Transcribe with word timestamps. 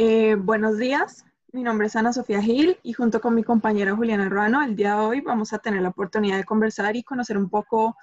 Eh, 0.00 0.36
buenos 0.36 0.78
días, 0.78 1.26
mi 1.50 1.64
nombre 1.64 1.88
es 1.88 1.96
Ana 1.96 2.12
Sofía 2.12 2.40
Gil 2.40 2.78
y 2.84 2.92
junto 2.92 3.20
con 3.20 3.34
mi 3.34 3.42
compañera 3.42 3.96
Juliana 3.96 4.28
Ruano, 4.28 4.62
el 4.62 4.76
día 4.76 4.94
de 4.94 5.00
hoy 5.00 5.20
vamos 5.20 5.52
a 5.52 5.58
tener 5.58 5.82
la 5.82 5.88
oportunidad 5.88 6.36
de 6.36 6.44
conversar 6.44 6.94
y 6.94 7.02
conocer 7.02 7.36
un 7.36 7.50
poco 7.50 7.96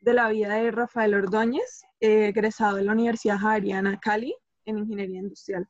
de 0.00 0.14
la 0.14 0.30
vida 0.30 0.54
de 0.54 0.70
Rafael 0.70 1.12
Ordóñez, 1.12 1.82
eh, 2.00 2.28
egresado 2.28 2.76
de 2.76 2.84
la 2.84 2.92
Universidad 2.92 3.36
Javeriana 3.36 4.00
Cali 4.00 4.34
en 4.64 4.78
Ingeniería 4.78 5.20
Industrial. 5.20 5.68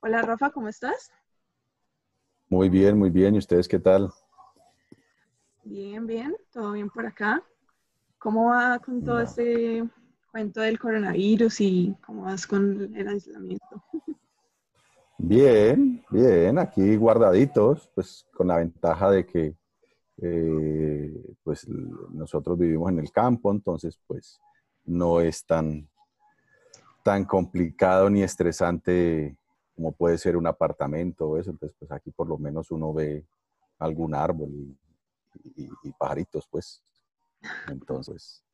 Hola 0.00 0.20
Rafa, 0.22 0.50
¿cómo 0.50 0.66
estás? 0.66 1.12
Muy 2.48 2.68
bien, 2.68 2.98
muy 2.98 3.10
bien. 3.10 3.36
¿Y 3.36 3.38
ustedes 3.38 3.68
qué 3.68 3.78
tal? 3.78 4.10
Bien, 5.62 6.08
bien, 6.08 6.34
todo 6.50 6.72
bien 6.72 6.90
por 6.90 7.06
acá. 7.06 7.40
¿Cómo 8.18 8.46
va 8.46 8.80
con 8.80 9.04
todo 9.04 9.20
este 9.20 9.88
cuento 10.32 10.60
del 10.60 10.80
coronavirus 10.80 11.60
y 11.60 11.96
cómo 12.04 12.22
vas 12.22 12.48
con 12.48 12.96
el 12.96 13.06
aislamiento? 13.06 13.84
Bien, 15.26 16.04
bien, 16.10 16.58
aquí 16.58 16.96
guardaditos, 16.96 17.90
pues 17.94 18.26
con 18.34 18.48
la 18.48 18.58
ventaja 18.58 19.10
de 19.10 19.24
que 19.24 19.56
eh, 20.20 21.34
pues 21.42 21.66
nosotros 21.66 22.58
vivimos 22.58 22.90
en 22.90 22.98
el 22.98 23.10
campo, 23.10 23.50
entonces 23.50 23.98
pues 24.06 24.38
no 24.84 25.22
es 25.22 25.46
tan, 25.46 25.88
tan 27.02 27.24
complicado 27.24 28.10
ni 28.10 28.22
estresante 28.22 29.34
como 29.74 29.92
puede 29.92 30.18
ser 30.18 30.36
un 30.36 30.46
apartamento 30.46 31.26
o 31.26 31.38
eso, 31.38 31.52
entonces 31.52 31.74
pues 31.78 31.90
aquí 31.90 32.10
por 32.10 32.28
lo 32.28 32.36
menos 32.36 32.70
uno 32.70 32.92
ve 32.92 33.24
algún 33.78 34.14
árbol 34.14 34.76
y, 35.56 35.92
pajaritos, 35.98 36.46
pues. 36.50 36.82
Entonces. 37.68 38.44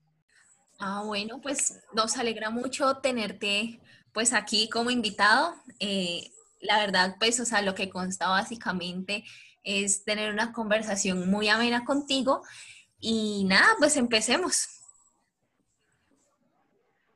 Ah, 0.79 1.03
bueno, 1.05 1.41
pues 1.41 1.83
nos 1.95 2.17
alegra 2.17 2.49
mucho 2.51 2.99
tenerte 2.99 3.81
pues 4.13 4.33
aquí 4.33 4.71
como 4.71 4.91
invitado. 4.91 5.57
Eh, 5.81 6.31
la 6.61 6.79
verdad, 6.79 7.17
pues, 7.19 7.41
o 7.41 7.45
sea, 7.45 7.63
lo 7.63 7.75
que 7.75 7.91
consta 7.91 8.29
básicamente 8.29 9.25
es 9.63 10.05
tener 10.05 10.33
una 10.33 10.53
conversación 10.53 11.31
muy 11.31 11.49
amena 11.49 11.85
contigo. 11.85 12.43
Y 12.99 13.45
nada, 13.45 13.69
pues 13.79 13.97
empecemos. 13.97 14.69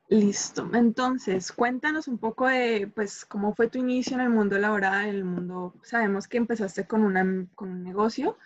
Listo. 0.07 0.69
Entonces, 0.73 1.51
cuéntanos 1.51 2.07
un 2.07 2.17
poco 2.17 2.47
de, 2.47 2.91
pues, 2.93 3.25
cómo 3.25 3.55
fue 3.55 3.69
tu 3.69 3.79
inicio 3.79 4.15
en 4.15 4.21
el 4.21 4.29
mundo 4.29 4.57
laboral, 4.57 5.09
el 5.09 5.25
mundo, 5.25 5.73
sabemos 5.83 6.27
que 6.27 6.37
empezaste 6.37 6.87
con, 6.87 7.01
una, 7.01 7.47
con 7.55 7.69
un 7.69 7.83
negocio, 7.83 8.37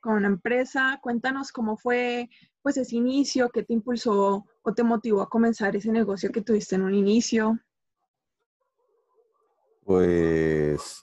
con 0.00 0.14
una 0.14 0.28
empresa. 0.28 0.98
Cuéntanos 1.02 1.52
cómo 1.52 1.76
fue, 1.76 2.30
pues, 2.62 2.76
ese 2.76 2.96
inicio, 2.96 3.50
qué 3.50 3.62
te 3.62 3.72
impulsó 3.72 4.46
o 4.62 4.74
te 4.74 4.82
motivó 4.82 5.22
a 5.22 5.28
comenzar 5.28 5.76
ese 5.76 5.90
negocio 5.90 6.32
que 6.32 6.42
tuviste 6.42 6.76
en 6.76 6.82
un 6.82 6.94
inicio 6.94 7.58
pues 9.90 11.02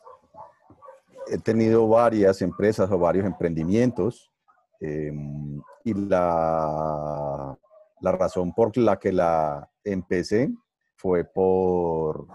he 1.29 1.37
tenido 1.39 1.89
varias 1.89 2.41
empresas 2.41 2.89
o 2.89 2.97
varios 2.97 3.25
emprendimientos 3.25 4.31
em, 4.79 5.61
y 5.83 5.93
la, 5.93 7.59
la, 7.99 8.11
razón 8.13 8.53
por 8.53 8.77
la 8.77 8.97
que 8.97 9.11
la 9.11 9.69
empecé 9.83 10.53
fue 10.95 11.25
por, 11.25 12.27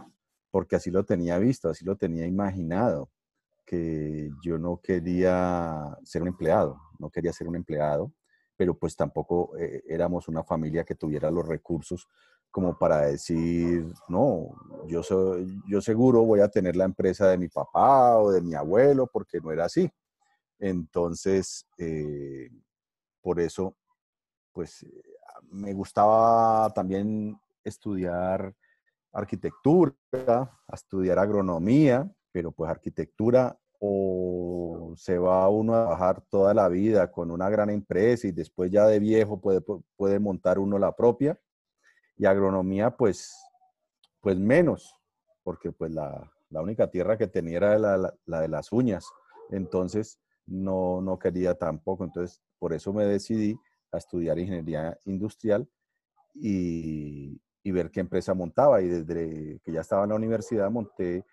porque 0.51 0.77
así 0.77 0.91
lo 0.91 1.07
tenía 1.07 1.39
visto, 1.39 1.71
así 1.71 1.87
lo 1.87 1.97
tenía 1.97 2.27
imaginado, 2.27 3.09
que 3.65 4.29
yo 4.43 4.59
no 4.59 4.79
quería 4.83 5.97
ser 6.05 6.21
un 6.21 6.29
empleado, 6.29 6.79
no 6.99 7.09
quería 7.09 7.33
ser 7.33 7.49
un 7.49 7.57
empleado, 7.57 8.13
pero 8.59 8.75
pues 8.75 8.95
tampoco 8.95 9.57
eh, 9.57 9.83
éramos 9.89 10.29
una 10.29 10.45
familia 10.45 10.85
que 10.85 10.97
tuviera 10.97 11.31
los 11.31 11.49
recursos 11.49 12.07
como 12.53 12.79
para 12.79 13.07
decir, 13.07 13.93
no, 14.09 14.51
yo, 14.87 15.03
soy, 15.03 15.59
yo 15.67 15.81
seguro 15.81 16.23
voy 16.23 16.41
a 16.41 16.49
tener 16.49 16.77
la 16.77 16.85
empresa 16.85 17.29
de 17.29 17.39
mi 17.39 17.49
papá 17.49 18.19
o 18.19 18.31
de 18.31 18.43
mi 18.43 18.55
abuelo, 18.55 19.09
porque 19.11 19.41
no 19.41 19.51
era 19.51 19.65
así. 19.65 19.91
Entonces, 20.59 21.67
eh, 21.79 22.51
por 23.23 23.41
eso, 23.41 23.75
pues 24.53 24.87
me 25.51 25.73
gustaba 25.73 26.71
también 26.75 27.41
estudiar 27.65 28.55
arquitectura, 29.13 29.95
estudiar 30.71 31.19
agronomía, 31.19 32.09
pero 32.33 32.53
pues 32.53 32.71
arquitectura 32.71 33.59
o 33.81 34.93
se 34.97 35.19
va 35.19 35.49
uno 35.49 35.75
a 35.75 35.83
trabajar 35.83 36.23
toda 36.29 36.53
la 36.53 36.69
vida 36.69 37.11
con 37.11 37.31
una 37.31 37.49
gran 37.49 37.71
empresa 37.71 38.29
y 38.29 38.33
después 38.33 38.71
ya 38.71 38.87
de 38.87 39.01
viejo 39.01 39.41
puede, 39.41 39.63
puede 39.97 40.19
montar 40.21 40.59
uno 40.59 40.79
la 40.79 40.95
propia, 40.95 41.39
y 42.17 42.27
agronomía 42.27 42.91
pues, 42.91 43.35
pues 44.21 44.39
menos, 44.39 44.95
porque 45.43 45.73
pues 45.73 45.91
la, 45.93 46.31
única 46.51 46.91
tierra 46.91 47.17
que 47.17 47.27
tenía 47.27 47.57
era 47.57 47.79
la, 47.79 48.41
de 48.41 48.49
las 48.49 48.73
uñas, 48.73 49.07
entonces 49.51 50.19
no, 50.47 51.01
no 51.01 51.19
quería 51.19 51.55
tampoco, 51.55 52.05
entonces 52.05 52.43
por 52.59 52.73
eso 52.73 52.93
me 52.93 53.05
decidí 53.07 53.59
a 53.91 53.99
estudiar 53.99 54.39
ingeniería 54.39 54.99
industrial 55.05 55.69
y, 56.35 57.41
y 57.63 57.71
ver 57.71 57.91
qué 57.91 58.01
empresa 58.01 58.35
montaba. 58.35 58.81
Y 58.83 58.89
desde 58.89 59.61
que 59.61 59.73
ya 59.73 59.81
estaba 59.81 60.05
en 60.05 60.11
la 60.11 60.17
universidad 60.17 60.71
monté 60.71 61.25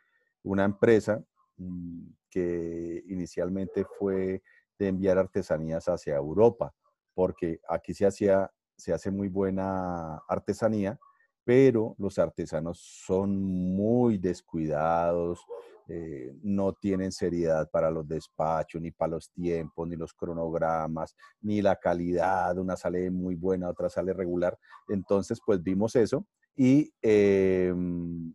una 0.43 0.63
empresa 0.63 1.23
mm, 1.57 2.07
que 2.29 3.03
inicialmente 3.07 3.85
fue 3.97 4.41
de 4.77 4.87
enviar 4.87 5.17
artesanías 5.17 5.87
hacia 5.89 6.15
Europa, 6.15 6.73
porque 7.13 7.59
aquí 7.67 7.93
se 7.93 8.05
hacía 8.05 8.49
se 8.79 8.93
hace 8.93 9.11
muy 9.11 9.27
buena 9.27 10.17
artesanía, 10.27 10.97
pero 11.43 11.95
los 11.97 12.17
artesanos 12.17 12.79
son 12.79 13.43
muy 13.43 14.17
descuidados, 14.17 15.45
eh, 15.87 16.31
no 16.43 16.73
tienen 16.73 17.11
seriedad 17.11 17.67
para 17.71 17.89
los 17.89 18.07
despachos, 18.07 18.79
ni 18.79 18.91
para 18.91 19.13
los 19.13 19.31
tiempos, 19.31 19.87
ni 19.87 19.95
los 19.95 20.13
cronogramas, 20.13 21.15
ni 21.41 21.61
la 21.63 21.75
calidad. 21.75 22.55
Una 22.59 22.75
sale 22.75 23.09
muy 23.09 23.33
buena, 23.35 23.69
otra 23.69 23.89
sale 23.89 24.13
regular. 24.13 24.57
Entonces, 24.87 25.39
pues 25.43 25.61
vimos 25.63 25.95
eso 25.95 26.25
y 26.55 26.93
em, 27.01 28.33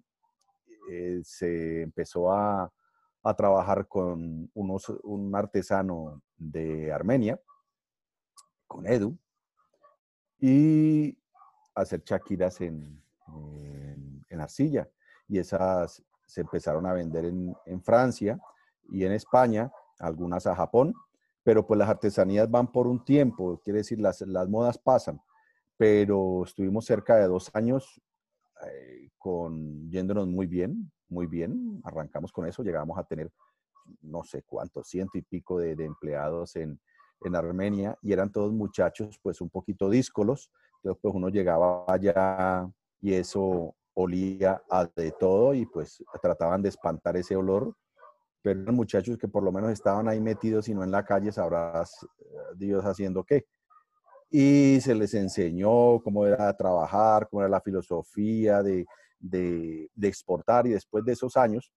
eh, 0.90 1.20
se 1.22 1.82
empezó 1.82 2.32
a, 2.32 2.72
a, 3.22 3.34
trabajar 3.34 3.86
con 3.86 4.50
unos, 4.54 4.88
un 5.04 5.34
artesano 5.36 6.20
de 6.36 6.92
Armenia, 6.92 7.40
con 8.66 8.86
Edu, 8.86 9.16
y 10.46 11.18
hacer 11.74 12.04
chaquiras 12.04 12.60
en, 12.60 13.02
en, 14.28 14.40
arcilla. 14.42 14.86
Y 15.26 15.38
esas 15.38 16.04
se 16.26 16.42
empezaron 16.42 16.84
a 16.84 16.92
vender 16.92 17.24
en, 17.24 17.56
en, 17.64 17.82
Francia 17.82 18.38
y 18.90 19.06
en 19.06 19.12
España, 19.12 19.72
algunas 19.98 20.46
a 20.46 20.54
Japón, 20.54 20.92
pero 21.42 21.66
pues 21.66 21.78
las 21.78 21.88
artesanías 21.88 22.50
van 22.50 22.70
por 22.70 22.86
un 22.86 23.02
tiempo, 23.02 23.58
quiere 23.64 23.78
decir, 23.78 23.98
las, 24.00 24.20
las 24.20 24.46
modas 24.50 24.76
pasan, 24.76 25.18
pero 25.78 26.44
estuvimos 26.44 26.84
cerca 26.84 27.16
de 27.16 27.26
dos 27.26 27.50
años 27.54 28.02
eh, 28.66 29.08
con, 29.16 29.90
yéndonos 29.90 30.28
muy 30.28 30.46
bien, 30.46 30.92
muy 31.08 31.26
bien, 31.26 31.80
arrancamos 31.84 32.32
con 32.32 32.46
eso, 32.46 32.62
llegamos 32.62 32.98
a 32.98 33.04
tener 33.04 33.32
no 34.02 34.22
sé 34.24 34.42
cuántos, 34.42 34.88
ciento 34.88 35.16
y 35.16 35.22
pico 35.22 35.58
de, 35.58 35.74
de 35.74 35.86
empleados 35.86 36.54
en, 36.56 36.78
en 37.22 37.36
Armenia 37.36 37.96
y 38.02 38.12
eran 38.12 38.30
todos 38.30 38.52
muchachos 38.52 39.18
pues 39.22 39.40
un 39.40 39.50
poquito 39.50 39.88
díscolos. 39.88 40.50
Entonces 40.76 41.00
pues 41.02 41.14
uno 41.14 41.28
llegaba 41.28 41.84
allá 41.88 42.68
y 43.00 43.14
eso 43.14 43.74
olía 43.94 44.62
a 44.70 44.86
de 44.96 45.12
todo 45.12 45.54
y 45.54 45.66
pues 45.66 46.02
trataban 46.20 46.62
de 46.62 46.68
espantar 46.68 47.16
ese 47.16 47.36
olor. 47.36 47.74
Pero 48.42 48.60
eran 48.60 48.74
muchachos 48.74 49.16
que 49.16 49.28
por 49.28 49.42
lo 49.42 49.52
menos 49.52 49.70
estaban 49.70 50.08
ahí 50.08 50.20
metidos 50.20 50.68
y 50.68 50.74
no 50.74 50.84
en 50.84 50.90
la 50.90 51.04
calle, 51.04 51.32
sabrás 51.32 52.02
eh, 52.02 52.36
Dios 52.56 52.84
haciendo 52.84 53.24
qué. 53.24 53.46
Y 54.30 54.80
se 54.80 54.94
les 54.94 55.14
enseñó 55.14 56.00
cómo 56.02 56.26
era 56.26 56.54
trabajar, 56.56 57.28
cómo 57.28 57.42
era 57.42 57.48
la 57.48 57.60
filosofía 57.60 58.62
de, 58.62 58.84
de, 59.18 59.88
de 59.94 60.08
exportar 60.08 60.66
y 60.66 60.70
después 60.70 61.04
de 61.04 61.12
esos 61.12 61.36
años, 61.36 61.72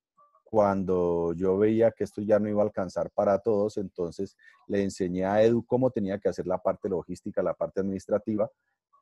cuando 0.50 1.34
yo 1.34 1.58
veía 1.58 1.92
que 1.92 2.06
esto 2.06 2.22
ya 2.22 2.40
no 2.40 2.48
iba 2.48 2.62
a 2.62 2.66
alcanzar 2.66 3.12
para 3.12 3.40
todos, 3.40 3.78
entonces 3.78 4.36
le 4.68 4.82
enseñé 4.82 5.26
a 5.26 5.44
Edu 5.44 5.66
cómo 5.66 5.92
tenía 5.92 6.20
que 6.20 6.30
hacer 6.30 6.48
la 6.48 6.58
parte 6.58 6.88
logística, 6.88 7.44
la 7.44 7.54
parte 7.54 7.82
administrativa, 7.82 8.50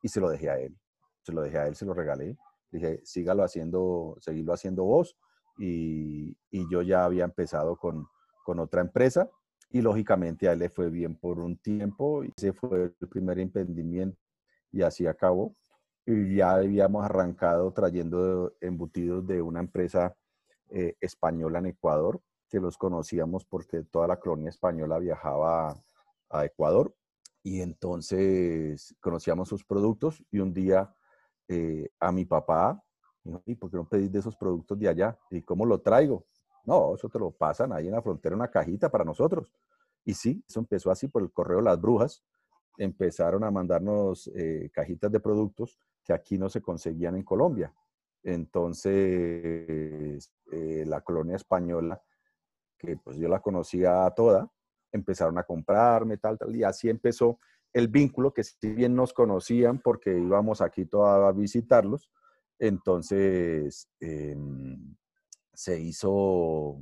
y 0.02 0.08
se 0.08 0.20
lo 0.20 0.30
dejé 0.30 0.50
a 0.50 0.60
él. 0.60 0.76
Se 1.22 1.32
lo 1.32 1.42
dejé 1.42 1.60
a 1.60 1.68
él, 1.68 1.76
se 1.76 1.86
lo 1.86 1.94
regalé. 1.94 2.36
Dije, 2.72 3.00
sígalo 3.04 3.44
haciendo, 3.44 4.18
seguirlo 4.20 4.54
haciendo 4.54 4.84
vos. 4.84 5.16
Y, 5.58 6.36
y 6.50 6.70
yo 6.70 6.82
ya 6.82 7.06
había 7.06 7.24
empezado 7.24 7.78
con, 7.78 8.08
con 8.44 8.60
otra 8.60 8.82
empresa 8.82 9.30
y 9.70 9.82
lógicamente 9.82 10.48
a 10.48 10.54
él 10.54 10.60
le 10.60 10.70
fue 10.70 10.90
bien 10.90 11.16
por 11.16 11.40
un 11.40 11.58
tiempo. 11.58 12.24
Y 12.24 12.32
ese 12.36 12.54
fue 12.54 12.94
el 13.00 13.08
primer 13.08 13.40
emprendimiento 13.40 14.18
y 14.72 14.82
así 14.82 15.08
acabó. 15.08 15.56
Y 16.06 16.36
ya 16.36 16.52
habíamos 16.52 17.06
arrancado 17.06 17.72
trayendo 17.72 18.54
embutidos 18.62 19.26
de 19.26 19.42
una 19.42 19.60
empresa 19.60 20.16
eh, 20.70 20.96
española 21.00 21.60
en 21.60 21.68
Ecuador, 21.68 22.22
que 22.50 22.60
los 22.60 22.78
conocíamos 22.78 23.46
porque 23.46 23.84
toda 23.84 24.08
la 24.08 24.20
colonia 24.20 24.50
española 24.50 25.00
viajaba 25.00 25.82
a, 26.30 26.46
Ecuador 26.46 26.94
y 27.44 27.62
entonces 27.62 28.94
conocíamos 29.00 29.48
sus 29.48 29.64
productos 29.64 30.22
y 30.32 30.40
un 30.40 30.54
día 30.54 30.94
eh, 31.48 31.90
a 32.00 32.12
mi 32.12 32.26
papá, 32.26 32.84
dijo, 33.24 33.42
¿y 33.46 33.56
por 33.56 33.72
qué 33.72 33.78
no 33.78 33.88
pedís 33.88 34.12
de 34.12 34.20
esos 34.20 34.36
productos 34.36 34.78
de 34.78 34.90
allá? 34.90 35.18
¿Y 35.30 35.42
cómo 35.44 35.66
lo 35.66 35.80
traigo? 35.80 36.26
No, 36.66 36.96
eso 36.96 37.08
te 37.08 37.20
lo 37.20 37.32
pasan 37.32 37.72
ahí 37.72 37.88
en 37.88 37.94
la 37.94 38.02
frontera, 38.02 38.36
una 38.36 38.50
cajita 38.50 38.90
para 38.90 39.06
nosotros. 39.06 39.54
Y 40.04 40.14
sí, 40.14 40.44
eso 40.48 40.60
empezó 40.60 40.92
así 40.92 41.08
por 41.08 41.22
el 41.22 41.32
correo 41.32 41.62
Las 41.62 41.80
Brujas. 41.80 42.24
Empezaron 42.78 43.44
a 43.44 43.52
mandarnos 43.52 44.30
eh, 44.36 44.70
cajitas 44.74 45.12
de 45.12 45.20
productos 45.20 45.80
que 46.04 46.14
aquí 46.14 46.38
no 46.38 46.50
se 46.50 46.62
conseguían 46.62 47.16
en 47.16 47.24
Colombia. 47.24 47.74
Entonces, 48.26 50.32
eh, 50.52 50.84
la 50.88 51.02
colonia 51.02 51.36
española, 51.36 52.02
que 52.76 52.98
pues 52.98 53.18
yo 53.18 53.30
la 53.30 53.40
conocía 53.40 54.12
toda, 54.16 54.52
empezaron 54.92 55.38
a 55.38 55.44
comprarme, 55.44 56.18
tal, 56.18 56.40
tal, 56.40 56.56
y 56.56 56.64
así 56.64 56.90
empezó 56.90 57.40
el 57.72 57.88
vínculo, 57.88 58.34
que 58.34 58.44
si 58.44 58.72
bien 58.72 58.96
nos 58.96 59.14
conocían 59.14 59.80
porque 59.80 60.18
íbamos 60.18 60.62
aquí 60.62 60.86
toda 60.86 61.28
a 61.28 61.32
visitarlos, 61.34 62.10
entonces 62.58 63.90
em, 64.00 64.96
se 65.54 65.80
hizo 65.80 66.80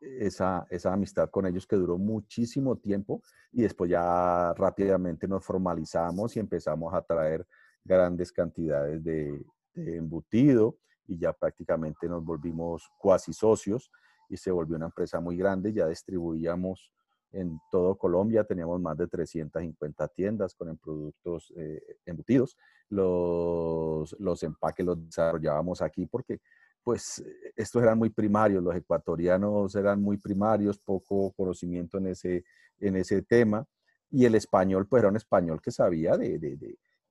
esa, 0.00 0.66
esa 0.70 0.92
amistad 0.92 1.30
con 1.30 1.46
ellos 1.46 1.68
que 1.68 1.76
duró 1.76 1.98
muchísimo 1.98 2.78
tiempo 2.78 3.22
y 3.52 3.62
después 3.62 3.90
ya 3.90 4.54
rápidamente 4.54 5.28
nos 5.28 5.44
formalizamos 5.44 6.36
y 6.36 6.40
empezamos 6.40 6.92
a 6.94 7.02
traer 7.02 7.46
grandes 7.84 8.32
cantidades 8.32 9.04
de, 9.04 9.44
embutido 9.74 10.76
y 11.06 11.18
ya 11.18 11.32
prácticamente 11.32 12.08
nos 12.08 12.24
volvimos 12.24 12.88
cuasi 12.98 13.32
socios 13.32 13.90
y 14.28 14.36
se 14.36 14.50
volvió 14.50 14.76
una 14.76 14.86
empresa 14.86 15.20
muy 15.20 15.36
grande, 15.36 15.72
ya 15.72 15.88
distribuíamos 15.88 16.92
en 17.32 17.58
todo 17.70 17.96
Colombia, 17.96 18.44
teníamos 18.44 18.80
más 18.80 18.96
de 18.96 19.06
350 19.06 20.08
tiendas 20.08 20.54
con 20.54 20.76
productos 20.78 21.52
eh, 21.56 21.98
embutidos. 22.06 22.56
Los, 22.88 24.16
los 24.18 24.42
empaques 24.42 24.84
los 24.84 25.04
desarrollábamos 25.04 25.82
aquí 25.82 26.06
porque 26.06 26.40
pues 26.82 27.22
estos 27.54 27.82
eran 27.82 27.98
muy 27.98 28.08
primarios, 28.08 28.62
los 28.62 28.74
ecuatorianos 28.74 29.74
eran 29.74 30.00
muy 30.00 30.16
primarios, 30.16 30.78
poco 30.78 31.32
conocimiento 31.32 31.98
en 31.98 32.06
ese, 32.06 32.44
en 32.80 32.96
ese 32.96 33.20
tema, 33.20 33.66
y 34.10 34.24
el 34.24 34.34
español 34.34 34.86
pues 34.86 35.02
era 35.02 35.10
un 35.10 35.16
español 35.16 35.60
que 35.60 35.70
sabía 35.70 36.16
de, 36.16 36.38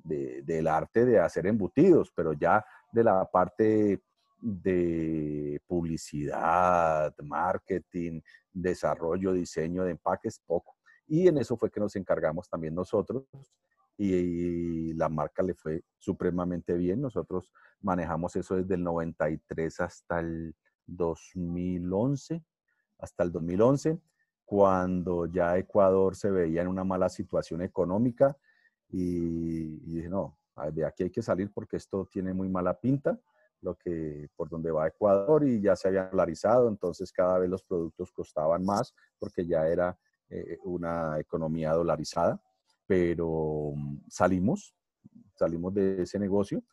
del 0.07 0.67
arte 0.67 1.05
de 1.05 1.19
hacer 1.19 1.47
embutidos, 1.47 2.11
pero 2.15 2.33
ya 2.33 2.65
de 2.91 3.03
la 3.03 3.25
parte 3.25 4.01
de 4.39 5.61
publicidad, 5.67 7.13
marketing, 7.23 8.21
desarrollo, 8.53 9.33
diseño 9.33 9.83
de 9.83 9.91
empaques, 9.91 10.39
poco. 10.45 10.75
Y 11.07 11.27
en 11.27 11.37
eso 11.37 11.57
fue 11.57 11.71
que 11.71 11.79
nos 11.79 11.95
encargamos 11.95 12.49
también 12.49 12.75
nosotros 12.75 13.25
y, 13.97 14.93
la 14.93 15.09
marca 15.09 15.43
le 15.43 15.53
fue 15.53 15.83
supremamente 15.97 16.73
bien. 16.75 17.01
Nosotros 17.01 17.51
manejamos 17.81 18.35
eso 18.35 18.55
desde 18.55 18.75
el 18.75 18.83
93 18.83 19.79
hasta 19.79 20.19
el 20.19 20.55
2011, 20.85 22.43
hasta 22.99 23.23
el 23.23 23.31
2011, 23.31 23.99
cuando 24.45 25.25
ya 25.25 25.57
Ecuador 25.57 26.15
se 26.15 26.31
veía 26.31 26.61
en 26.61 26.67
una 26.67 26.83
mala 26.83 27.09
situación 27.09 27.61
económica 27.61 28.37
y, 28.89 29.93
dije, 29.93 30.09
no, 30.09 30.37
de 30.71 30.85
aquí 30.85 31.03
hay 31.03 31.09
que 31.09 31.21
salir 31.21 31.51
porque 31.53 31.77
esto 31.77 32.07
tiene 32.11 32.33
muy 32.33 32.49
mala 32.49 32.79
pinta, 32.79 33.19
lo 33.61 33.75
que 33.75 34.29
por 34.35 34.49
donde 34.49 34.71
va 34.71 34.87
Ecuador 34.87 35.43
y 35.43 35.61
ya 35.61 35.75
se 35.75 35.87
había 35.87 36.05
dolarizado, 36.09 36.69
entonces 36.69 37.11
cada 37.11 37.39
vez 37.39 37.49
los 37.49 37.63
productos 37.63 38.11
costaban 38.11 38.63
más 38.63 38.93
porque 39.17 39.45
ya 39.45 39.67
era 39.67 39.97
eh, 40.29 40.57
una 40.63 41.19
economía 41.19 41.73
dolarizada, 41.73 42.39
pero 42.85 43.73
mm, 43.75 43.97
salimos, 44.09 44.75
salimos 45.35 45.73
de 45.73 46.03
ese 46.03 46.19
negocio 46.19 46.63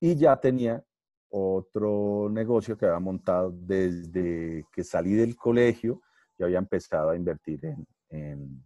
y 0.00 0.14
ya 0.14 0.36
tenía 0.36 0.82
otro 1.28 2.28
negocio 2.30 2.78
que 2.78 2.86
había 2.86 3.00
montado 3.00 3.50
desde 3.52 4.64
que 4.72 4.84
salí 4.84 5.14
del 5.14 5.36
colegio, 5.36 6.00
y 6.38 6.44
había 6.44 6.58
empezado 6.58 7.10
a 7.10 7.16
invertir 7.16 7.60
en, 8.08 8.64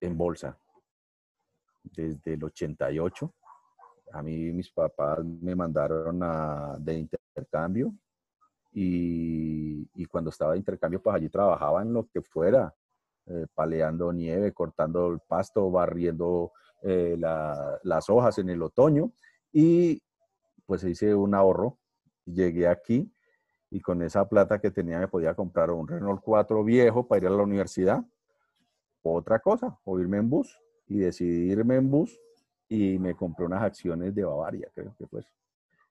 en 0.00 0.18
bolsa 0.18 0.59
desde 1.82 2.34
el 2.34 2.44
88. 2.44 3.34
A 4.12 4.22
mí 4.22 4.52
mis 4.52 4.70
papás 4.70 5.24
me 5.24 5.54
mandaron 5.54 6.22
a, 6.22 6.76
de 6.78 6.98
intercambio 6.98 7.94
y, 8.72 10.06
cuando 10.06 10.30
estaba 10.30 10.52
de 10.52 10.58
intercambio, 10.58 11.00
pues 11.00 11.14
allí 11.14 11.28
trabajaba 11.28 11.82
en 11.82 11.92
lo 11.92 12.08
que 12.08 12.20
fuera, 12.22 12.74
eh, 13.26 13.46
paleando 13.54 14.12
nieve, 14.12 14.52
cortando 14.52 15.08
el 15.08 15.20
pasto, 15.20 15.70
barriendo 15.70 16.52
eh, 16.82 17.16
las 17.18 18.10
hojas 18.10 18.38
en 18.38 18.50
el 18.50 18.62
otoño 18.62 19.12
y 19.52 20.02
pues 20.66 20.82
hice 20.84 21.14
un 21.14 21.34
ahorro. 21.34 21.78
Llegué 22.24 22.68
aquí 22.68 23.12
y 23.70 23.80
con 23.80 24.02
esa 24.02 24.28
plata 24.28 24.60
que 24.60 24.70
tenía 24.70 24.98
me 24.98 25.08
podía 25.08 25.34
comprar 25.34 25.70
un 25.70 25.86
Renault 25.86 26.20
4 26.22 26.64
viejo 26.64 27.06
para 27.06 27.20
ir 27.20 27.26
a 27.28 27.30
la 27.30 27.42
universidad. 27.42 28.04
Otra 29.02 29.38
cosa, 29.38 29.78
o 29.84 29.98
irme 29.98 30.18
en 30.18 30.28
bus 30.28 30.60
y 30.90 30.98
decidí 30.98 31.52
irme 31.52 31.76
en 31.76 31.88
bus 31.88 32.20
y 32.68 32.98
me 32.98 33.14
compré 33.14 33.46
unas 33.46 33.62
acciones 33.62 34.12
de 34.14 34.24
Bavaria, 34.24 34.68
creo 34.74 34.94
que 34.98 35.06
fue. 35.06 35.24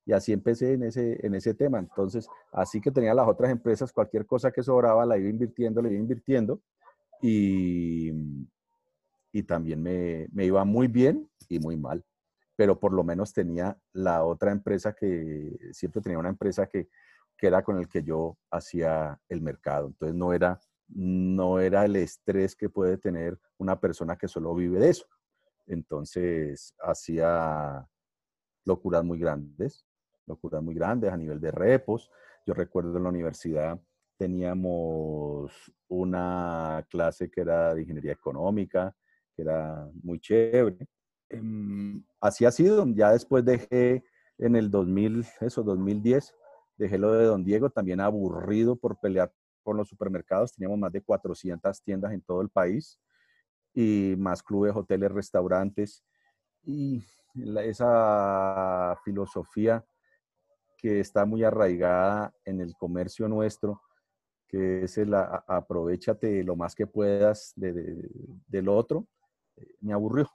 Y 0.06 0.12
así 0.12 0.34
empecé 0.34 0.74
en 0.74 0.84
ese, 0.84 1.25
en 1.25 1.36
ese 1.36 1.54
tema. 1.54 1.80
Entonces, 1.80 2.28
así 2.51 2.81
que 2.81 2.92
tenía 2.92 3.13
las 3.13 3.28
otras 3.28 3.50
empresas, 3.50 3.94
cualquier 3.94 4.25
cosa 4.25 4.51
que 4.51 4.62
sobraba 4.62 5.06
la 5.06 5.18
iba 5.18 5.30
invirtiendo, 5.30 5.81
la 5.81 5.90
iba 5.90 6.00
invirtiendo 6.00 6.62
y, 7.22 8.12
y 9.31 9.44
también 9.44 9.81
me, 9.81 10.28
me 10.34 10.46
iba 10.46 10.66
muy 10.66 10.88
bien 10.88 11.30
y 11.48 11.60
muy 11.60 11.78
mal. 11.78 12.04
Pero 12.57 12.78
por 12.78 12.92
lo 12.92 13.04
menos 13.04 13.34
tenía 13.34 13.78
la 13.94 14.25
otra 14.25 14.52
empresa 14.52 14.94
que, 14.94 15.57
siempre 15.72 16.02
tenía 16.02 16.19
una 16.19 16.30
empresa 16.30 16.68
que, 16.68 16.90
que 17.38 17.48
era 17.48 17.63
con 17.63 17.78
el 17.78 17.88
que 17.88 18.04
yo 18.04 18.38
hacía 18.52 19.18
el 19.30 19.42
mercado. 19.42 19.88
Entonces 19.88 20.16
no 20.16 20.34
era 20.34 20.60
no 20.90 21.60
era 21.60 21.86
el 21.86 21.96
estrés 21.96 22.56
que 22.56 22.70
puede 22.70 22.98
tener 22.98 23.40
una 23.58 23.80
persona 23.80 24.18
que 24.18 24.28
solo 24.28 24.54
vive 24.56 24.80
de 24.80 24.90
eso. 24.90 25.06
Entonces 25.68 26.74
hacía 26.80 27.88
locuras 28.66 29.04
muy 29.04 29.20
grandes, 29.20 29.86
locuras 30.26 30.64
muy 30.64 30.76
grandes 30.76 31.12
a 31.12 31.18
nivel 31.18 31.40
de 31.40 31.52
repos. 31.52 32.10
Yo 32.46 32.54
recuerdo 32.54 32.98
en 32.98 33.04
la 33.04 33.10
universidad 33.10 33.80
teníamos 34.18 35.54
una 35.88 36.86
clase 36.90 37.32
que 37.32 37.42
era 37.42 37.74
de 37.74 37.82
ingeniería 37.82 38.12
económica, 38.12 38.94
que 39.34 39.44
era 39.44 39.90
muy 40.04 40.20
chévere. 40.20 40.88
Em, 41.30 42.04
así 42.20 42.46
ha 42.46 42.52
sido, 42.52 42.86
ya 42.88 43.12
después 43.12 43.46
dejé 43.46 44.04
en 44.38 44.56
el 44.58 44.70
2000, 44.70 45.26
eso, 45.42 45.64
2010, 45.64 46.36
dejé 46.78 46.98
lo 46.98 47.14
de 47.14 47.26
Don 47.26 47.46
Diego, 47.46 47.70
también 47.70 48.02
aburrido 48.02 48.76
por 48.76 49.00
pelear 49.00 49.32
con 49.69 49.77
los 49.77 49.88
supermercados. 49.88 50.54
Teníamos 50.54 50.80
más 50.80 50.92
de 50.92 51.04
400 51.04 51.83
tiendas 51.83 52.11
en 52.11 52.21
todo 52.21 52.42
el 52.42 52.49
país 52.49 52.99
y 53.71 54.16
más 54.18 54.42
clubes, 54.42 54.76
hoteles, 54.76 55.11
restaurantes. 55.11 56.04
Y 56.64 57.04
esa 57.61 58.97
filosofía 59.06 59.85
que 60.76 61.02
está 61.02 61.23
muy 61.26 61.44
arraigada 61.44 62.33
en 62.45 62.61
el 62.61 62.73
comercio 62.76 63.28
nuestro, 63.28 63.80
que 64.47 64.85
es 64.85 64.97
el 64.97 65.14
aprovechate 65.14 66.44
lo 66.44 66.56
más 66.56 66.73
que 66.73 66.88
puedas 66.88 67.54
de, 67.56 68.09
del 68.47 68.69
otro, 68.69 69.06
eh, 69.56 69.76
me 69.81 69.94
aburrió. 69.94 70.31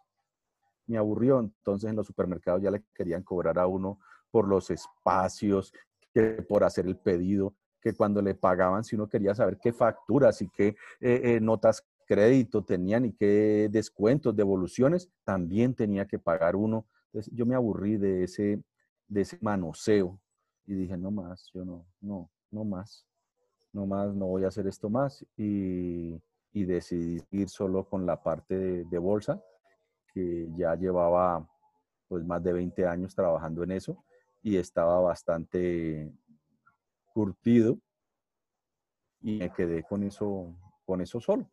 Me 0.87 0.97
aburrió. 0.97 1.41
Entonces 1.41 1.91
en 1.91 1.97
los 1.97 2.07
supermercados 2.07 2.63
ya 2.63 2.71
le 2.71 2.85
querían 2.95 3.25
cobrar 3.25 3.59
a 3.59 3.67
uno 3.67 3.99
por 4.31 4.47
los 4.47 4.71
espacios, 4.71 5.73
que 6.13 6.41
por 6.49 6.63
hacer 6.63 6.87
el 6.87 6.97
pedido, 6.97 7.57
que 7.85 7.93
cuando 7.93 8.23
le 8.23 8.35
pagaban, 8.35 8.83
si 8.83 8.97
uno 8.97 9.07
quería 9.07 9.35
saber 9.35 9.59
qué 9.59 9.71
facturas 9.71 10.41
y 10.41 10.49
qué 10.49 10.69
eh, 11.01 11.21
eh, 11.23 11.39
notas 11.39 11.87
crédito 12.07 12.65
tenían 12.65 13.05
y 13.05 13.13
qué 13.13 13.69
descuentos, 13.71 14.35
devoluciones, 14.35 15.11
también 15.23 15.75
tenía 15.75 16.07
que 16.07 16.19
pagar 16.19 16.57
uno. 16.57 16.87
Entonces 17.09 17.31
yo 17.35 17.45
me 17.45 17.55
aburrí 17.55 17.99
de 17.99 18.25
ese, 18.25 18.63
de 19.07 19.21
ese 19.21 19.37
manoseo 19.43 20.19
y 20.67 20.75
dije, 20.75 20.97
no 20.97 21.11
más, 21.11 21.51
yo 21.53 21.63
no, 21.63 21.85
no, 22.01 22.31
no 22.51 22.65
más, 22.65 23.07
no 23.71 23.85
más, 23.85 24.15
no 24.15 24.29
voy 24.29 24.45
a 24.45 24.49
hacer 24.49 24.67
esto 24.67 24.89
más. 24.89 25.23
Y, 25.37 26.19
y 26.55 26.65
decidí 26.65 27.23
ir 27.33 27.51
solo 27.51 27.85
con 27.85 28.07
la 28.07 28.23
parte 28.23 28.57
de, 28.57 28.85
de, 28.85 28.99
bolsa, 28.99 29.43
que 30.15 30.49
ya 30.57 30.75
llevaba 30.75 31.47
pues 32.09 32.25
más 32.25 32.43
de 32.43 32.55
20 32.55 32.87
años 32.87 33.15
trabajando 33.15 33.63
en 33.63 33.73
eso 33.73 34.03
y 34.43 34.57
estaba 34.57 35.01
bastante 35.01 36.13
curtido 37.15 37.79
y 39.21 39.39
me 39.39 39.51
quedé 39.51 39.85
con 39.85 40.03
eso, 40.03 40.55
con 40.85 41.01
eso 41.01 41.21
solo. 41.21 41.49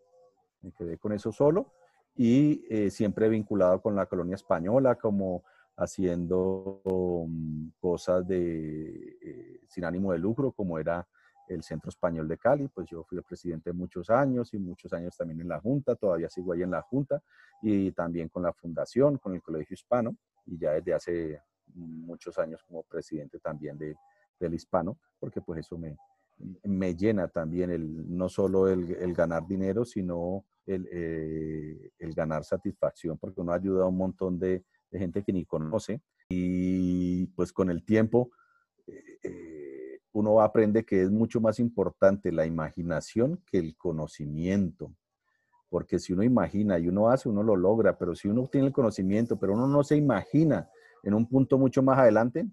Me 0.62 0.72
quedé 0.74 0.98
con 0.98 1.14
eso 1.14 1.32
solo 1.32 1.74
y 2.16 2.66
eh, 2.70 2.90
siempre 2.92 3.30
vinculado 3.30 3.82
con 3.82 3.96
la 3.96 4.08
colonia 4.08 4.36
española, 4.36 4.96
como 4.96 5.44
haciendo 5.78 6.82
mm, 6.84 7.70
cosas 7.80 8.28
de, 8.28 9.18
eh, 9.22 9.62
sin 9.68 9.86
ánimo 9.86 10.12
de 10.12 10.20
lucro, 10.20 10.52
como 10.52 10.78
era 10.78 11.08
el 11.48 11.64
Centro 11.64 11.90
Español 11.90 12.28
de 12.28 12.38
Cali, 12.38 12.68
pues 12.68 12.90
yo 12.90 13.04
fui 13.04 13.18
el 13.18 13.24
presidente 13.24 13.74
muchos 13.74 14.10
años 14.10 14.54
y 14.54 14.60
muchos 14.60 14.94
años 14.94 15.16
también 15.18 15.42
en 15.42 15.50
la 15.50 15.60
Junta, 15.60 15.96
todavía 15.96 16.30
sigo 16.30 16.54
ahí 16.54 16.62
en 16.62 16.72
la 16.72 16.82
Junta 16.82 17.22
y 17.62 17.92
también 17.92 18.30
con 18.30 18.44
la 18.44 18.54
Fundación, 18.54 19.18
con 19.18 19.34
el 19.34 19.42
Colegio 19.42 19.74
Hispano 19.74 20.16
y 20.46 20.58
ya 20.58 20.72
desde 20.72 20.94
hace 20.94 21.42
muchos 21.74 22.38
años 22.38 22.64
como 22.64 22.84
presidente 22.84 23.40
también 23.40 23.78
de, 23.78 23.96
del 24.46 24.56
hispano, 24.56 24.98
porque 25.20 25.42
pues 25.42 25.60
eso 25.60 25.78
me, 25.78 25.96
me 26.64 26.96
llena 26.96 27.28
también 27.28 27.72
el, 27.72 28.16
no 28.16 28.30
solo 28.30 28.68
el, 28.68 29.14
ganar 29.14 29.48
dinero, 29.48 29.86
sino 29.86 30.46
eh, 30.66 31.92
el, 32.00 32.14
ganar 32.14 32.44
satisfacción, 32.44 33.18
porque 33.18 33.42
uno 33.42 33.54
ayuda 33.54 33.84
a 33.84 33.88
un 33.88 33.98
montón 33.98 34.40
de, 34.40 34.64
gente 34.92 35.24
que 35.24 35.32
ni 35.32 35.46
conoce 35.46 36.02
y 36.28 37.26
pues 37.28 37.54
con 37.54 37.70
el 37.70 37.86
tiempo 37.86 38.30
eh, 38.86 40.02
uno 40.14 40.42
aprende 40.42 40.84
que 40.84 41.02
es 41.02 41.10
mucho 41.10 41.40
más 41.40 41.60
importante 41.60 42.32
la 42.32 42.46
imaginación 42.46 43.42
que 43.50 43.58
el 43.58 43.78
conocimiento. 43.78 44.94
Porque 45.70 46.00
si 46.00 46.12
uno 46.12 46.24
imagina 46.24 46.78
y 46.78 46.90
uno 46.90 47.10
hace, 47.10 47.30
uno 47.30 47.44
lo 47.44 47.56
logra, 47.56 47.98
pero 47.98 48.14
si 48.14 48.28
uno 48.28 48.48
tiene 48.48 48.68
el 48.68 48.74
conocimiento, 48.74 49.40
pero 49.40 49.54
uno 49.54 49.68
no 49.68 49.84
se 49.84 49.96
imagina 49.96 50.70
en 51.04 51.14
un 51.14 51.28
punto 51.28 51.58
mucho 51.58 51.82
más 51.82 51.98
adelante, 51.98 52.46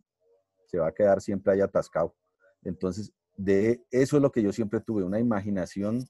se 0.69 0.79
va 0.79 0.89
a 0.89 0.93
quedar 0.93 1.21
siempre 1.21 1.53
ahí 1.53 1.61
atascado. 1.61 2.15
Entonces, 2.63 3.13
de 3.37 3.83
eso 3.91 4.17
es 4.17 4.23
lo 4.23 4.31
que 4.31 4.43
yo 4.43 4.53
siempre 4.53 4.81
tuve, 4.81 5.03
una 5.03 5.19
imaginación 5.19 6.07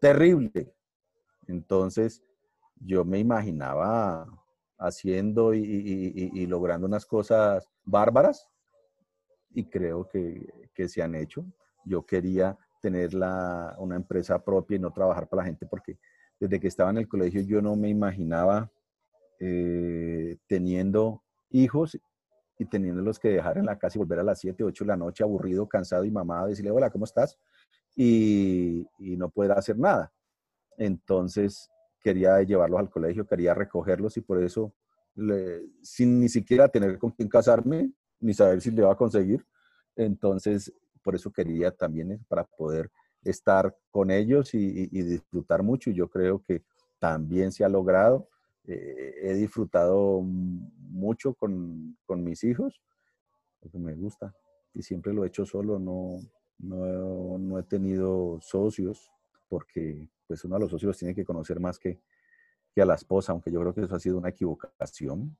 terrible. 0.00 0.74
Entonces, 1.46 2.22
yo 2.76 3.04
me 3.04 3.18
imaginaba 3.18 4.26
haciendo 4.78 5.54
y, 5.54 6.46
logrando 6.46 6.86
unas 6.86 7.04
cosas 7.06 7.68
bárbaras 7.84 8.48
y 9.50 9.68
creo 9.68 10.08
que, 10.08 10.88
se 10.88 11.02
han 11.02 11.14
hecho. 11.14 11.44
Yo 11.84 12.06
quería 12.06 12.56
tener 12.80 13.10
una 13.14 13.96
empresa 13.96 14.42
propia 14.42 14.76
y 14.76 14.80
no 14.80 14.92
trabajar 14.92 15.28
para 15.28 15.42
la 15.42 15.46
gente 15.46 15.66
porque 15.66 15.98
desde 16.40 16.58
que 16.58 16.68
estaba 16.68 16.90
en 16.90 16.98
el 16.98 17.08
colegio 17.08 17.42
yo 17.42 17.60
no 17.60 17.76
me 17.76 17.88
imaginaba 17.88 18.70
eh, 19.38 20.36
teniendo 20.46 21.22
hijos 21.50 21.98
y 22.58 22.64
teniéndolos 22.66 23.18
que 23.18 23.28
dejar 23.28 23.58
en 23.58 23.66
la 23.66 23.78
casa 23.78 23.98
y 23.98 24.00
volver 24.00 24.20
a 24.20 24.22
las 24.22 24.40
7, 24.40 24.62
8 24.62 24.84
de 24.84 24.88
la 24.88 24.96
noche 24.96 25.24
aburrido, 25.24 25.68
cansado 25.68 26.04
y 26.04 26.10
mamada, 26.10 26.46
decirle, 26.46 26.70
hola, 26.70 26.90
¿cómo 26.90 27.04
estás? 27.04 27.38
Y, 27.96 28.86
no 28.98 29.28
poder 29.28 29.52
hacer 29.52 29.78
nada. 29.78 30.12
Entonces 30.76 31.70
quería 32.02 32.40
llevarlos 32.42 32.80
al 32.80 32.90
colegio, 32.90 33.26
quería 33.26 33.54
recogerlos 33.54 34.16
y 34.16 34.20
por 34.20 34.42
eso, 34.42 34.72
sin 35.82 36.20
ni 36.20 36.28
siquiera 36.28 36.68
tener 36.68 36.98
con 36.98 37.10
quién 37.10 37.28
casarme, 37.28 37.92
ni 38.20 38.34
saber 38.34 38.60
si 38.60 38.70
le 38.70 38.82
iba 38.82 38.92
a 38.92 38.96
conseguir, 38.96 39.44
entonces 39.96 40.72
por 41.02 41.14
eso 41.14 41.30
quería 41.30 41.70
también 41.70 42.12
eh, 42.12 42.20
para 42.28 42.44
poder 42.44 42.90
estar 43.22 43.76
con 43.90 44.10
ellos 44.10 44.54
y, 44.54 44.88
y 44.90 45.02
disfrutar 45.02 45.62
mucho. 45.62 45.90
Y 45.90 45.94
yo 45.94 46.08
creo 46.08 46.42
que 46.42 46.64
también 46.98 47.52
se 47.52 47.64
ha 47.64 47.68
logrado 47.68 48.28
he 48.66 49.34
disfrutado 49.34 50.22
mucho 50.22 51.34
con, 51.34 51.96
con, 52.06 52.24
mis 52.24 52.44
hijos, 52.44 52.82
porque 53.60 53.78
me 53.78 53.94
gusta. 53.94 54.34
Y 54.72 54.82
siempre 54.82 55.12
lo 55.12 55.24
he 55.24 55.28
hecho 55.28 55.44
solo, 55.44 55.78
no, 55.78 56.20
no, 56.58 57.38
no, 57.38 57.58
he 57.58 57.62
tenido 57.64 58.38
socios, 58.40 59.10
porque 59.48 60.08
pues 60.26 60.44
uno 60.44 60.56
a 60.56 60.58
los 60.58 60.70
socios 60.70 60.96
tiene 60.96 61.14
que 61.14 61.24
conocer 61.24 61.60
más 61.60 61.78
que, 61.78 62.00
que 62.74 62.82
a 62.82 62.86
la 62.86 62.94
esposa, 62.94 63.32
aunque 63.32 63.52
yo 63.52 63.60
creo 63.60 63.74
que 63.74 63.82
eso 63.82 63.94
ha 63.94 64.00
sido 64.00 64.18
una 64.18 64.30
equivocación. 64.30 65.36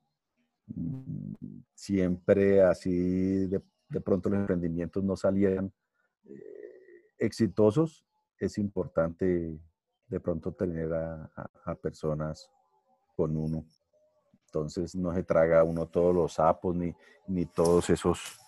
Mm, 0.67 1.35
siempre 1.75 2.63
así 2.63 3.47
de, 3.47 3.63
de 3.89 4.01
pronto 4.01 4.31
los 4.31 4.39
emprendimientos 4.41 5.03
no 5.03 5.17
salían 5.17 5.73
eh, 6.25 7.13
exitosos, 7.19 8.07
es 8.39 8.59
importante 8.59 9.59
de 10.09 10.21
pronto 10.21 10.53
tener 10.53 10.93
a 10.93 11.75
personas 11.81 12.51
con 13.15 13.37
uno. 13.37 13.65
Entonces 14.47 14.95
no 14.95 15.13
se 15.13 15.23
traga 15.25 15.65
uno 15.65 15.87
todos 15.87 16.15
los 16.15 16.35
sapos 16.35 16.77
ni, 16.77 16.95
ni 17.27 17.45
todos 17.47 17.91
esos, 17.91 18.39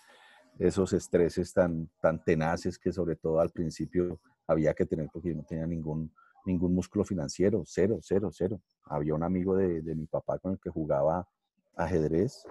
esos 0.57 0.93
estreses 0.93 1.53
tan, 1.53 1.89
tan 1.99 2.23
tenaces 2.23 2.79
que 2.79 2.93
sobre 2.93 3.15
todo 3.15 3.39
al 3.39 3.49
principio 3.49 4.19
había 4.47 4.73
que 4.73 4.85
tener 4.85 5.09
porque 5.11 5.29
yo 5.29 5.35
no 5.35 5.43
tenía 5.43 5.67
ningún, 5.67 6.09
ningún 6.45 6.73
músculo 6.73 7.03
financiero, 7.03 7.63
cero, 7.65 7.99
cero, 8.01 8.29
cero. 8.31 8.61
Había 8.85 9.15
un 9.15 9.23
amigo 9.23 9.55
de, 9.57 9.81
de 9.81 9.95
mi 9.95 10.05
papá 10.05 10.39
con 10.39 10.53
el 10.53 10.59
que 10.59 10.69
jugaba 10.69 11.27
ajedrez, 11.75 12.45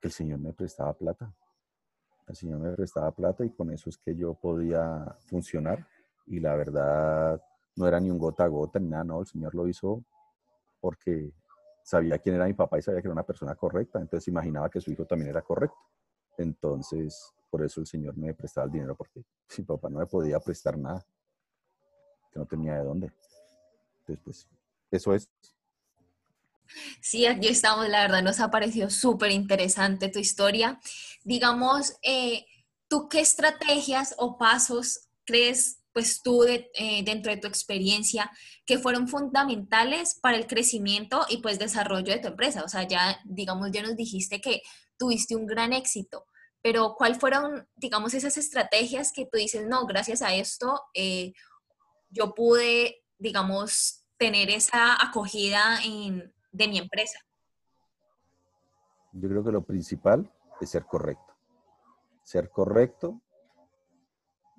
que 0.00 0.08
el 0.08 0.12
señor 0.12 0.40
me 0.40 0.52
prestaba 0.52 0.92
plata. 0.92 1.32
El 2.26 2.34
señor 2.34 2.58
me 2.58 2.72
prestaba 2.72 3.12
plata 3.12 3.44
y 3.44 3.50
con 3.50 3.70
eso 3.70 3.88
es 3.88 3.96
que 3.96 4.16
yo 4.16 4.34
podía 4.34 5.16
funcionar. 5.26 5.86
Y 6.26 6.40
la 6.40 6.56
verdad, 6.56 7.40
no 7.76 7.86
era 7.86 8.00
ni 8.00 8.10
un 8.10 8.18
gota 8.18 8.42
a 8.44 8.48
gota 8.48 8.80
ni 8.80 8.88
nada, 8.88 9.04
no, 9.04 9.20
el 9.20 9.26
señor 9.26 9.54
lo 9.54 9.68
hizo 9.68 10.02
porque 10.80 11.32
sabía 11.82 12.18
quién 12.18 12.34
era 12.34 12.46
mi 12.46 12.54
papá 12.54 12.78
y 12.78 12.82
sabía 12.82 13.00
que 13.00 13.08
era 13.08 13.12
una 13.12 13.26
persona 13.26 13.54
correcta, 13.54 14.00
entonces 14.00 14.26
imaginaba 14.28 14.68
que 14.68 14.80
su 14.80 14.90
hijo 14.90 15.06
también 15.06 15.30
era 15.30 15.42
correcto. 15.42 15.78
Entonces, 16.38 17.32
por 17.50 17.64
eso 17.64 17.80
el 17.80 17.86
Señor 17.86 18.16
me 18.16 18.34
prestaba 18.34 18.66
el 18.66 18.72
dinero, 18.72 18.96
porque 18.96 19.22
mi 19.58 19.64
papá 19.64 19.88
no 19.88 20.00
me 20.00 20.06
podía 20.06 20.40
prestar 20.40 20.76
nada, 20.76 21.06
que 22.32 22.38
no 22.38 22.46
tenía 22.46 22.74
de 22.74 22.84
dónde. 22.84 23.12
Entonces, 24.00 24.22
pues, 24.24 24.48
eso 24.90 25.14
es. 25.14 25.30
Sí, 27.00 27.26
aquí 27.26 27.48
estamos, 27.48 27.88
la 27.88 28.02
verdad 28.02 28.22
nos 28.22 28.40
ha 28.40 28.50
parecido 28.50 28.90
súper 28.90 29.30
interesante 29.30 30.08
tu 30.08 30.18
historia. 30.18 30.80
Digamos, 31.24 31.96
eh, 32.02 32.44
¿tú 32.88 33.08
qué 33.08 33.20
estrategias 33.20 34.14
o 34.18 34.36
pasos 34.36 35.08
crees 35.24 35.82
pues 35.96 36.20
tú 36.20 36.44
eh, 36.44 37.02
dentro 37.06 37.32
de 37.32 37.38
tu 37.38 37.48
experiencia 37.48 38.30
que 38.66 38.78
fueron 38.78 39.08
fundamentales 39.08 40.20
para 40.20 40.36
el 40.36 40.46
crecimiento 40.46 41.24
y 41.30 41.38
pues 41.38 41.58
desarrollo 41.58 42.12
de 42.12 42.18
tu 42.18 42.28
empresa? 42.28 42.62
O 42.64 42.68
sea, 42.68 42.86
ya 42.86 43.18
digamos, 43.24 43.70
ya 43.72 43.80
nos 43.82 43.96
dijiste 43.96 44.42
que 44.42 44.60
tuviste 44.98 45.34
un 45.34 45.46
gran 45.46 45.72
éxito, 45.72 46.26
pero 46.60 46.96
¿cuál 46.98 47.14
fueron, 47.14 47.66
digamos, 47.76 48.12
esas 48.12 48.36
estrategias 48.36 49.10
que 49.10 49.24
tú 49.24 49.38
dices, 49.38 49.66
no, 49.66 49.86
gracias 49.86 50.20
a 50.20 50.34
esto 50.34 50.82
eh, 50.92 51.32
yo 52.10 52.34
pude, 52.34 53.02
digamos, 53.16 54.04
tener 54.18 54.50
esa 54.50 55.02
acogida 55.02 55.80
de 56.52 56.68
mi 56.68 56.76
empresa? 56.76 57.20
Yo 59.12 59.30
creo 59.30 59.42
que 59.42 59.52
lo 59.52 59.64
principal 59.64 60.30
es 60.60 60.68
ser 60.68 60.84
correcto. 60.84 61.34
Ser 62.22 62.50
correcto 62.50 63.22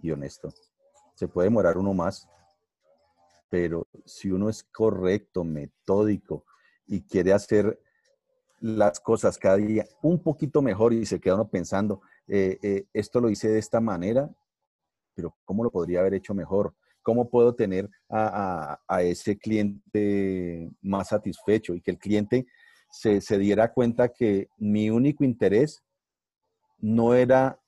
y 0.01 0.09
honesto 0.09 0.51
se 1.17 1.27
puede 1.27 1.47
demorar 1.47 1.79
uno 1.79 1.95
más, 1.95 2.29
pero 3.49 3.87
si 4.05 4.29
uno 4.29 4.49
es 4.49 4.63
correcto, 4.63 5.43
metódico 5.43 6.45
y 6.85 7.01
quiere 7.01 7.33
hacer 7.33 7.81
las 8.59 8.99
cosas 8.99 9.39
cada 9.39 9.57
día 9.57 9.87
un 10.03 10.21
poquito 10.21 10.61
mejor 10.61 10.93
y 10.93 11.07
se 11.07 11.19
queda 11.19 11.33
uno 11.33 11.47
pensando, 11.47 12.01
eh, 12.27 12.59
eh, 12.61 12.85
esto 12.93 13.19
lo 13.19 13.31
hice 13.31 13.49
de 13.49 13.57
esta 13.57 13.81
manera, 13.81 14.29
pero 15.15 15.35
¿cómo 15.43 15.63
lo 15.63 15.71
podría 15.71 16.01
haber 16.01 16.13
hecho 16.13 16.35
mejor? 16.35 16.75
¿Cómo 17.01 17.27
puedo 17.27 17.55
tener 17.55 17.89
a, 18.09 18.77
ese 19.01 19.39
cliente 19.39 20.69
más 20.81 21.07
satisfecho 21.07 21.73
y 21.73 21.81
que 21.81 21.91
el 21.91 21.97
cliente 21.97 22.45
se, 22.91 23.21
se 23.21 23.39
diera 23.39 23.73
cuenta 23.73 24.09
que 24.09 24.49
mi 24.59 24.91
único 24.91 25.23
interés 25.23 25.83
no 26.77 27.15
era 27.15 27.59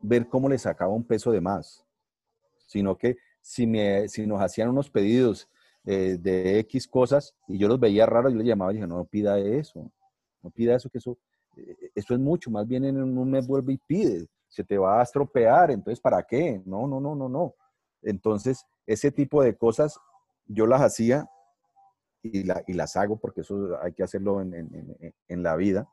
ver 0.00 0.26
cómo 0.26 0.48
le 0.48 0.56
sacaba 0.56 0.94
un 0.94 1.04
peso 1.04 1.30
de 1.32 1.42
más, 1.42 1.84
sino 2.68 2.96
que 2.96 3.16
si, 3.40 3.66
me, 3.66 4.08
si 4.08 4.26
nos 4.26 4.40
hacían 4.40 4.68
unos 4.68 4.90
pedidos 4.90 5.48
eh, 5.84 6.18
de 6.20 6.58
X 6.60 6.86
cosas 6.86 7.34
y 7.48 7.58
yo 7.58 7.66
los 7.66 7.80
veía 7.80 8.06
raros, 8.06 8.32
yo 8.32 8.38
les 8.38 8.46
llamaba 8.46 8.72
y 8.72 8.76
dije, 8.76 8.86
no, 8.86 9.04
pida 9.06 9.38
eso, 9.38 9.90
no 10.42 10.50
pida 10.50 10.76
eso, 10.76 10.90
que 10.90 10.98
eso, 10.98 11.18
eh, 11.56 11.90
eso 11.94 12.14
es 12.14 12.20
mucho, 12.20 12.50
más 12.50 12.68
bien 12.68 12.84
en 12.84 13.00
un 13.00 13.30
mes 13.30 13.46
vuelve 13.46 13.72
y 13.72 13.78
pide, 13.78 14.26
se 14.48 14.62
te 14.62 14.76
va 14.76 15.00
a 15.00 15.02
estropear, 15.02 15.70
entonces, 15.70 15.98
¿para 15.98 16.22
qué? 16.22 16.62
No, 16.66 16.86
no, 16.86 17.00
no, 17.00 17.14
no, 17.14 17.28
no. 17.28 17.54
Entonces, 18.02 18.64
ese 18.86 19.10
tipo 19.10 19.42
de 19.42 19.56
cosas 19.56 19.98
yo 20.46 20.66
las 20.66 20.82
hacía 20.82 21.26
y, 22.22 22.44
la, 22.44 22.62
y 22.66 22.74
las 22.74 22.96
hago 22.96 23.18
porque 23.18 23.40
eso 23.40 23.78
hay 23.82 23.92
que 23.94 24.02
hacerlo 24.02 24.40
en, 24.42 24.54
en, 24.54 25.14
en 25.26 25.42
la 25.42 25.56
vida. 25.56 25.88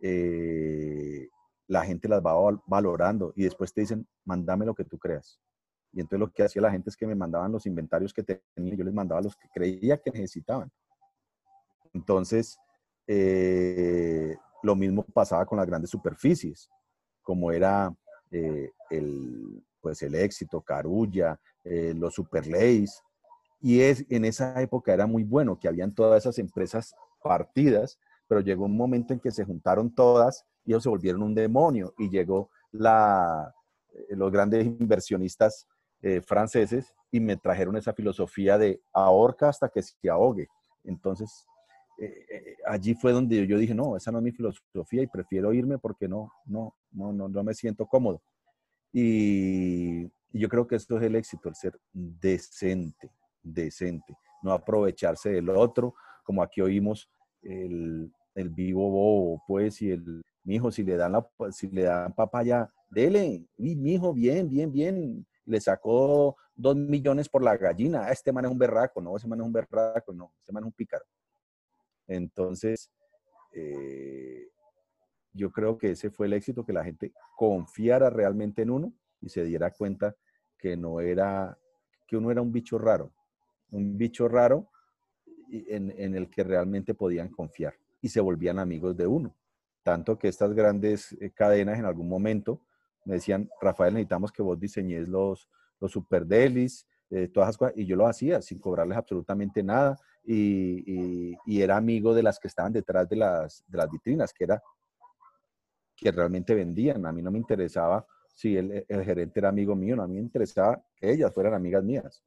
Eh, 0.00 1.28
la 1.68 1.84
gente 1.84 2.08
las 2.08 2.22
va 2.22 2.34
valorando 2.66 3.32
y 3.36 3.44
después 3.44 3.72
te 3.72 3.82
dicen, 3.82 4.06
mándame 4.24 4.66
lo 4.66 4.74
que 4.74 4.84
tú 4.84 4.98
creas. 4.98 5.40
Y 5.92 6.00
entonces 6.00 6.20
lo 6.20 6.32
que 6.32 6.42
hacía 6.42 6.62
la 6.62 6.70
gente 6.70 6.90
es 6.90 6.96
que 6.96 7.06
me 7.06 7.14
mandaban 7.14 7.52
los 7.52 7.66
inventarios 7.66 8.12
que 8.12 8.22
tenía, 8.22 8.74
yo 8.74 8.84
les 8.84 8.94
mandaba 8.94 9.22
los 9.22 9.36
que 9.36 9.48
creía 9.52 9.96
que 9.98 10.10
necesitaban. 10.10 10.70
Entonces, 11.92 12.58
eh, 13.06 14.36
lo 14.62 14.76
mismo 14.76 15.02
pasaba 15.02 15.46
con 15.46 15.58
las 15.58 15.66
grandes 15.66 15.90
superficies, 15.90 16.68
como 17.22 17.50
era 17.52 17.94
eh, 18.30 18.70
el, 18.90 19.64
pues 19.80 20.02
el 20.02 20.14
éxito, 20.14 20.60
Carulla, 20.60 21.40
eh, 21.64 21.94
los 21.96 22.14
Superlays. 22.14 23.02
Y 23.60 23.80
es, 23.80 24.04
en 24.10 24.24
esa 24.24 24.60
época 24.60 24.92
era 24.92 25.06
muy 25.06 25.24
bueno 25.24 25.58
que 25.58 25.68
habían 25.68 25.94
todas 25.94 26.22
esas 26.22 26.38
empresas 26.38 26.94
partidas, 27.22 27.98
pero 28.26 28.40
llegó 28.40 28.66
un 28.66 28.76
momento 28.76 29.14
en 29.14 29.20
que 29.20 29.30
se 29.30 29.44
juntaron 29.44 29.92
todas 29.92 30.44
y 30.64 30.72
ellos 30.72 30.82
se 30.82 30.88
volvieron 30.90 31.22
un 31.22 31.34
demonio 31.34 31.94
y 31.98 32.10
llegó 32.10 32.50
la, 32.70 33.54
los 34.10 34.30
grandes 34.30 34.66
inversionistas 34.66 35.66
eh, 36.02 36.20
franceses 36.20 36.94
y 37.10 37.20
me 37.20 37.36
trajeron 37.36 37.76
esa 37.76 37.92
filosofía 37.92 38.58
de 38.58 38.80
ahorca 38.92 39.48
hasta 39.48 39.68
que 39.68 39.82
se 39.82 40.08
ahogue. 40.08 40.48
Entonces, 40.84 41.46
eh, 41.98 42.26
eh, 42.30 42.56
allí 42.66 42.94
fue 42.94 43.12
donde 43.12 43.46
yo 43.46 43.58
dije, 43.58 43.74
no, 43.74 43.96
esa 43.96 44.12
no 44.12 44.18
es 44.18 44.24
mi 44.24 44.32
filosofía 44.32 45.02
y 45.02 45.06
prefiero 45.06 45.52
irme 45.52 45.78
porque 45.78 46.06
no, 46.06 46.30
no, 46.46 46.76
no, 46.92 47.12
no, 47.12 47.28
no 47.28 47.42
me 47.42 47.54
siento 47.54 47.86
cómodo. 47.86 48.22
Y, 48.92 50.10
yo 50.30 50.48
creo 50.48 50.66
que 50.66 50.76
esto 50.76 50.98
es 50.98 51.04
el 51.04 51.16
éxito, 51.16 51.48
el 51.48 51.54
ser 51.54 51.80
decente, 51.92 53.10
decente, 53.42 54.14
no 54.42 54.52
aprovecharse 54.52 55.30
del 55.30 55.48
otro, 55.48 55.94
como 56.22 56.42
aquí 56.42 56.60
oímos 56.60 57.10
el, 57.40 58.12
el 58.34 58.50
vivo 58.50 58.90
bobo, 58.90 59.42
pues, 59.46 59.80
y 59.80 59.90
el 59.90 60.22
mi 60.44 60.54
hijo, 60.54 60.70
si 60.70 60.82
le 60.82 60.96
dan 60.96 61.12
la, 61.12 61.28
si 61.50 61.68
le 61.68 61.82
dan 61.82 62.14
papaya, 62.14 62.70
dele, 62.88 63.44
mi 63.58 63.92
hijo, 63.92 64.14
bien, 64.14 64.48
bien, 64.48 64.72
bien, 64.72 65.26
le 65.48 65.60
sacó 65.60 66.36
dos 66.54 66.76
millones 66.76 67.28
por 67.28 67.42
la 67.42 67.56
gallina, 67.56 68.04
ah, 68.04 68.12
este 68.12 68.32
man 68.32 68.44
es 68.44 68.50
un 68.50 68.58
berraco, 68.58 69.00
no, 69.00 69.16
ese 69.16 69.26
man 69.26 69.40
es 69.40 69.46
un 69.46 69.52
berraco, 69.52 70.12
no, 70.12 70.32
este 70.40 70.52
man 70.52 70.62
es 70.64 70.66
un 70.66 70.72
pícaro. 70.72 71.04
Entonces, 72.06 72.90
eh, 73.52 74.48
yo 75.32 75.50
creo 75.50 75.78
que 75.78 75.92
ese 75.92 76.10
fue 76.10 76.26
el 76.26 76.34
éxito, 76.34 76.64
que 76.64 76.72
la 76.72 76.84
gente 76.84 77.12
confiara 77.36 78.10
realmente 78.10 78.62
en 78.62 78.70
uno 78.70 78.92
y 79.20 79.30
se 79.30 79.44
diera 79.44 79.70
cuenta 79.70 80.14
que 80.58 80.76
no 80.76 81.00
era, 81.00 81.58
que 82.06 82.16
uno 82.16 82.30
era 82.30 82.42
un 82.42 82.52
bicho 82.52 82.78
raro, 82.78 83.10
un 83.70 83.96
bicho 83.96 84.28
raro 84.28 84.68
en, 85.50 85.94
en 85.96 86.14
el 86.14 86.28
que 86.28 86.44
realmente 86.44 86.92
podían 86.92 87.28
confiar 87.28 87.74
y 88.02 88.10
se 88.10 88.20
volvían 88.20 88.58
amigos 88.58 88.96
de 88.96 89.06
uno. 89.06 89.34
Tanto 89.82 90.18
que 90.18 90.28
estas 90.28 90.52
grandes 90.52 91.12
eh, 91.20 91.30
cadenas 91.30 91.78
en 91.78 91.86
algún 91.86 92.08
momento 92.08 92.60
me 93.04 93.14
decían, 93.14 93.48
Rafael, 93.60 93.94
necesitamos 93.94 94.32
que 94.32 94.42
vos 94.42 94.58
diseñes 94.58 95.08
los, 95.08 95.48
los 95.80 95.90
super 95.90 96.26
delis, 96.26 96.86
eh, 97.10 97.28
todas 97.28 97.48
esas 97.48 97.58
cosas, 97.58 97.74
y 97.76 97.86
yo 97.86 97.96
lo 97.96 98.06
hacía 98.06 98.42
sin 98.42 98.58
cobrarles 98.58 98.98
absolutamente 98.98 99.62
nada, 99.62 99.98
y, 100.24 101.34
y, 101.46 101.62
era 101.62 101.78
amigo 101.78 102.12
de 102.12 102.22
las 102.22 102.38
que 102.38 102.48
estaban 102.48 102.72
detrás 102.72 103.08
de 103.08 103.16
las, 103.16 103.64
de 103.66 103.78
las 103.78 103.90
vitrinas, 103.90 104.32
que 104.34 104.44
era 104.44 104.62
que 105.96 106.12
realmente 106.12 106.54
vendían. 106.54 107.06
A 107.06 107.12
mí 107.12 107.22
no 107.22 107.30
me 107.30 107.38
interesaba 107.38 108.06
si 108.34 108.56
el, 108.56 108.84
el, 108.86 109.04
gerente 109.04 109.40
era 109.40 109.48
amigo 109.48 109.74
mío, 109.74 109.96
no, 109.96 110.02
a 110.02 110.06
mí 110.06 110.14
me 110.14 110.20
interesaba 110.20 110.80
que 110.94 111.10
ellas 111.10 111.32
fueran 111.32 111.54
amigas 111.54 111.82
mías 111.82 112.22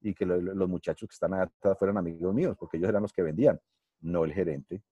y 0.00 0.12
que 0.12 0.26
los 0.26 0.68
muchachos 0.68 1.08
que 1.08 1.14
están 1.14 1.32
atrás 1.32 1.78
fueran 1.78 1.96
amigos 1.96 2.34
míos, 2.34 2.56
porque 2.58 2.76
ellos 2.76 2.90
eran 2.90 3.02
los 3.02 3.12
que 3.12 3.22
vendían, 3.22 3.58
no 4.00 4.24
el 4.24 4.34
gerente. 4.34 4.82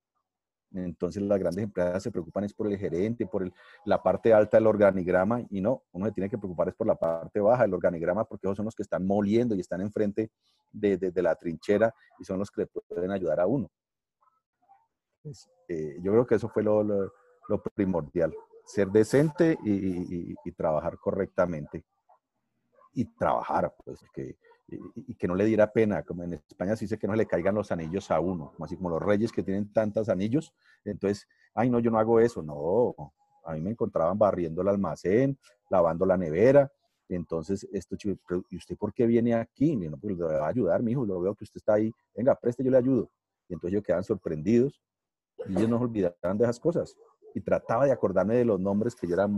Entonces 0.75 1.23
las 1.23 1.39
grandes 1.39 1.65
empresas 1.65 2.03
se 2.03 2.11
preocupan 2.11 2.45
es 2.45 2.55
por 2.55 2.67
el 2.67 2.79
gerente, 2.79 3.27
por 3.27 3.51
la 3.85 4.03
parte 4.03 4.33
alta 4.33 4.57
del 4.57 4.67
organigrama 4.67 5.43
y 5.51 5.61
no, 5.61 5.83
uno 5.93 6.07
se 6.07 6.13
tiene 6.13 6.31
que 6.31 6.39
preocupar 6.39 6.69
es 6.69 6.75
por 6.75 6.87
la 6.87 6.95
parte 6.95 7.41
baja 7.41 7.63
del 7.63 7.75
organigrama 7.75 8.25
porque 8.25 8.47
esos 8.47 8.57
son 8.57 8.65
los 8.65 8.75
que 8.75 8.83
están 8.83 9.07
moliendo 9.07 9.55
y 9.55 9.61
están 9.61 9.81
enfrente 9.81 10.31
de, 10.73 10.97
de, 10.97 11.23
la 11.23 11.35
trinchera 11.35 11.95
y 12.19 12.25
son 12.25 12.39
los 12.39 12.51
que 12.51 12.63
le 12.63 12.67
pueden 12.67 13.11
ayudar 13.11 13.41
a 13.41 13.47
uno. 13.47 13.71
Eh, 15.69 15.97
yo 16.01 16.13
creo 16.13 16.27
que 16.27 16.37
eso 16.37 16.49
fue 16.49 16.63
lo, 16.63 16.83
lo, 16.83 17.63
primordial, 17.75 18.35
ser 18.65 18.89
decente 18.89 19.59
y, 19.65 20.35
y, 20.45 20.53
trabajar 20.53 20.99
correctamente. 20.99 21.85
Y 22.95 23.05
trabajar, 23.15 23.75
pues 23.85 24.01
que 24.13 24.37
y, 24.95 25.15
que 25.15 25.29
no 25.29 25.35
le 25.35 25.45
diera 25.45 25.73
pena, 25.73 26.03
como 26.03 26.23
en 26.23 26.35
España 26.35 26.77
se 26.77 26.85
dice 26.85 26.99
que 26.99 27.07
no 27.07 27.15
le 27.15 27.27
caigan 27.27 27.55
los 27.55 27.71
anillos 27.73 28.11
a 28.11 28.21
uno, 28.21 28.53
como 28.53 28.65
así 28.65 28.77
como 28.77 28.91
los 28.91 29.03
reyes 29.03 29.33
que 29.33 29.43
tienen 29.43 29.73
tantos 29.73 30.09
anillos, 30.09 30.55
entonces, 30.85 31.27
ay 31.55 31.71
no, 31.71 31.79
yo 31.79 31.91
no 31.91 31.99
hago 31.99 32.21
eso, 32.21 32.43
no, 32.43 32.95
a 33.45 33.55
mí 33.55 33.61
me 33.61 33.71
encontraban 33.71 34.19
barriendo 34.19 34.63
el 34.63 34.69
almacén, 34.69 35.39
lavando 35.71 36.07
la 36.07 36.17
nevera, 36.17 36.71
entonces, 37.15 37.67
esto, 37.73 37.97
¿y 38.51 38.57
usted 38.57 38.77
por 38.77 38.93
qué 38.93 39.07
viene 39.07 39.35
aquí? 39.35 39.77
No, 39.77 39.97
pues 39.97 40.17
le 40.17 40.25
va 40.25 40.47
a 40.47 40.49
ayudar, 40.49 40.83
mi 40.83 40.93
hijo, 40.93 41.05
lo 41.05 41.21
veo 41.21 41.35
que 41.35 41.45
usted 41.45 41.59
está 41.59 41.75
ahí, 41.75 41.93
venga, 42.15 42.35
preste, 42.35 42.65
yo 42.65 42.71
le 42.71 42.79
ayudo. 42.79 43.11
Y 43.49 43.55
entonces 43.55 43.73
ellos 43.73 43.85
quedan 43.85 44.05
sorprendidos 44.05 44.81
y 45.47 45.57
ellos 45.57 45.69
no 45.69 45.79
olvidaban 45.79 46.39
de 46.39 46.45
esas 46.45 46.61
cosas. 46.61 46.97
Y 47.35 47.41
trataba 47.41 47.85
de 47.85 47.93
acordarme 47.93 48.37
de 48.37 48.45
los 48.45 48.61
nombres, 48.61 48.95
que 48.95 49.07
yo 49.07 49.15
era, 49.15 49.29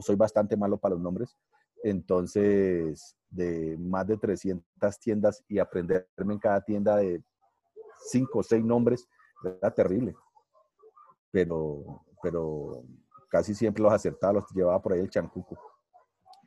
soy 0.00 0.16
bastante 0.16 0.56
malo 0.56 0.76
para 0.78 0.94
los 0.94 1.02
nombres, 1.02 1.36
entonces, 1.82 3.16
de 3.30 3.76
más 3.78 4.06
de 4.06 4.16
300 4.16 4.98
tiendas 5.00 5.44
y 5.48 5.58
aprenderme 5.58 6.34
en 6.34 6.38
cada 6.38 6.60
tienda 6.60 6.96
de 6.96 7.22
5 8.06 8.38
o 8.38 8.42
6 8.42 8.64
nombres, 8.64 9.08
era 9.44 9.70
terrible. 9.74 10.14
Pero, 11.30 12.04
pero 12.22 12.84
casi 13.28 13.54
siempre 13.54 13.82
los 13.82 13.92
acertaba, 13.92 14.34
los 14.34 14.50
llevaba 14.54 14.80
por 14.80 14.92
ahí 14.92 15.00
el 15.00 15.10
chancuco. 15.10 15.58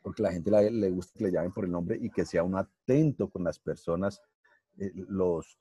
Porque 0.01 0.21
la 0.21 0.31
gente 0.31 0.51
le, 0.51 0.91
gusta 0.91 1.17
que 1.17 1.25
le 1.25 1.31
llamen 1.31 1.51
por 1.51 1.65
el 1.65 1.71
nombre 1.71 1.97
y 1.99 2.11
que 2.11 2.25
sea 2.25 2.43
un 2.43 2.55
atento 2.55 3.29
con 3.29 3.43
las 3.43 3.59
personas, 3.59 4.21
eh, 4.77 4.91
los, 4.93 5.57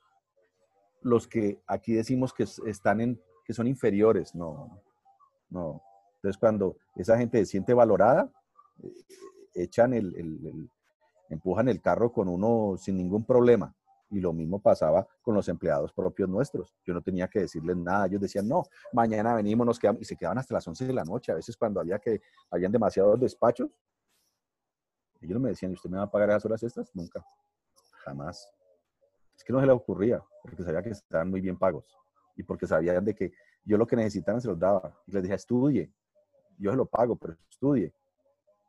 los 1.00 1.26
que 1.26 1.62
aquí 1.66 1.94
decimos 1.94 2.32
que 2.34 2.44
están 2.66 3.00
en, 3.00 3.20
que 3.44 3.54
son 3.54 3.66
inferiores, 3.66 4.34
no, 4.34 4.82
no. 5.48 5.82
Entonces 6.16 6.38
cuando 6.38 6.76
esa 6.96 7.16
gente 7.16 7.38
se 7.38 7.46
siente 7.46 7.72
valorada, 7.72 8.30
eh, 8.82 8.92
echan 9.54 9.94
el, 9.94 10.68
empujan 11.28 11.68
el 11.68 11.80
carro 11.80 12.12
con 12.12 12.28
uno 12.28 12.76
sin 12.76 12.96
ningún 12.96 13.24
problema. 13.24 13.74
Y 14.10 14.20
lo 14.20 14.32
mismo 14.32 14.60
pasaba 14.60 15.06
con 15.22 15.34
los 15.34 15.48
empleados 15.48 15.92
propios 15.92 16.28
nuestros. 16.28 16.76
Yo 16.84 16.94
no 16.94 17.02
tenía 17.02 17.26
que 17.26 17.40
decirles 17.40 17.76
nada. 17.76 18.06
Ellos 18.06 18.20
decían, 18.20 18.46
no, 18.46 18.62
mañana 18.92 19.34
venimos, 19.34 19.66
nos 19.66 19.78
quedamos. 19.78 20.02
Y 20.02 20.04
se 20.04 20.16
quedaban 20.16 20.38
hasta 20.38 20.54
las 20.54 20.68
11 20.68 20.86
de 20.86 20.92
la 20.92 21.04
noche. 21.04 21.32
A 21.32 21.34
veces 21.34 21.56
cuando 21.56 21.80
había 21.80 21.98
que, 21.98 22.20
habían 22.50 22.70
demasiados 22.70 23.18
despachos, 23.18 23.70
ellos 25.20 25.40
me 25.40 25.48
decían, 25.48 25.72
¿y 25.72 25.74
usted 25.74 25.90
me 25.90 25.96
va 25.96 26.04
a 26.04 26.10
pagar 26.10 26.30
esas 26.30 26.44
horas 26.44 26.62
estas? 26.62 26.94
Nunca. 26.94 27.24
Jamás. 28.04 28.48
Es 29.34 29.42
que 29.42 29.52
no 29.52 29.60
se 29.60 29.66
les 29.66 29.74
ocurría, 29.74 30.22
porque 30.42 30.62
sabía 30.62 30.82
que 30.82 30.90
estaban 30.90 31.30
muy 31.30 31.40
bien 31.40 31.58
pagos. 31.58 31.98
Y 32.36 32.42
porque 32.42 32.66
sabían 32.66 33.04
de 33.04 33.14
que 33.14 33.32
yo 33.64 33.78
lo 33.78 33.86
que 33.86 33.96
necesitaban 33.96 34.40
se 34.40 34.48
los 34.48 34.58
daba. 34.58 34.96
Y 35.06 35.12
les 35.12 35.22
dije, 35.22 35.34
estudie. 35.34 35.90
Yo 36.58 36.70
se 36.70 36.76
lo 36.76 36.86
pago, 36.86 37.16
pero 37.16 37.36
estudie. 37.50 37.92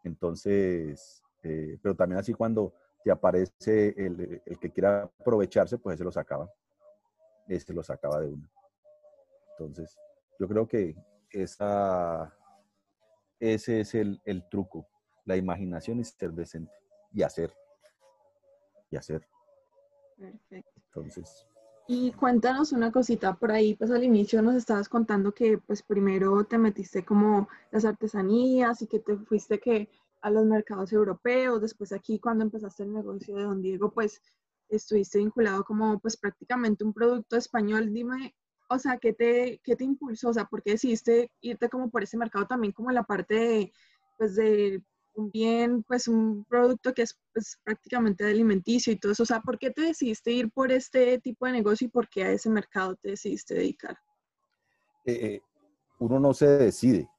Entonces, 0.05 1.23
eh, 1.43 1.77
pero 1.81 1.95
también 1.95 2.19
así 2.19 2.33
cuando 2.33 2.73
te 3.03 3.11
aparece 3.11 3.89
el, 3.97 4.41
el, 4.45 4.59
que 4.59 4.71
quiera 4.71 5.03
aprovecharse, 5.19 5.77
pues 5.79 5.95
ese 5.95 6.03
lo 6.03 6.11
sacaba. 6.11 6.49
Este 7.47 7.73
lo 7.73 7.83
sacaba 7.83 8.21
de 8.21 8.27
uno. 8.27 8.47
Entonces, 9.51 9.97
yo 10.39 10.47
creo 10.47 10.67
que 10.67 10.95
esa, 11.31 12.33
ese 13.39 13.81
es 13.81 13.95
el, 13.95 14.21
el 14.25 14.47
truco. 14.47 14.87
La 15.25 15.35
imaginación 15.35 15.99
es 15.99 16.09
ser 16.09 16.31
decente 16.31 16.71
y 17.11 17.23
hacer. 17.23 17.51
Y 18.91 18.97
hacer. 18.97 19.27
Perfecto. 20.17 20.81
Entonces. 20.87 21.47
Y 21.87 22.11
cuéntanos 22.13 22.71
una 22.71 22.91
cosita 22.91 23.35
por 23.35 23.51
ahí, 23.51 23.75
pues 23.75 23.91
al 23.91 24.03
inicio 24.03 24.41
nos 24.41 24.55
estabas 24.55 24.89
contando 24.89 25.33
que 25.33 25.59
pues 25.59 25.83
primero 25.83 26.43
te 26.43 26.57
metiste 26.57 27.05
como 27.05 27.47
las 27.71 27.85
artesanías 27.85 28.81
y 28.81 28.87
que 28.87 28.99
te 28.99 29.15
fuiste 29.17 29.59
que 29.59 29.89
a 30.21 30.31
los 30.31 30.45
mercados 30.45 30.91
europeos, 30.91 31.61
después 31.61 31.91
aquí 31.91 32.17
cuando 32.19 32.43
empezaste 32.43 32.81
el 32.83 32.93
negocio 32.93 33.35
de 33.35 33.43
Don 33.43 33.61
Diego, 33.61 33.91
pues 33.91 34.19
estuviste 34.67 35.19
vinculado 35.19 35.63
como 35.63 35.99
pues 35.99 36.17
prácticamente 36.17 36.83
un 36.83 36.93
producto 36.93 37.37
español. 37.37 37.93
Dime, 37.93 38.35
o 38.67 38.79
sea, 38.79 38.97
¿qué 38.97 39.13
te, 39.13 39.61
qué 39.63 39.75
te 39.75 39.83
impulsó? 39.83 40.29
O 40.29 40.33
sea, 40.33 40.45
¿por 40.45 40.63
qué 40.63 40.71
decidiste 40.71 41.31
irte 41.41 41.69
como 41.69 41.91
por 41.91 42.01
ese 42.01 42.17
mercado 42.17 42.47
también 42.47 42.73
como 42.73 42.89
la 42.89 43.03
parte 43.03 43.71
pues 44.17 44.35
de 44.35 44.81
un 45.15 45.31
bien, 45.31 45.83
pues 45.83 46.07
un 46.07 46.45
producto 46.45 46.93
que 46.93 47.03
es 47.03 47.17
pues, 47.33 47.57
prácticamente 47.63 48.25
alimenticio 48.25 48.93
y 48.93 48.97
todo 48.97 49.11
eso. 49.11 49.23
O 49.23 49.25
sea, 49.25 49.41
¿por 49.41 49.57
qué 49.57 49.71
te 49.71 49.81
decidiste 49.81 50.31
ir 50.31 50.51
por 50.51 50.71
este 50.71 51.19
tipo 51.19 51.45
de 51.45 51.53
negocio 51.53 51.87
y 51.87 51.89
por 51.89 52.09
qué 52.09 52.23
a 52.23 52.31
ese 52.31 52.49
mercado 52.49 52.95
te 52.95 53.09
decidiste 53.09 53.55
dedicar? 53.55 53.97
Eh, 55.05 55.13
eh, 55.13 55.41
uno 55.99 56.19
no 56.19 56.33
se 56.33 56.47
decide. 56.47 57.09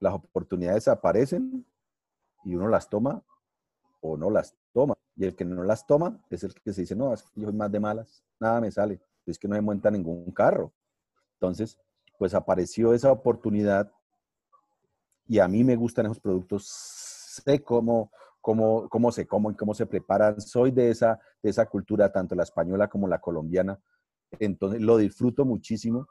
Las 0.00 0.14
oportunidades 0.14 0.88
aparecen 0.88 1.64
y 2.44 2.54
uno 2.54 2.68
las 2.68 2.88
toma 2.88 3.22
o 4.00 4.16
no 4.16 4.30
las 4.30 4.54
toma. 4.72 4.94
Y 5.16 5.24
el 5.24 5.34
que 5.34 5.44
no 5.44 5.62
las 5.62 5.86
toma 5.86 6.22
es 6.30 6.44
el 6.44 6.54
que 6.54 6.72
se 6.72 6.82
dice, 6.82 6.94
no, 6.94 7.14
yo 7.34 7.46
soy 7.46 7.52
más 7.52 7.72
de 7.72 7.80
malas, 7.80 8.22
nada 8.38 8.60
me 8.60 8.70
sale, 8.70 9.00
es 9.24 9.38
que 9.38 9.48
no 9.48 9.54
me 9.54 9.62
monta 9.62 9.90
ningún 9.90 10.30
carro. 10.32 10.72
Entonces, 11.34 11.78
pues 12.18 12.34
apareció 12.34 12.92
esa 12.92 13.10
oportunidad 13.10 13.90
y 15.28 15.38
a 15.38 15.48
mí 15.48 15.64
me 15.64 15.76
gustan 15.76 16.06
esos 16.06 16.20
productos, 16.20 16.66
sé 17.44 17.62
cómo, 17.62 18.10
cómo, 18.40 18.88
cómo 18.88 19.12
se 19.12 19.26
comen, 19.26 19.54
cómo 19.54 19.74
se 19.74 19.86
preparan, 19.86 20.40
soy 20.40 20.70
de 20.70 20.90
esa, 20.90 21.18
de 21.42 21.50
esa 21.50 21.66
cultura, 21.66 22.12
tanto 22.12 22.34
la 22.34 22.42
española 22.42 22.88
como 22.88 23.08
la 23.08 23.20
colombiana, 23.20 23.80
entonces 24.38 24.80
lo 24.80 24.96
disfruto 24.96 25.44
muchísimo. 25.44 26.06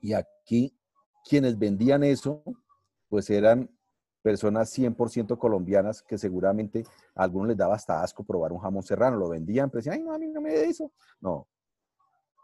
Y 0.00 0.12
aquí 0.12 0.78
quienes 1.28 1.58
vendían 1.58 2.04
eso, 2.04 2.42
pues 3.08 3.30
eran 3.30 3.70
personas 4.22 4.76
100% 4.76 5.38
colombianas 5.38 6.02
que 6.02 6.18
seguramente 6.18 6.84
a 7.14 7.22
algunos 7.22 7.48
les 7.48 7.56
daba 7.56 7.76
hasta 7.76 8.02
asco 8.02 8.24
probar 8.24 8.52
un 8.52 8.58
jamón 8.58 8.82
serrano, 8.82 9.16
lo 9.16 9.28
vendían, 9.28 9.70
pero 9.70 9.78
decían, 9.78 9.96
ay, 9.96 10.02
no, 10.02 10.12
a 10.12 10.18
mí 10.18 10.28
no 10.28 10.40
me 10.40 10.50
de 10.50 10.64
eso. 10.64 10.92
No. 11.20 11.46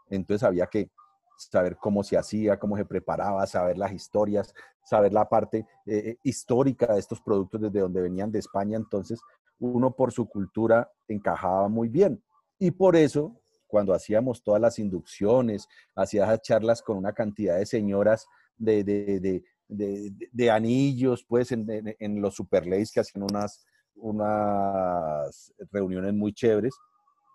Entonces 0.09 0.43
había 0.43 0.67
que 0.67 0.89
saber 1.37 1.77
cómo 1.77 2.03
se 2.03 2.17
hacía, 2.17 2.59
cómo 2.59 2.77
se 2.77 2.85
preparaba, 2.85 3.45
saber 3.47 3.77
las 3.77 3.91
historias, 3.91 4.53
saber 4.83 5.13
la 5.13 5.27
parte 5.27 5.65
eh, 5.85 6.17
histórica 6.23 6.93
de 6.93 6.99
estos 6.99 7.21
productos 7.21 7.61
desde 7.61 7.79
donde 7.79 8.01
venían 8.01 8.31
de 8.31 8.39
España. 8.39 8.77
Entonces, 8.77 9.19
uno 9.59 9.91
por 9.95 10.11
su 10.11 10.27
cultura 10.27 10.91
encajaba 11.07 11.67
muy 11.67 11.89
bien. 11.89 12.23
Y 12.59 12.71
por 12.71 12.95
eso, 12.95 13.39
cuando 13.67 13.93
hacíamos 13.93 14.43
todas 14.43 14.61
las 14.61 14.79
inducciones, 14.79 15.67
hacía 15.95 16.37
charlas 16.39 16.81
con 16.81 16.97
una 16.97 17.13
cantidad 17.13 17.57
de 17.57 17.65
señoras 17.65 18.27
de, 18.57 18.83
de, 18.83 19.43
de, 19.67 20.51
anillos, 20.51 21.25
pues 21.27 21.51
en, 21.51 22.21
los 22.21 22.35
superlays 22.35 22.91
que 22.91 22.99
hacían 22.99 23.23
unas, 23.23 23.65
unas 23.95 25.53
reuniones 25.71 26.13
muy 26.13 26.33
chéveres. 26.33 26.75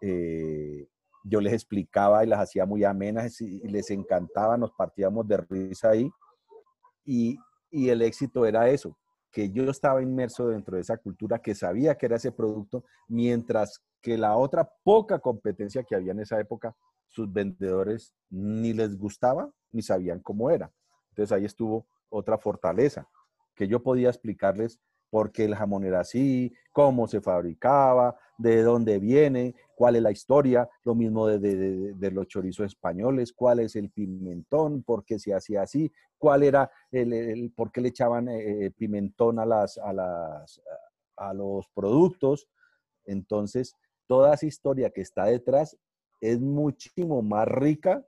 Eh, 0.00 0.86
yo 1.24 1.40
les 1.40 1.52
explicaba 1.52 2.24
y 2.24 2.28
las 2.28 2.40
hacía 2.40 2.66
muy 2.66 2.84
amenas 2.84 3.40
y, 3.40 3.60
les 3.68 3.90
encantaba, 3.90 4.56
nos 4.56 4.72
partíamos 4.72 5.26
de 5.26 5.36
risa 5.38 5.90
ahí. 5.90 6.10
Y, 7.04 7.38
y 7.70 7.88
el 7.88 8.02
éxito 8.02 8.46
era 8.46 8.68
eso, 8.68 8.96
que 9.30 9.50
yo 9.50 9.70
estaba 9.70 10.02
inmerso 10.02 10.48
dentro 10.48 10.76
de 10.76 10.82
esa 10.82 10.96
cultura, 10.96 11.38
que 11.38 11.54
sabía 11.54 11.96
que 11.96 12.06
era 12.06 12.16
ese 12.16 12.32
producto, 12.32 12.84
mientras 13.08 13.82
que 14.00 14.16
la 14.16 14.36
otra 14.36 14.68
poca 14.84 15.18
competencia 15.18 15.82
que 15.82 15.94
había 15.94 16.12
en 16.12 16.20
esa 16.20 16.38
época, 16.40 16.74
sus 17.08 17.32
vendedores 17.32 18.14
ni 18.30 18.72
les 18.72 18.96
gustaba 18.96 19.50
ni 19.72 19.82
sabían 19.82 20.20
cómo 20.20 20.50
era. 20.50 20.70
Entonces 21.10 21.32
ahí 21.32 21.44
estuvo 21.44 21.86
otra 22.08 22.38
fortaleza, 22.38 23.08
que 23.54 23.66
yo 23.66 23.82
podía 23.82 24.08
explicarles 24.08 24.78
por 25.10 25.32
qué 25.32 25.44
el 25.44 25.54
jamón 25.54 25.84
era 25.84 26.00
así, 26.00 26.52
cómo 26.72 27.08
se 27.08 27.20
fabricaba, 27.20 28.16
de 28.38 28.62
dónde 28.62 28.98
viene, 28.98 29.54
cuál 29.74 29.96
es 29.96 30.02
la 30.02 30.12
historia, 30.12 30.68
lo 30.84 30.94
mismo 30.94 31.26
de, 31.26 32.10
los 32.12 32.28
chorizos 32.28 32.66
españoles, 32.66 33.32
cuál 33.32 33.60
es 33.60 33.74
el 33.76 33.90
pimentón, 33.90 34.82
por 34.82 35.04
qué 35.04 35.18
se 35.18 35.34
hacía 35.34 35.62
así, 35.62 35.92
cuál 36.16 36.44
era 36.44 36.70
el, 36.92 37.52
por 37.54 37.72
qué 37.72 37.80
le 37.80 37.88
echaban 37.88 38.28
eh, 38.28 38.66
eh, 38.66 38.70
pimentón 38.70 39.38
a, 39.38 39.46
las, 39.46 39.76
a, 39.78 39.92
las, 39.92 40.62
a 41.16 41.34
los 41.34 41.66
productos. 41.74 42.48
Entonces, 43.04 43.74
toda 44.06 44.34
esa 44.34 44.46
historia 44.46 44.90
que 44.90 45.00
está 45.00 45.24
detrás 45.24 45.76
es 46.20 46.40
muchísimo 46.40 47.22
más 47.22 47.48
rica 47.48 48.04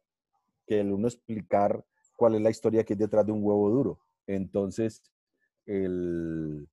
que 0.67 0.81
el 0.81 0.93
uno 0.93 1.09
explicar 1.09 1.85
cuál 2.17 2.37
es 2.37 2.41
la 2.41 2.51
historia 2.51 2.85
que 2.85 2.93
hay 2.93 2.99
detrás 2.99 3.27
de 3.27 3.33
un 3.33 3.43
huevo 3.43 3.69
duro. 3.71 3.99
Entonces, 4.27 5.03
el, 5.67 6.69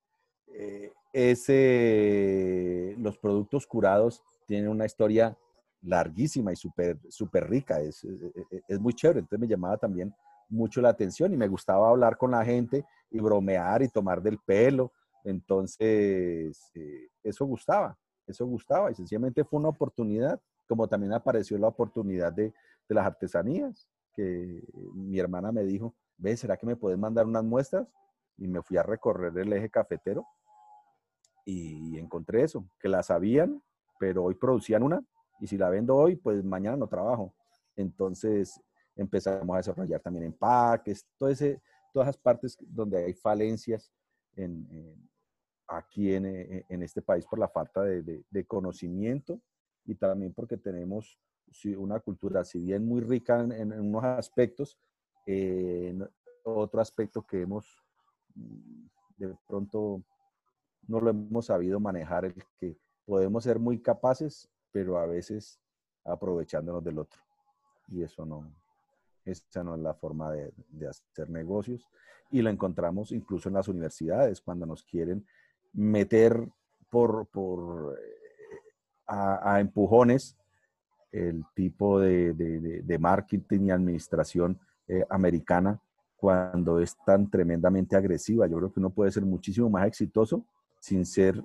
eh, 0.59 0.91
ese, 1.13 2.95
los 2.97 3.17
productos 3.19 3.67
curados 3.67 4.23
tienen 4.47 4.69
una 4.69 4.85
historia 4.85 5.37
larguísima 5.83 6.51
y 6.51 6.55
súper 6.55 6.97
super 7.09 7.47
rica, 7.47 7.79
es, 7.79 8.05
es, 8.67 8.79
muy 8.79 8.93
chévere. 8.93 9.19
Entonces 9.19 9.39
me 9.39 9.47
llamaba 9.47 9.77
también 9.77 10.13
mucho 10.49 10.81
la 10.81 10.89
atención 10.89 11.31
y 11.31 11.37
me 11.37 11.47
gustaba 11.47 11.89
hablar 11.89 12.17
con 12.17 12.31
la 12.31 12.43
gente 12.43 12.83
y 13.11 13.19
bromear 13.19 13.83
y 13.83 13.89
tomar 13.89 14.21
del 14.21 14.39
pelo. 14.39 14.91
Entonces, 15.23 16.71
eh, 16.73 17.07
eso 17.23 17.45
gustaba, 17.45 17.95
eso 18.25 18.45
gustaba 18.47 18.91
y 18.91 18.95
sencillamente 18.95 19.43
fue 19.43 19.59
una 19.59 19.69
oportunidad, 19.69 20.41
como 20.67 20.87
también 20.87 21.13
apareció 21.13 21.57
la 21.59 21.67
oportunidad 21.67 22.33
de, 22.33 22.51
de 22.89 22.95
las 22.95 23.05
artesanías 23.05 23.87
que 24.15 24.63
mi 24.95 25.19
hermana 25.19 25.51
me 25.51 25.63
dijo, 25.63 25.93
ve, 26.17 26.35
¿será 26.35 26.57
que 26.57 26.65
me 26.65 26.75
puedes 26.75 26.97
mandar 26.97 27.27
unas 27.27 27.43
muestras? 27.43 27.87
Y 28.37 28.47
me 28.47 28.63
fui 28.63 28.77
a 28.77 28.83
recorrer 28.83 29.37
el 29.37 29.53
eje 29.53 29.69
cafetero 29.69 30.25
y 31.49 31.97
encontré 31.97 32.43
eso, 32.43 32.69
que 32.77 32.89
la 32.89 33.01
sabían, 33.01 33.63
pero 33.97 34.25
hoy 34.25 34.35
producían 34.35 34.83
una 34.83 35.01
y 35.39 35.47
si 35.47 35.57
la 35.57 35.69
vendo 35.69 35.95
hoy, 35.95 36.17
pues 36.17 36.43
mañana 36.43 36.75
no 36.75 36.87
trabajo. 36.87 37.33
Entonces 37.77 38.61
empezamos 38.97 39.53
a 39.53 39.57
desarrollar 39.57 40.01
también 40.01 40.25
empaques, 40.25 41.07
todo 41.17 41.29
todas 41.93 42.09
esas 42.09 42.17
partes 42.17 42.57
donde 42.59 42.97
hay 42.97 43.13
falencias 43.13 43.93
en, 44.35 44.67
aquí 45.69 46.13
en, 46.13 46.25
en, 46.67 46.83
este 46.83 47.01
país 47.01 47.25
por 47.25 47.39
la 47.39 47.47
falta 47.47 47.81
de, 47.81 48.23
de, 48.29 48.45
conocimiento 48.45 49.41
y 49.85 49.95
también 49.95 50.33
porque 50.33 50.57
tenemos 50.57 51.17
una 51.77 52.01
cultura, 52.01 52.43
si 52.43 52.59
bien 52.59 52.85
muy 52.85 52.99
rica 52.99 53.39
en, 53.39 53.71
unos 53.71 54.03
aspectos, 54.03 54.77
eh, 55.25 55.97
otro 56.43 56.81
aspecto 56.81 57.25
que 57.25 57.41
hemos 57.41 57.65
mm, 58.35 58.85
de 59.17 59.35
pronto 59.47 60.03
no 60.87 60.99
lo 60.99 61.09
hemos 61.09 61.47
sabido 61.47 61.79
manejar, 61.79 62.25
el 62.25 62.35
que 62.59 62.77
podemos 63.05 63.43
ser 63.43 63.59
muy 63.59 63.79
capaces, 63.79 64.49
pero 64.71 64.97
a 64.97 65.05
veces 65.05 65.59
aprovechándonos 66.03 66.83
del 66.83 66.99
otro. 66.99 67.21
Y 67.89 68.03
eso 68.03 68.25
no, 68.25 68.51
esa 69.25 69.63
no 69.63 69.75
es 69.75 69.81
la 69.81 69.93
forma 69.93 70.31
de, 70.31 70.51
hacer 70.87 71.29
negocios. 71.29 71.87
Y 72.31 72.41
lo 72.41 72.49
encontramos 72.49 73.11
incluso 73.11 73.49
en 73.49 73.55
las 73.55 73.67
universidades, 73.67 74.41
cuando 74.41 74.65
nos 74.65 74.83
quieren 74.83 75.25
meter 75.73 76.47
por, 76.89 77.27
por 77.27 77.97
eh, 77.97 78.59
a 79.07 79.59
empujones 79.59 80.37
el 81.11 81.43
tipo 81.53 81.99
de, 81.99 82.97
marketing 82.99 83.61
y 83.61 83.71
administración 83.71 84.59
eh, 84.87 85.05
americana 85.09 85.79
cuando 86.15 86.79
es 86.79 86.97
tan 87.05 87.29
tremendamente 87.29 87.95
agresiva. 87.95 88.47
Yo 88.47 88.57
creo 88.57 88.73
que 88.73 88.79
uno 88.79 88.89
puede 88.89 89.11
ser 89.11 89.23
muchísimo 89.23 89.69
más 89.69 89.87
exitoso 89.87 90.45
sin 90.87 91.05
ser 91.05 91.43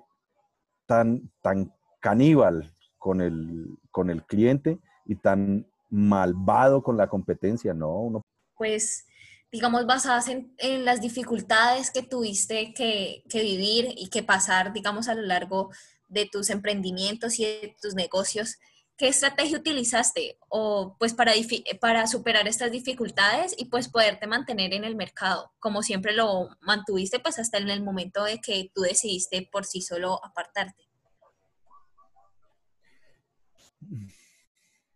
tan, 0.86 1.28
tan 1.40 1.74
caníbal 2.00 2.72
con 2.96 3.20
el, 3.20 3.66
con 3.90 4.08
el 4.08 4.24
cliente 4.24 4.78
y 5.04 5.16
tan 5.16 5.66
malvado 5.90 6.82
con 6.82 6.96
la 6.96 7.08
competencia, 7.08 7.74
¿no? 7.74 7.90
Uno... 7.90 8.22
Pues 8.56 9.04
digamos, 9.50 9.84
basadas 9.84 10.28
en, 10.28 10.54
en, 10.58 10.84
las 10.84 11.00
dificultades 11.00 11.90
que 11.90 12.02
tuviste 12.02 12.72
que, 12.72 13.24
que, 13.28 13.42
vivir 13.42 13.92
y 13.96 14.08
que 14.08 14.22
pasar, 14.22 14.72
digamos, 14.72 15.08
a 15.08 15.14
lo 15.14 15.22
largo 15.22 15.70
de 16.08 16.26
tus 16.30 16.48
emprendimientos 16.48 17.38
y 17.38 17.44
de 17.44 17.76
tus 17.82 17.94
negocios, 17.94 18.58
¿qué 18.96 19.08
estrategia 19.08 19.58
utilizaste 19.58 20.38
o 20.48 20.96
pues 20.98 21.14
para, 21.14 21.32
para 21.80 22.06
superar 22.06 22.46
estas 22.46 22.70
dificultades 22.70 23.54
y 23.58 23.66
pues 23.66 23.88
poderte 23.88 24.26
mantener 24.26 24.72
en 24.74 24.84
el 24.84 24.96
mercado? 24.96 25.52
Como 25.58 25.82
siempre 25.82 26.14
lo 26.14 26.50
mantuviste 26.60 27.18
pues 27.20 27.38
hasta 27.38 27.58
en 27.58 27.68
el 27.68 27.82
momento 27.82 28.24
de 28.24 28.38
que 28.40 28.70
tú 28.74 28.82
decidiste 28.82 29.48
por 29.50 29.64
sí 29.64 29.80
solo 29.80 30.24
apartarte. 30.24 30.84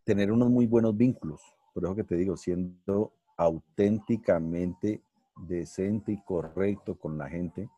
Tener 0.04 0.30
unos 0.30 0.50
muy 0.50 0.66
buenos 0.66 0.96
vínculos, 0.96 1.40
por 1.74 1.85
eso 1.85 1.96
que 1.96 2.04
te 2.04 2.14
digo, 2.14 2.37
siendo 2.37 3.12
auténticamente 3.37 5.02
decente 5.37 6.12
y 6.12 6.22
correcto 6.22 6.96
con 6.96 7.18
la 7.18 7.28
gente, 7.28 7.68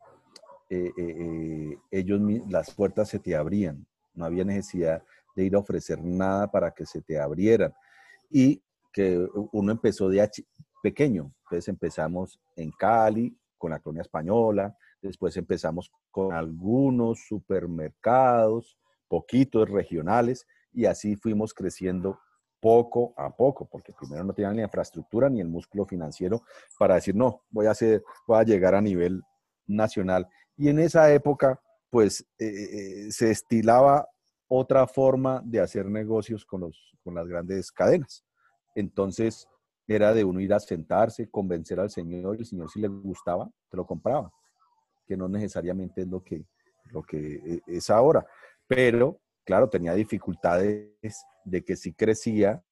eh, 0.71 0.93
eh, 0.97 1.17
eh, 1.19 1.79
ellos 1.91 2.21
las 2.49 2.75
puertas 2.75 3.09
se 3.09 3.19
te 3.19 3.35
abrían, 3.35 3.87
no 4.15 4.27
había 4.27 4.45
necesidad 4.45 5.03
de 5.39 5.47
ir 5.47 5.55
a 5.55 5.61
ofrecer 5.61 6.03
nada 6.03 6.51
para 6.51 6.73
que 6.73 6.85
se 6.85 7.01
te 7.01 7.19
abrieran. 7.19 7.73
Y 8.31 8.63
que 8.93 9.27
uno 9.53 9.73
empezó 9.73 10.09
de 10.09 10.29
pequeño. 10.83 11.33
Entonces 11.45 11.69
empezamos 11.69 12.41
en 12.57 12.71
Cali 12.73 13.37
con 13.57 13.71
la 13.71 13.79
colonia 13.79 14.03
española, 14.03 14.77
después 15.01 15.37
empezamos 15.37 15.91
con 16.11 16.33
algunos 16.33 17.21
supermercados, 17.27 18.77
poquitos 19.09 19.69
regionales, 19.69 20.47
y 20.73 20.87
así 20.87 21.17
fuimos 21.17 21.55
creciendo 21.55 22.19
poco 22.61 23.15
a 23.17 23.35
poco, 23.35 23.69
porque 23.71 23.93
primero 23.93 24.25
no 24.25 24.33
tenían 24.33 24.57
ni 24.57 24.63
infraestructura 24.63 25.29
ni 25.29 25.41
el 25.41 25.49
músculo 25.49 25.87
financiero 25.87 26.43
para 26.79 26.97
decir, 26.97 27.15
no, 27.15 27.43
voy 27.51 27.67
a, 27.67 27.71
hacer, 27.71 28.03
voy 28.27 28.39
a 28.39 28.43
llegar 28.43 28.75
a 28.75 28.81
nivel 28.81 29.23
nacional. 29.67 30.29
Y 30.57 30.69
en 30.69 30.81
esa 30.81 31.13
época, 31.13 31.61
pues 31.91 32.27
eh, 32.39 32.47
eh, 32.47 33.13
se 33.13 33.31
estilaba 33.31 34.09
otra 34.49 34.87
forma 34.87 35.43
de 35.45 35.61
hacer 35.61 35.87
negocios 35.87 36.45
con, 36.45 36.63
los, 36.63 36.97
con 37.05 37.15
las 37.15 37.27
grandes 37.29 37.71
cadenas. 37.71 38.25
Entonces, 38.75 39.47
era 39.87 40.13
de 40.13 40.25
uno 40.25 40.41
ir 40.41 40.53
a 40.53 40.61
sentarse, 40.61 41.31
convencer 41.31 41.81
al 41.81 41.91
señor, 41.91 42.37
y 42.37 42.41
el 42.41 42.47
señor 42.47 42.71
si 42.71 42.81
le 42.81 42.89
gustaba, 42.89 43.51
te 43.71 43.77
lo 43.77 43.87
compraba, 43.87 44.31
que 45.07 45.17
no 45.17 45.29
necesariamente 45.29 46.03
es 46.03 46.09
lo 46.09 46.23
que, 46.23 46.45
lo 46.91 47.03
que 47.03 47.37
e, 47.37 47.63
es 47.67 47.89
ahora. 47.91 48.27
Pero, 48.67 49.21
claro, 49.45 49.69
tenía 49.69 49.95
dificultades 49.95 51.25
de 51.45 51.65
que 51.65 51.77
si 51.77 51.95
crecía, 51.95 52.63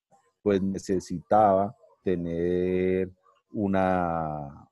pues 0.42 0.62
necesitaba 0.62 1.74
tener 2.02 3.10
una, 3.50 4.68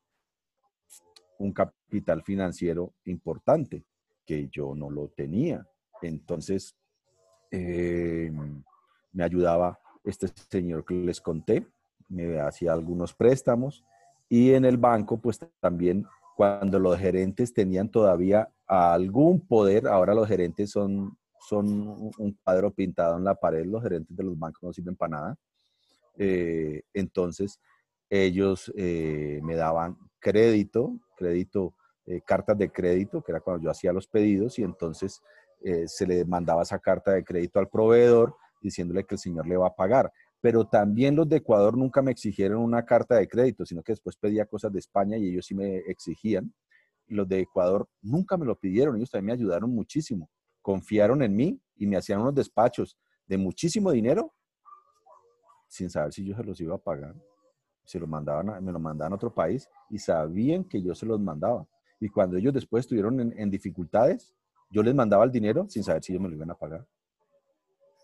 un 1.39 1.53
capital 1.53 2.23
financiero 2.23 2.95
importante, 3.05 3.85
que 4.27 4.49
yo 4.49 4.75
no 4.75 4.91
lo 4.91 5.09
tenía. 5.09 5.67
Entonces, 6.03 6.77
eh, 7.57 8.33
me 9.13 9.23
ayudaba 9.23 9.79
este 10.03 10.27
señor 10.51 10.85
que 10.85 10.95
les 10.95 11.21
conté, 11.21 11.65
me 12.09 12.41
hacía 12.41 12.73
algunos 12.73 13.15
préstamos 13.15 13.85
y 14.29 14.53
en 14.55 14.65
el 14.65 14.77
banco 14.77 15.19
pues 15.19 15.39
también 15.61 16.05
cuando 16.37 16.81
los 16.81 16.99
gerentes 16.99 17.55
tenían 17.55 17.89
todavía 17.89 18.49
algún 18.67 19.41
poder, 19.41 19.87
ahora 19.87 20.15
los 20.15 20.27
gerentes 20.27 20.71
son, 20.71 21.17
son 21.39 22.11
un 22.19 22.37
cuadro 22.43 22.73
pintado 22.73 23.17
en 23.19 23.25
la 23.25 23.37
pared, 23.37 23.65
los 23.65 23.83
gerentes 23.85 24.17
de 24.17 24.25
los 24.25 24.37
bancos 24.37 24.63
no 24.65 24.73
sirven 24.73 24.97
para 24.97 25.11
nada. 25.11 25.37
Eh, 26.19 26.83
entonces 26.93 27.61
ellos 28.11 28.73
eh, 28.77 29.41
me 29.45 29.55
daban 29.55 29.97
crédito, 30.19 30.99
crédito, 31.17 31.73
cartas 32.27 32.59
de 32.59 32.71
crédito, 32.71 33.23
que 33.23 33.33
era 33.33 33.41
cuando 33.41 33.63
yo 33.63 33.71
hacía 33.71 33.93
los 33.93 34.07
pedidos 34.07 34.59
y 34.59 34.63
entonces 34.63 35.23
eh, 35.65 35.89
se 35.89 36.07
le 36.07 36.25
mandaba 36.25 36.63
esa 36.63 36.79
carta 36.79 37.13
de 37.13 37.25
crédito 37.25 37.59
al 37.59 37.69
proveedor 37.69 38.37
diciéndole 38.61 39.05
que 39.05 39.17
el 39.17 39.19
señor 39.19 39.47
le 39.47 39.57
va 39.57 39.69
a 39.69 39.75
pagar. 39.75 40.13
Pero 40.41 40.67
también 40.67 41.17
los 41.17 41.29
de 41.29 41.37
Ecuador 41.37 41.77
nunca 41.77 42.03
me 42.03 42.11
exigieron 42.11 42.63
una 42.63 42.85
carta 42.85 43.17
de 43.17 43.27
crédito, 43.27 43.65
sino 43.65 43.83
que 43.83 43.93
después 43.93 44.17
pedía 44.17 44.47
cosas 44.47 44.73
de 44.73 44.79
España 44.79 45.17
y 45.17 45.31
ellos 45.31 45.47
sí 45.47 45.55
me 45.55 45.79
exigían. 45.79 46.53
los 47.07 47.29
de 47.29 47.41
Ecuador 47.41 47.89
nunca 48.03 48.37
me 48.37 48.47
lo 48.47 48.57
pidieron, 48.59 48.97
ellos 48.97 49.11
también 49.11 49.39
me 49.39 49.43
ayudaron 49.43 49.71
muchísimo, 49.71 50.31
confiaron 50.63 51.23
en 51.23 51.35
mí 51.35 51.61
y 51.77 51.87
me 51.87 51.97
hacían 51.97 52.21
unos 52.21 52.35
despachos 52.35 52.97
de 53.27 53.39
muchísimo 53.39 53.91
dinero 53.91 54.33
sin 55.75 55.91
saber 55.91 56.13
si 56.13 56.25
yo 56.25 56.37
se 56.37 56.45
los 56.45 56.61
iba 56.61 56.75
a 56.77 56.79
pagar. 56.79 57.15
Se 57.85 57.99
lo 57.99 58.07
mandaban, 58.07 58.65
me 58.65 58.73
lo 58.73 58.79
mandaban 58.79 59.13
a 59.13 59.17
otro 59.17 59.35
país 59.35 59.69
y 59.91 59.99
sabían 59.99 60.65
que 60.65 60.81
yo 60.81 60.95
se 60.95 61.05
los 61.05 61.21
mandaba. 61.21 61.67
Y 62.01 62.09
cuando 62.09 62.37
ellos 62.37 62.55
después 62.55 62.85
estuvieron 62.85 63.33
en, 63.37 63.51
dificultades, 63.51 64.35
yo 64.75 64.83
les 64.83 64.95
mandaba 64.95 65.25
el 65.25 65.31
dinero 65.31 65.67
sin 65.69 65.85
saber 65.85 66.03
si 66.03 66.13
ellos 66.13 66.23
me 66.23 66.29
lo 66.29 66.35
iban 66.35 66.51
a 66.51 66.57
pagar. 66.57 66.85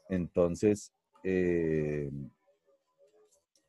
Entonces, 0.08 0.92
eh, 1.24 2.08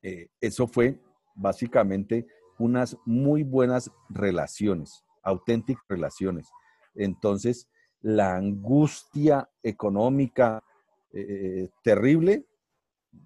eh, 0.03 0.29
eso 0.39 0.67
fue 0.67 0.99
básicamente 1.33 2.27
unas 2.59 2.95
muy 3.05 3.41
buenas 3.41 3.89
relaciones, 4.07 5.03
auténticas 5.23 5.83
relaciones. 5.89 6.47
Entonces, 6.93 7.67
la 8.01 8.35
angustia 8.35 9.49
económica 9.63 10.63
eh, 11.11 11.69
terrible 11.83 12.45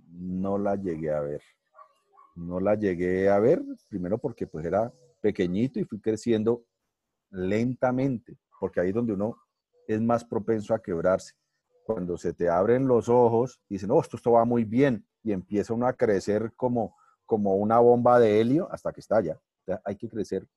no 0.09 0.57
la 0.57 0.77
llegué 0.77 1.11
a 1.11 1.19
ver. 1.19 1.41
No 2.35 2.61
la 2.61 2.75
llegué 2.75 3.29
a 3.29 3.39
ver, 3.39 3.61
primero 3.89 4.17
porque 4.19 4.47
pues 4.47 4.65
era 4.65 4.93
pequeñito 5.19 5.81
y 5.81 5.85
fui 5.85 5.99
creciendo 5.99 6.63
lentamente, 7.29 8.37
porque 8.57 8.79
ahí 8.79 8.89
es 8.89 8.95
donde 8.95 9.13
uno 9.13 9.35
es 9.87 10.01
más 10.01 10.23
propenso 10.23 10.73
a 10.73 10.81
quebrarse. 10.81 11.33
Cuando 11.85 12.17
se 12.17 12.33
te 12.33 12.49
abren 12.49 12.87
los 12.87 13.09
ojos 13.09 13.61
dicen, 13.69 13.91
oh, 13.91 14.01
esto, 14.01 14.17
esto 14.17 14.31
va 14.31 14.45
muy 14.45 14.63
bien, 14.63 15.05
y 15.25 15.31
empieza 15.31 15.73
uno 15.73 15.87
a 15.87 15.93
crecer 15.93 16.53
como, 16.55 16.95
como 17.25 17.55
una 17.55 17.79
bomba 17.79 18.19
de 18.19 18.39
helio 18.39 18.67
hasta 18.71 18.93
que 18.93 19.01
estalla. 19.01 19.39
hay 19.83 19.95
que 19.95 20.07
crecer 20.07 20.47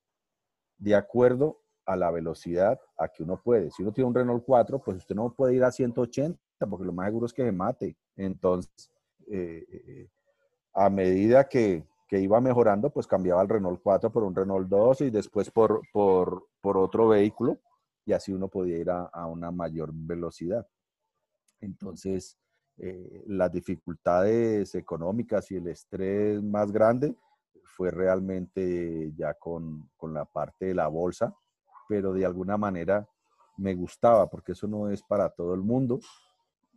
de 0.76 0.94
acuerdo 0.94 1.60
a 1.86 1.96
la 1.96 2.10
velocidad 2.10 2.78
a 2.98 3.08
que 3.08 3.22
uno 3.22 3.40
puede. 3.42 3.70
Si 3.70 3.82
uno 3.82 3.92
tiene 3.92 4.08
un 4.08 4.14
Renault 4.14 4.44
4, 4.44 4.78
pues 4.78 4.98
usted 4.98 5.14
no 5.14 5.32
puede 5.32 5.54
ir 5.54 5.64
a 5.64 5.72
180 5.72 6.38
porque 6.68 6.84
lo 6.84 6.92
más 6.92 7.06
seguro 7.06 7.26
es 7.26 7.32
que 7.32 7.44
se 7.44 7.52
mate. 7.52 7.96
Entonces, 8.14 8.90
eh, 9.30 9.64
eh, 9.70 10.08
a 10.74 10.90
medida 10.90 11.48
que, 11.48 11.82
que, 12.06 12.20
iba 12.20 12.38
mejorando, 12.40 12.90
pues 12.90 13.06
cambiaba 13.06 13.40
el 13.40 13.48
Renault 13.48 13.80
4 13.82 14.12
por 14.12 14.22
un 14.22 14.34
Renault 14.34 14.68
2 14.68 15.00
y 15.00 15.10
después 15.10 15.50
por, 15.50 15.80
por, 15.92 16.46
por 16.60 16.76
otro 16.76 17.08
vehículo 17.08 17.58
y 18.08 18.14
así 18.14 18.32
uno 18.32 18.48
podía 18.48 18.78
ir 18.78 18.88
a, 18.88 19.02
a 19.02 19.26
una 19.26 19.50
mayor 19.50 19.90
velocidad. 19.92 20.66
Entonces, 21.60 22.38
eh, 22.78 23.22
las 23.26 23.52
dificultades 23.52 24.74
económicas 24.74 25.50
y 25.50 25.56
el 25.56 25.66
estrés 25.66 26.42
más 26.42 26.72
grande 26.72 27.14
fue 27.64 27.90
realmente 27.90 29.12
ya 29.14 29.34
con, 29.34 29.90
con, 29.98 30.14
la 30.14 30.24
parte 30.24 30.66
de 30.66 30.74
la 30.74 30.88
bolsa, 30.88 31.36
pero 31.86 32.14
de 32.14 32.24
alguna 32.24 32.56
manera 32.56 33.06
me 33.58 33.74
gustaba 33.74 34.26
porque 34.30 34.52
eso 34.52 34.66
no 34.66 34.90
es 34.90 35.02
para 35.02 35.28
todo 35.28 35.52
el 35.52 35.60
mundo 35.60 36.00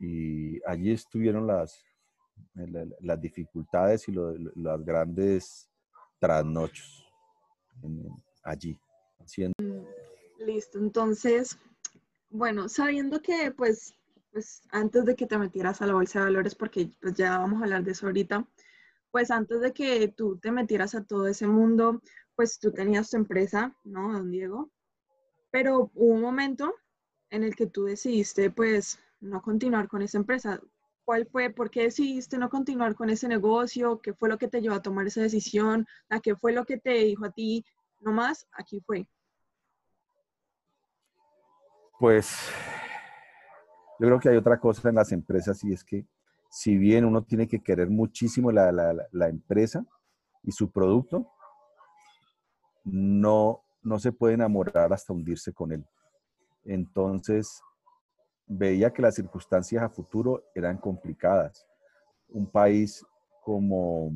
y 0.01 0.61
allí 0.65 0.91
estuvieron 0.91 1.47
las, 1.47 1.81
las 2.99 3.21
dificultades 3.21 4.09
y 4.09 4.13
las 4.55 4.83
grandes 4.83 5.69
trasnochos 6.19 7.05
allí. 8.43 8.77
Haciendo. 9.17 9.55
Listo, 10.45 10.79
entonces, 10.79 11.57
bueno, 12.29 12.67
sabiendo 12.67 13.21
que 13.21 13.51
pues 13.51 13.95
pues 14.31 14.61
antes 14.71 15.05
de 15.05 15.15
que 15.15 15.27
te 15.27 15.37
metieras 15.37 15.81
a 15.81 15.87
la 15.87 15.93
bolsa 15.93 16.19
de 16.19 16.25
valores, 16.25 16.55
porque 16.55 16.89
pues 17.01 17.15
ya 17.15 17.37
vamos 17.37 17.61
a 17.61 17.65
hablar 17.65 17.83
de 17.83 17.91
eso 17.91 18.07
ahorita, 18.07 18.47
pues 19.11 19.29
antes 19.29 19.61
de 19.61 19.73
que 19.73 20.07
tú 20.07 20.37
te 20.39 20.51
metieras 20.51 20.95
a 20.95 21.03
todo 21.03 21.27
ese 21.27 21.47
mundo, 21.47 22.01
pues 22.35 22.57
tú 22.59 22.71
tenías 22.71 23.09
tu 23.09 23.17
empresa, 23.17 23.75
¿no, 23.83 24.13
don 24.13 24.31
Diego? 24.31 24.71
Pero 25.51 25.91
hubo 25.93 26.13
un 26.15 26.21
momento 26.21 26.73
en 27.29 27.43
el 27.43 27.55
que 27.55 27.67
tú 27.67 27.85
decidiste 27.85 28.49
pues 28.51 28.99
no 29.19 29.41
continuar 29.41 29.87
con 29.89 30.01
esa 30.01 30.17
empresa. 30.17 30.61
¿Cuál 31.05 31.27
fue? 31.27 31.49
¿Por 31.49 31.69
qué 31.69 31.83
decidiste 31.83 32.37
no 32.37 32.49
continuar 32.49 32.95
con 32.95 33.09
ese 33.09 33.27
negocio? 33.27 34.01
¿Qué 34.01 34.13
fue 34.13 34.29
lo 34.29 34.37
que 34.37 34.47
te 34.47 34.61
llevó 34.61 34.75
a 34.75 34.81
tomar 34.81 35.07
esa 35.07 35.21
decisión? 35.21 35.85
¿A 36.09 36.19
qué 36.21 36.35
fue 36.35 36.53
lo 36.53 36.65
que 36.65 36.77
te 36.77 36.91
dijo 36.91 37.25
a 37.25 37.31
ti? 37.31 37.65
No 37.99 38.13
más, 38.13 38.47
aquí 38.53 38.79
fue. 38.81 39.07
Pues 42.01 42.35
yo 43.99 44.07
creo 44.07 44.19
que 44.19 44.29
hay 44.29 44.35
otra 44.35 44.59
cosa 44.59 44.89
en 44.89 44.95
las 44.95 45.11
empresas 45.11 45.63
y 45.63 45.71
es 45.71 45.83
que 45.83 46.07
si 46.49 46.75
bien 46.75 47.05
uno 47.05 47.21
tiene 47.21 47.47
que 47.47 47.61
querer 47.61 47.91
muchísimo 47.91 48.51
la, 48.51 48.71
la, 48.71 49.29
empresa 49.29 49.85
y 50.41 50.51
su 50.51 50.71
producto, 50.71 51.27
no, 52.83 53.61
no 53.83 53.99
se 53.99 54.11
puede 54.11 54.33
enamorar 54.33 54.91
hasta 54.91 55.13
hundirse 55.13 55.53
con 55.53 55.73
él. 55.73 55.85
Entonces, 56.65 57.61
veía 58.47 58.91
que 58.91 59.03
las 59.03 59.13
circunstancias 59.13 59.83
a 59.83 59.87
futuro 59.87 60.43
eran 60.55 60.79
complicadas. 60.79 61.67
Un 62.29 62.49
país 62.49 63.05
como, 63.43 64.11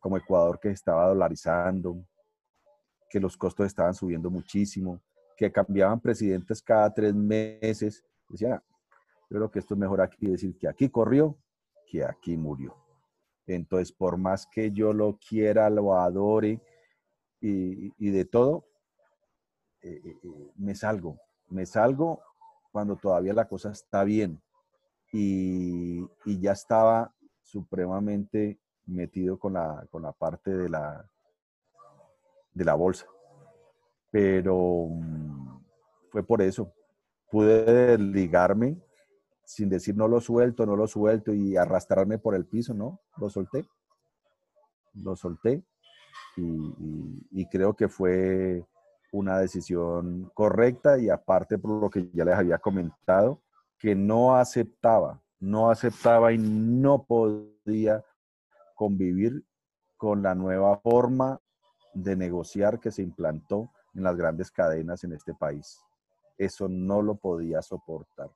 como 0.00 0.16
Ecuador 0.16 0.58
que 0.58 0.70
estaba 0.70 1.06
dolarizando, 1.06 2.04
que 3.08 3.20
los 3.20 3.36
costos 3.36 3.66
estaban 3.66 3.94
subiendo 3.94 4.30
muchísimo, 4.30 5.00
que 5.40 5.50
cambiaban 5.50 5.98
presidentes 5.98 6.60
cada 6.60 6.92
tres 6.92 7.14
meses. 7.14 8.04
Decía, 8.28 8.62
yo 9.30 9.38
creo 9.38 9.50
que 9.50 9.60
esto 9.60 9.72
es 9.72 9.80
mejor 9.80 10.02
aquí 10.02 10.26
decir 10.26 10.54
que 10.58 10.68
aquí 10.68 10.90
corrió, 10.90 11.34
que 11.86 12.04
aquí 12.04 12.36
murió. 12.36 12.76
Entonces, 13.46 13.90
por 13.90 14.18
más 14.18 14.46
que 14.46 14.70
yo 14.70 14.92
lo 14.92 15.16
quiera, 15.16 15.70
lo 15.70 15.96
adore 15.96 16.60
y, 17.40 18.10
de 18.10 18.26
todo, 18.26 18.66
eh, 19.80 20.02
eh, 20.04 20.16
eh, 20.22 20.52
me 20.56 20.74
salgo. 20.74 21.16
Me 21.48 21.64
salgo 21.64 22.20
cuando 22.70 22.96
todavía 22.96 23.32
la 23.32 23.48
cosa 23.48 23.70
está 23.70 24.04
bien. 24.04 24.42
Y, 25.10 26.06
ya 26.38 26.52
estaba 26.52 27.14
supremamente 27.42 28.58
metido 28.84 29.38
con 29.38 29.54
la, 29.54 29.86
con 29.90 30.02
la 30.02 30.12
parte 30.12 30.54
de 30.54 30.68
la, 30.68 31.08
de 32.52 32.64
la 32.66 32.74
bolsa. 32.74 33.06
Pero 34.10 34.86
mm, 34.90 35.19
fue 36.10 36.22
por 36.22 36.42
eso. 36.42 36.72
Pude 37.30 37.98
ligarme 37.98 38.76
sin 39.44 39.68
decir 39.68 39.96
no 39.96 40.06
lo 40.06 40.20
suelto, 40.20 40.64
no 40.64 40.76
lo 40.76 40.86
suelto 40.86 41.32
y 41.32 41.56
arrastrarme 41.56 42.18
por 42.18 42.34
el 42.34 42.46
piso, 42.46 42.72
¿no? 42.72 43.00
Lo 43.16 43.28
solté. 43.30 43.66
Lo 44.94 45.16
solté 45.16 45.64
y, 46.36 47.46
creo 47.46 47.74
que 47.74 47.88
fue 47.88 48.64
una 49.12 49.38
decisión 49.38 50.30
correcta 50.34 50.98
y 50.98 51.10
aparte 51.10 51.58
por 51.58 51.82
lo 51.82 51.90
que 51.90 52.08
ya 52.12 52.24
les 52.24 52.36
había 52.36 52.58
comentado, 52.58 53.42
que 53.78 53.94
no 53.94 54.36
aceptaba, 54.36 55.20
no 55.40 55.70
aceptaba 55.70 56.32
y 56.32 56.38
no 56.38 57.04
podía 57.04 58.04
convivir 58.74 59.44
con 59.96 60.22
la 60.22 60.34
nueva 60.34 60.78
forma 60.78 61.40
de 61.92 62.16
negociar 62.16 62.78
que 62.78 62.90
se 62.90 63.02
implantó 63.02 63.70
en 63.94 64.04
las 64.04 64.16
grandes 64.16 64.50
cadenas 64.50 65.02
en 65.04 65.12
este 65.12 65.34
país. 65.34 65.80
Eso 66.40 66.68
no 66.70 67.02
lo 67.02 67.16
podía 67.16 67.60
soportar. 67.60 68.30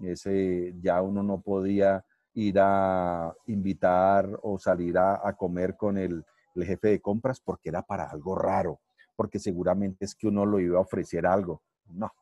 Ese 0.00 0.76
ya 0.80 1.02
uno 1.02 1.24
no 1.24 1.40
podía 1.40 2.04
ir 2.34 2.56
a 2.60 3.34
invitar 3.48 4.38
o 4.44 4.60
salir 4.60 4.96
a, 4.96 5.34
comer 5.36 5.76
con 5.76 5.98
el, 5.98 6.24
jefe 6.54 6.88
de 6.88 7.00
compras 7.00 7.40
porque 7.40 7.70
era 7.70 7.82
para 7.82 8.04
algo 8.04 8.36
raro, 8.36 8.78
porque 9.16 9.40
seguramente 9.40 10.04
es 10.04 10.14
que 10.14 10.28
uno 10.28 10.46
lo 10.46 10.60
iba 10.60 10.78
a 10.78 10.82
ofrecer 10.82 11.26
algo. 11.26 11.62
No. 11.88 12.12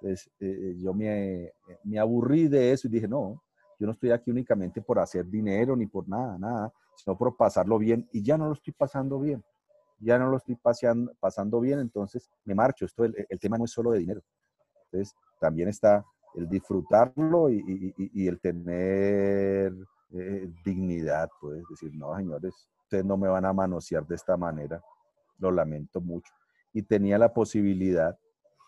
Entonces 0.00 0.30
eh, 0.38 0.76
yo 0.78 0.94
me, 0.94 1.50
me 1.82 1.98
aburrí 1.98 2.46
de 2.46 2.70
eso 2.70 2.86
y 2.86 2.92
dije, 2.92 3.08
no, 3.08 3.42
yo 3.80 3.86
no 3.86 3.94
estoy 3.94 4.12
aquí 4.12 4.30
únicamente 4.30 4.80
por 4.80 5.00
hacer 5.00 5.26
dinero 5.26 5.74
ni 5.74 5.88
por 5.88 6.08
nada, 6.08 6.38
nada, 6.38 6.72
sino 6.94 7.18
por 7.18 7.36
pasarlo 7.36 7.80
bien 7.80 8.08
y 8.12 8.22
ya 8.22 8.38
no 8.38 8.46
lo 8.46 8.52
estoy 8.52 8.74
pasando 8.74 9.18
bien. 9.18 9.42
Ya 9.98 10.20
no 10.20 10.28
lo 10.30 10.36
estoy 10.36 10.56
pasando 10.56 11.60
bien, 11.60 11.80
entonces 11.80 12.30
me 12.44 12.54
marcho. 12.54 12.84
Esto, 12.84 13.04
el, 13.04 13.26
el 13.28 13.40
tema 13.40 13.58
no 13.58 13.64
es 13.64 13.72
solo 13.72 13.90
de 13.90 13.98
dinero. 13.98 14.22
También 15.40 15.68
está 15.68 16.04
el 16.34 16.48
disfrutarlo 16.48 17.48
y, 17.50 18.28
el 18.28 18.40
tener 18.40 19.74
eh, 20.12 20.50
dignidad, 20.64 21.30
pues 21.40 21.62
decir, 21.68 21.94
no, 21.94 22.14
señores, 22.16 22.68
ustedes 22.82 23.04
no 23.04 23.16
me 23.16 23.28
van 23.28 23.44
a 23.44 23.52
manosear 23.52 24.06
de 24.06 24.14
esta 24.14 24.36
manera, 24.36 24.82
lo 25.38 25.50
lamento 25.50 26.00
mucho. 26.00 26.32
Y 26.72 26.82
tenía 26.82 27.18
la 27.18 27.32
posibilidad 27.32 28.18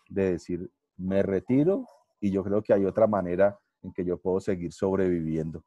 de 0.09 0.31
decir, 0.31 0.71
me 0.97 1.21
retiro 1.23 1.85
y 2.19 2.31
yo 2.31 2.43
creo 2.43 2.61
que 2.61 2.73
hay 2.73 2.85
otra 2.85 3.07
manera 3.07 3.57
en 3.81 3.93
que 3.93 4.03
yo 4.03 4.17
puedo 4.17 4.39
seguir 4.39 4.73
sobreviviendo. 4.73 5.63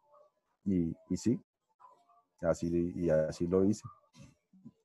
Y, 0.65 0.95
sí, 1.17 1.41
así, 2.41 2.93
y 2.95 3.11
así 3.11 3.47
lo 3.47 3.65
hice. 3.65 3.85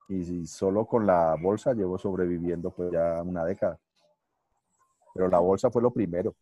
Y, 0.09 0.47
solo 0.47 0.85
con 0.85 1.05
la 1.05 1.35
bolsa 1.41 1.73
llevo 1.73 1.97
sobreviviendo 1.97 2.71
pues 2.71 2.91
ya 2.91 3.21
una 3.21 3.43
década. 3.43 3.79
Pero 5.17 5.29
la 5.29 5.39
bolsa 5.39 5.71
fue 5.71 5.81
lo 5.81 5.91
primero 5.91 6.35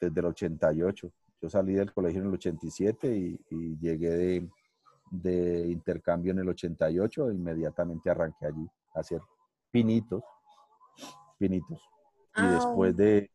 desde 0.00 0.20
el 0.20 0.26
88. 0.26 1.12
Yo 1.42 1.50
salí 1.50 1.74
del 1.74 1.92
colegio 1.92 2.22
en 2.22 2.28
el 2.28 2.34
87 2.34 3.14
y, 3.50 3.78
llegué 3.78 4.10
de, 4.10 4.48
de, 5.10 5.68
intercambio 5.68 6.32
en 6.32 6.38
el 6.38 6.48
88 6.48 7.30
e 7.30 7.34
inmediatamente 7.34 8.08
arranqué 8.08 8.46
allí 8.46 8.66
a 8.94 9.00
hacer 9.00 9.20
pinitos 9.70 10.22
pinitos. 11.38 11.80
Y 12.36 12.40
Ah, 12.40 12.52
después 12.52 12.96
de, 12.96 13.30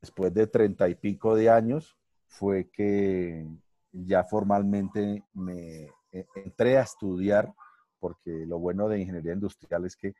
después 0.00 0.32
de 0.34 0.46
treinta 0.46 0.88
y 0.88 0.94
pico 0.94 1.34
de 1.34 1.50
años 1.50 1.96
fue 2.26 2.68
que 2.70 3.46
ya 3.92 4.24
formalmente 4.24 5.24
me 5.34 5.84
eh, 6.12 6.26
entré 6.36 6.78
a 6.78 6.82
estudiar, 6.82 7.52
porque 7.98 8.44
lo 8.46 8.58
bueno 8.58 8.88
de 8.88 9.00
ingeniería 9.00 9.32
industrial 9.32 9.84
es 9.86 9.96
que 9.96 10.14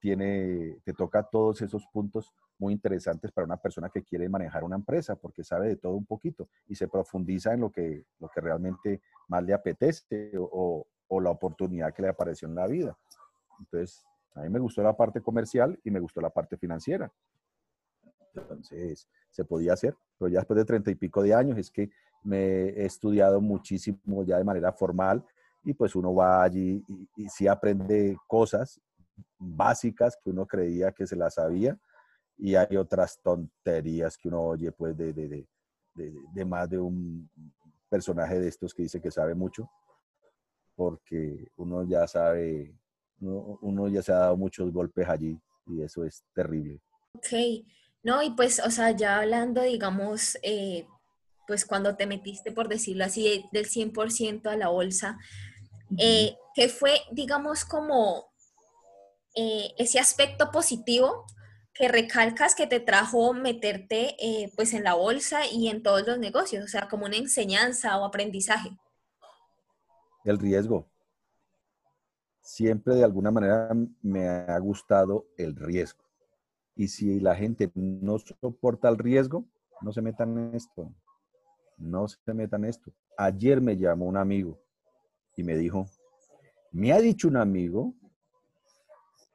tiene, 0.00 0.78
te 0.84 0.92
toca 0.92 1.22
todos 1.22 1.62
esos 1.62 1.86
puntos 1.86 2.32
muy 2.58 2.72
interesantes 2.72 3.32
para 3.32 3.44
una 3.44 3.56
persona 3.56 3.88
que 3.88 4.02
quiere 4.02 4.28
manejar 4.28 4.64
una 4.64 4.76
empresa, 4.76 5.16
porque 5.16 5.42
sabe 5.42 5.68
de 5.68 5.76
todo 5.76 5.94
un 5.94 6.06
poquito 6.06 6.48
y 6.66 6.74
se 6.74 6.88
profundiza 6.88 7.52
en 7.52 7.60
lo 7.60 7.70
que, 7.70 8.04
lo 8.20 8.28
que 8.28 8.40
realmente 8.40 9.02
más 9.28 9.42
le 9.42 9.52
apetece 9.52 10.32
o, 10.38 10.86
o 11.08 11.20
la 11.20 11.30
oportunidad 11.30 11.92
que 11.92 12.02
le 12.02 12.08
apareció 12.08 12.48
en 12.48 12.54
la 12.54 12.66
vida. 12.66 12.96
Entonces, 13.58 14.04
a 14.34 14.42
mí 14.42 14.48
me 14.48 14.58
gustó 14.58 14.82
la 14.82 14.96
parte 14.96 15.20
comercial 15.20 15.78
y 15.84 15.90
me 15.90 16.00
gustó 16.00 16.20
la 16.20 16.30
parte 16.30 16.56
financiera. 16.56 17.12
Entonces, 18.34 19.08
se 19.30 19.44
podía 19.44 19.74
hacer, 19.74 19.96
pero 20.18 20.28
ya 20.28 20.40
después 20.40 20.56
de 20.56 20.64
treinta 20.64 20.90
y 20.90 20.94
pico 20.96 21.22
de 21.22 21.34
años 21.34 21.58
es 21.58 21.70
que 21.70 21.90
me 22.24 22.68
he 22.70 22.84
estudiado 22.86 23.40
muchísimo 23.40 24.24
ya 24.24 24.38
de 24.38 24.44
manera 24.44 24.72
formal 24.72 25.24
y 25.62 25.72
pues 25.74 25.94
uno 25.94 26.14
va 26.14 26.42
allí 26.42 26.82
y, 26.88 27.08
y 27.16 27.28
sí 27.28 27.46
aprende 27.46 28.16
cosas 28.26 28.80
básicas 29.38 30.16
que 30.22 30.30
uno 30.30 30.46
creía 30.46 30.92
que 30.92 31.06
se 31.06 31.16
las 31.16 31.34
sabía 31.34 31.78
y 32.36 32.54
hay 32.54 32.76
otras 32.76 33.18
tonterías 33.22 34.18
que 34.18 34.28
uno 34.28 34.42
oye 34.42 34.72
pues 34.72 34.96
de, 34.96 35.12
de, 35.12 35.28
de, 35.28 35.48
de, 35.94 36.14
de 36.32 36.44
más 36.44 36.68
de 36.68 36.78
un 36.78 37.28
personaje 37.88 38.40
de 38.40 38.48
estos 38.48 38.74
que 38.74 38.82
dice 38.82 39.00
que 39.00 39.10
sabe 39.10 39.34
mucho 39.34 39.70
porque 40.76 41.48
uno 41.56 41.84
ya 41.84 42.06
sabe, 42.06 42.74
uno, 43.20 43.58
uno 43.62 43.88
ya 43.88 44.02
se 44.02 44.12
ha 44.12 44.16
dado 44.16 44.36
muchos 44.36 44.72
golpes 44.72 45.08
allí 45.08 45.38
y 45.66 45.82
eso 45.82 46.04
es 46.04 46.24
terrible. 46.34 46.80
Ok, 47.14 47.64
no, 48.02 48.22
y 48.22 48.30
pues, 48.30 48.60
o 48.60 48.70
sea, 48.70 48.90
ya 48.90 49.20
hablando, 49.20 49.62
digamos, 49.62 50.36
eh, 50.42 50.86
pues 51.46 51.64
cuando 51.64 51.96
te 51.96 52.06
metiste, 52.06 52.52
por 52.52 52.68
decirlo 52.68 53.04
así, 53.04 53.44
del 53.52 53.66
100% 53.66 54.46
a 54.46 54.56
la 54.56 54.68
bolsa, 54.68 55.18
eh, 55.98 56.36
¿qué 56.54 56.68
fue, 56.68 57.00
digamos, 57.12 57.64
como 57.64 58.26
eh, 59.36 59.72
ese 59.78 59.98
aspecto 59.98 60.50
positivo 60.50 61.24
que 61.74 61.88
recalcas 61.88 62.54
que 62.54 62.66
te 62.66 62.80
trajo 62.80 63.34
meterte 63.34 64.14
eh, 64.20 64.52
pues 64.54 64.72
en 64.74 64.84
la 64.84 64.94
bolsa 64.94 65.40
y 65.50 65.68
en 65.68 65.82
todos 65.82 66.06
los 66.06 66.18
negocios? 66.18 66.64
O 66.64 66.68
sea, 66.68 66.88
como 66.88 67.06
una 67.06 67.16
enseñanza 67.16 67.98
o 67.98 68.04
aprendizaje. 68.04 68.70
El 70.24 70.38
riesgo. 70.38 70.88
Siempre 72.40 72.94
de 72.94 73.04
alguna 73.04 73.30
manera 73.30 73.70
me 74.02 74.28
ha 74.28 74.58
gustado 74.58 75.26
el 75.36 75.56
riesgo. 75.56 76.04
Y 76.76 76.88
si 76.88 77.20
la 77.20 77.34
gente 77.34 77.70
no 77.74 78.18
soporta 78.18 78.88
el 78.88 78.98
riesgo, 78.98 79.44
no 79.80 79.92
se 79.92 80.02
metan 80.02 80.38
en 80.38 80.54
esto. 80.54 80.92
No 81.76 82.06
se 82.06 82.34
metan 82.34 82.64
en 82.64 82.70
esto. 82.70 82.92
Ayer 83.16 83.60
me 83.60 83.76
llamó 83.76 84.06
un 84.06 84.16
amigo 84.16 84.60
y 85.36 85.42
me 85.42 85.56
dijo, 85.56 85.86
me 86.70 86.92
ha 86.92 87.00
dicho 87.00 87.28
un 87.28 87.36
amigo 87.36 87.94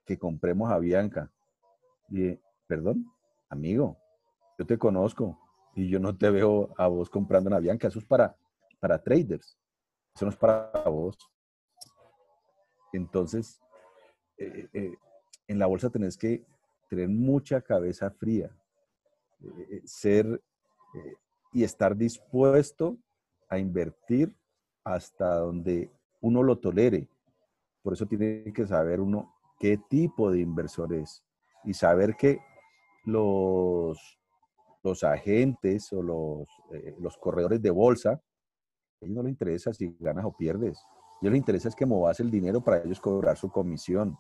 que 0.06 0.18
compremos 0.18 0.72
a 0.72 0.80
Bianca. 0.80 1.32
Y 2.10 2.40
perdón, 2.68 3.06
amigo, 3.50 3.98
yo 4.58 4.66
te 4.66 4.78
conozco 4.78 5.40
y 5.76 5.90
yo 5.90 6.00
no 6.00 6.18
te 6.18 6.30
veo 6.30 6.74
a 6.78 6.88
vos 6.88 7.10
comprando 7.10 7.50
una 7.50 7.60
Bianca. 7.60 7.88
Eso 7.88 8.00
es 8.00 8.06
para, 8.06 8.36
para 8.80 9.02
traders. 9.02 9.58
Eso 10.16 10.26
no 10.26 10.32
es 10.32 10.38
para 10.38 10.72
vos. 10.90 11.18
Entonces, 12.92 13.62
eh, 14.38 14.68
eh, 14.74 14.98
en 15.48 15.60
la 15.60 15.68
bolsa 15.68 15.90
tenés 15.90 16.18
que 16.18 16.44
tener 16.90 17.08
mucha 17.10 17.62
cabeza 17.62 18.10
fría, 18.10 18.52
eh, 19.42 19.82
ser 19.86 20.42
y 21.54 21.64
estar 21.64 21.96
dispuesto 21.96 22.98
a 23.48 23.58
invertir 23.58 24.36
hasta 24.84 25.36
donde 25.36 25.92
uno 26.22 26.44
lo 26.44 26.58
tolere. 26.58 27.08
Por 27.82 27.94
eso 27.94 28.06
tiene 28.06 28.52
que 28.54 28.68
saber 28.68 29.00
uno 29.00 29.34
qué 29.60 29.78
tipo 29.90 30.32
de 30.32 30.40
inversor 30.40 30.94
es 30.94 31.24
y 31.64 31.74
saber 31.74 32.16
que 32.16 32.40
los, 33.06 34.20
los 34.84 35.04
agentes 35.04 35.92
o 35.94 36.02
los, 36.02 36.48
eh, 36.74 36.96
los 37.00 37.18
corredores 37.18 37.62
de 37.62 37.72
bolsa, 37.72 38.12
a 38.12 39.06
ellos 39.06 39.16
no 39.16 39.24
les 39.24 39.32
interesa 39.32 39.74
si 39.74 39.96
ganas 40.00 40.26
o 40.26 40.36
pierdes. 40.36 40.78
A 40.78 41.20
ellos 41.22 41.32
les 41.32 41.40
interesa 41.40 41.70
es 41.70 41.76
que 41.76 41.86
movas 41.86 42.20
el 42.20 42.32
dinero 42.32 42.62
para 42.62 42.84
ellos 42.84 43.00
cobrar 43.00 43.38
su 43.38 43.50
comisión. 43.52 44.18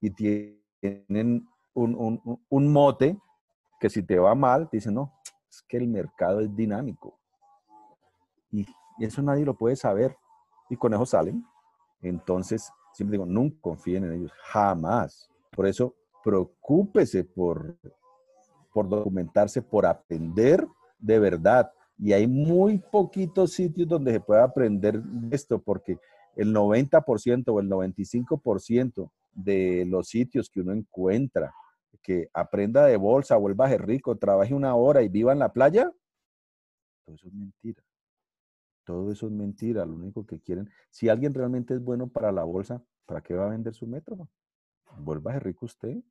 Y 0.00 0.10
tienen 0.10 1.48
un, 1.74 1.94
un, 1.94 2.44
un 2.48 2.72
mote 2.72 3.18
que 3.78 3.90
si 3.90 4.02
te 4.02 4.18
va 4.18 4.34
mal, 4.34 4.68
te 4.68 4.78
dicen, 4.78 4.94
no, 4.94 5.12
es 5.48 5.62
que 5.62 5.76
el 5.76 5.88
mercado 5.88 6.40
es 6.40 6.54
dinámico. 6.54 7.18
Y, 8.50 8.66
eso 9.00 9.22
nadie 9.22 9.44
lo 9.44 9.54
puede 9.54 9.76
saber. 9.76 10.16
Y 10.68 10.76
con 10.76 10.92
eso 10.92 11.06
salen. 11.06 11.44
Entonces, 12.02 12.70
siempre 12.92 13.16
digo, 13.16 13.26
nunca 13.26 13.56
confíen 13.60 14.04
en 14.04 14.12
ellos, 14.14 14.32
jamás. 14.42 15.30
Por 15.52 15.66
eso, 15.66 15.94
preocúpese 16.28 17.24
por, 17.24 17.74
por 18.70 18.86
documentarse, 18.86 19.62
por 19.62 19.86
aprender 19.86 20.66
de 20.98 21.18
verdad. 21.18 21.72
Y 21.96 22.12
hay 22.12 22.26
muy 22.26 22.76
poquitos 22.76 23.54
sitios 23.54 23.88
donde 23.88 24.12
se 24.12 24.20
puede 24.20 24.42
aprender 24.42 25.02
esto, 25.30 25.58
porque 25.58 25.98
el 26.36 26.54
90% 26.54 27.44
o 27.48 27.60
el 27.60 27.70
95% 27.70 29.10
de 29.32 29.86
los 29.86 30.08
sitios 30.08 30.50
que 30.50 30.60
uno 30.60 30.74
encuentra, 30.74 31.54
que 32.02 32.28
aprenda 32.34 32.84
de 32.84 32.98
bolsa, 32.98 33.38
vuelva 33.38 33.64
a 33.64 33.70
ser 33.70 33.86
rico, 33.86 34.14
trabaje 34.16 34.52
una 34.52 34.74
hora 34.74 35.00
y 35.00 35.08
viva 35.08 35.32
en 35.32 35.38
la 35.38 35.50
playa, 35.50 35.90
todo 37.06 37.14
eso 37.14 37.28
es 37.28 37.32
mentira. 37.32 37.82
Todo 38.84 39.12
eso 39.12 39.26
es 39.28 39.32
mentira. 39.32 39.86
Lo 39.86 39.94
único 39.94 40.26
que 40.26 40.40
quieren, 40.40 40.68
si 40.90 41.08
alguien 41.08 41.32
realmente 41.32 41.72
es 41.72 41.82
bueno 41.82 42.08
para 42.08 42.32
la 42.32 42.44
bolsa, 42.44 42.82
¿para 43.06 43.22
qué 43.22 43.34
va 43.34 43.46
a 43.46 43.50
vender 43.50 43.72
su 43.72 43.86
método? 43.86 44.28
Vuelva 44.98 45.30
a 45.30 45.34
ser 45.34 45.44
rico 45.44 45.64
usted. 45.64 46.02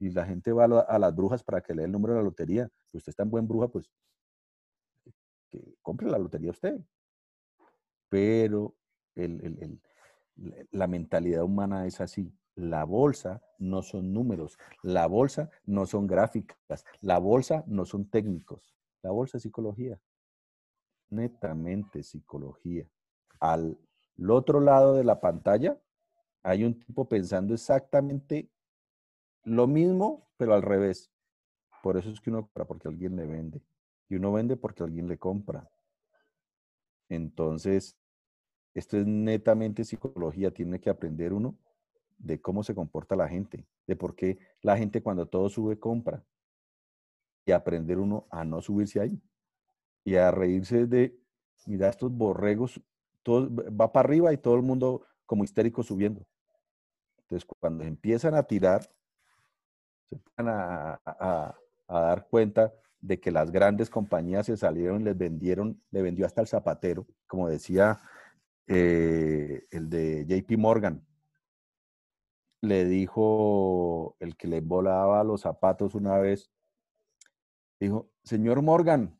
Y 0.00 0.10
la 0.10 0.24
gente 0.24 0.52
va 0.52 0.64
a, 0.64 0.68
la, 0.68 0.80
a, 0.80 0.98
las 0.98 1.14
brujas 1.14 1.44
para 1.44 1.60
que 1.60 1.74
le 1.74 1.82
dé 1.82 1.86
el 1.86 1.92
número 1.92 2.14
de 2.14 2.20
la 2.20 2.24
lotería. 2.24 2.68
Si 2.86 2.96
usted 2.96 3.10
está 3.10 3.22
en 3.22 3.30
buen 3.30 3.46
bruja, 3.46 3.68
pues 3.68 3.88
que 5.50 5.76
compre 5.82 6.08
la 6.10 6.18
lotería 6.18 6.50
usted. 6.50 6.80
Pero 8.08 8.74
el, 9.14 9.40
el, 9.44 9.80
la 10.70 10.86
mentalidad 10.86 11.44
humana 11.44 11.86
es 11.86 12.00
así. 12.00 12.32
La 12.54 12.84
bolsa 12.84 13.42
no 13.58 13.82
son 13.82 14.12
números, 14.12 14.58
la 14.82 15.06
bolsa 15.06 15.50
no 15.64 15.86
son 15.86 16.06
gráficas, 16.06 16.84
la 17.00 17.18
bolsa 17.18 17.64
no 17.66 17.84
son 17.84 18.10
técnicos, 18.10 18.74
la 19.02 19.10
bolsa 19.10 19.36
es 19.38 19.44
psicología, 19.44 19.98
netamente 21.08 22.02
psicología. 22.02 22.86
Al 23.38 23.78
otro 24.28 24.60
lado 24.60 24.94
de 24.94 25.04
la 25.04 25.20
pantalla 25.20 25.80
hay 26.42 26.64
un 26.64 26.78
tipo 26.78 27.08
pensando 27.08 27.54
exactamente 27.54 28.50
lo 29.44 29.66
mismo, 29.66 30.28
pero 30.36 30.54
al 30.54 30.62
revés. 30.62 31.10
Por 31.82 31.96
eso 31.96 32.10
es 32.10 32.20
que 32.20 32.30
uno 32.30 32.42
compra 32.42 32.66
porque 32.66 32.88
alguien 32.88 33.16
le 33.16 33.26
vende 33.26 33.62
y 34.08 34.16
uno 34.16 34.32
vende 34.32 34.56
porque 34.56 34.82
alguien 34.82 35.08
le 35.08 35.18
compra. 35.18 35.70
Entonces, 37.08 37.96
esto 38.74 38.98
es 38.98 39.06
netamente 39.06 39.84
psicología, 39.84 40.52
tiene 40.52 40.80
que 40.80 40.90
aprender 40.90 41.32
uno 41.32 41.56
de 42.18 42.40
cómo 42.40 42.62
se 42.62 42.74
comporta 42.74 43.16
la 43.16 43.28
gente, 43.28 43.66
de 43.86 43.96
por 43.96 44.14
qué 44.14 44.38
la 44.60 44.76
gente 44.76 45.02
cuando 45.02 45.26
todo 45.26 45.48
sube 45.48 45.78
compra 45.78 46.22
y 47.46 47.52
aprender 47.52 47.98
uno 47.98 48.26
a 48.30 48.44
no 48.44 48.60
subirse 48.60 49.00
ahí 49.00 49.20
y 50.04 50.16
a 50.16 50.30
reírse 50.30 50.86
de, 50.86 51.18
mira, 51.66 51.88
estos 51.88 52.12
borregos, 52.12 52.80
todo 53.22 53.48
va 53.50 53.92
para 53.92 54.08
arriba 54.08 54.32
y 54.32 54.38
todo 54.38 54.54
el 54.56 54.62
mundo 54.62 55.06
como 55.24 55.44
histérico 55.44 55.82
subiendo. 55.82 56.26
Entonces, 57.22 57.48
cuando 57.60 57.84
empiezan 57.84 58.34
a 58.34 58.42
tirar, 58.42 58.90
se 60.10 60.18
a, 60.38 61.00
a 61.88 62.00
dar 62.00 62.26
cuenta 62.28 62.72
de 63.00 63.18
que 63.20 63.30
las 63.30 63.50
grandes 63.50 63.88
compañías 63.90 64.46
se 64.46 64.56
salieron 64.56 65.00
y 65.00 65.04
les 65.04 65.16
vendieron, 65.16 65.82
le 65.90 66.02
vendió 66.02 66.26
hasta 66.26 66.40
el 66.40 66.46
zapatero, 66.46 67.06
como 67.26 67.48
decía 67.48 67.98
eh, 68.66 69.66
el 69.70 69.88
de 69.88 70.26
JP 70.26 70.58
Morgan. 70.58 71.04
Le 72.62 72.84
dijo 72.84 74.16
el 74.20 74.36
que 74.36 74.48
le 74.48 74.60
volaba 74.60 75.24
los 75.24 75.40
zapatos 75.40 75.94
una 75.94 76.18
vez, 76.18 76.52
dijo, 77.80 78.10
señor 78.22 78.60
Morgan, 78.60 79.18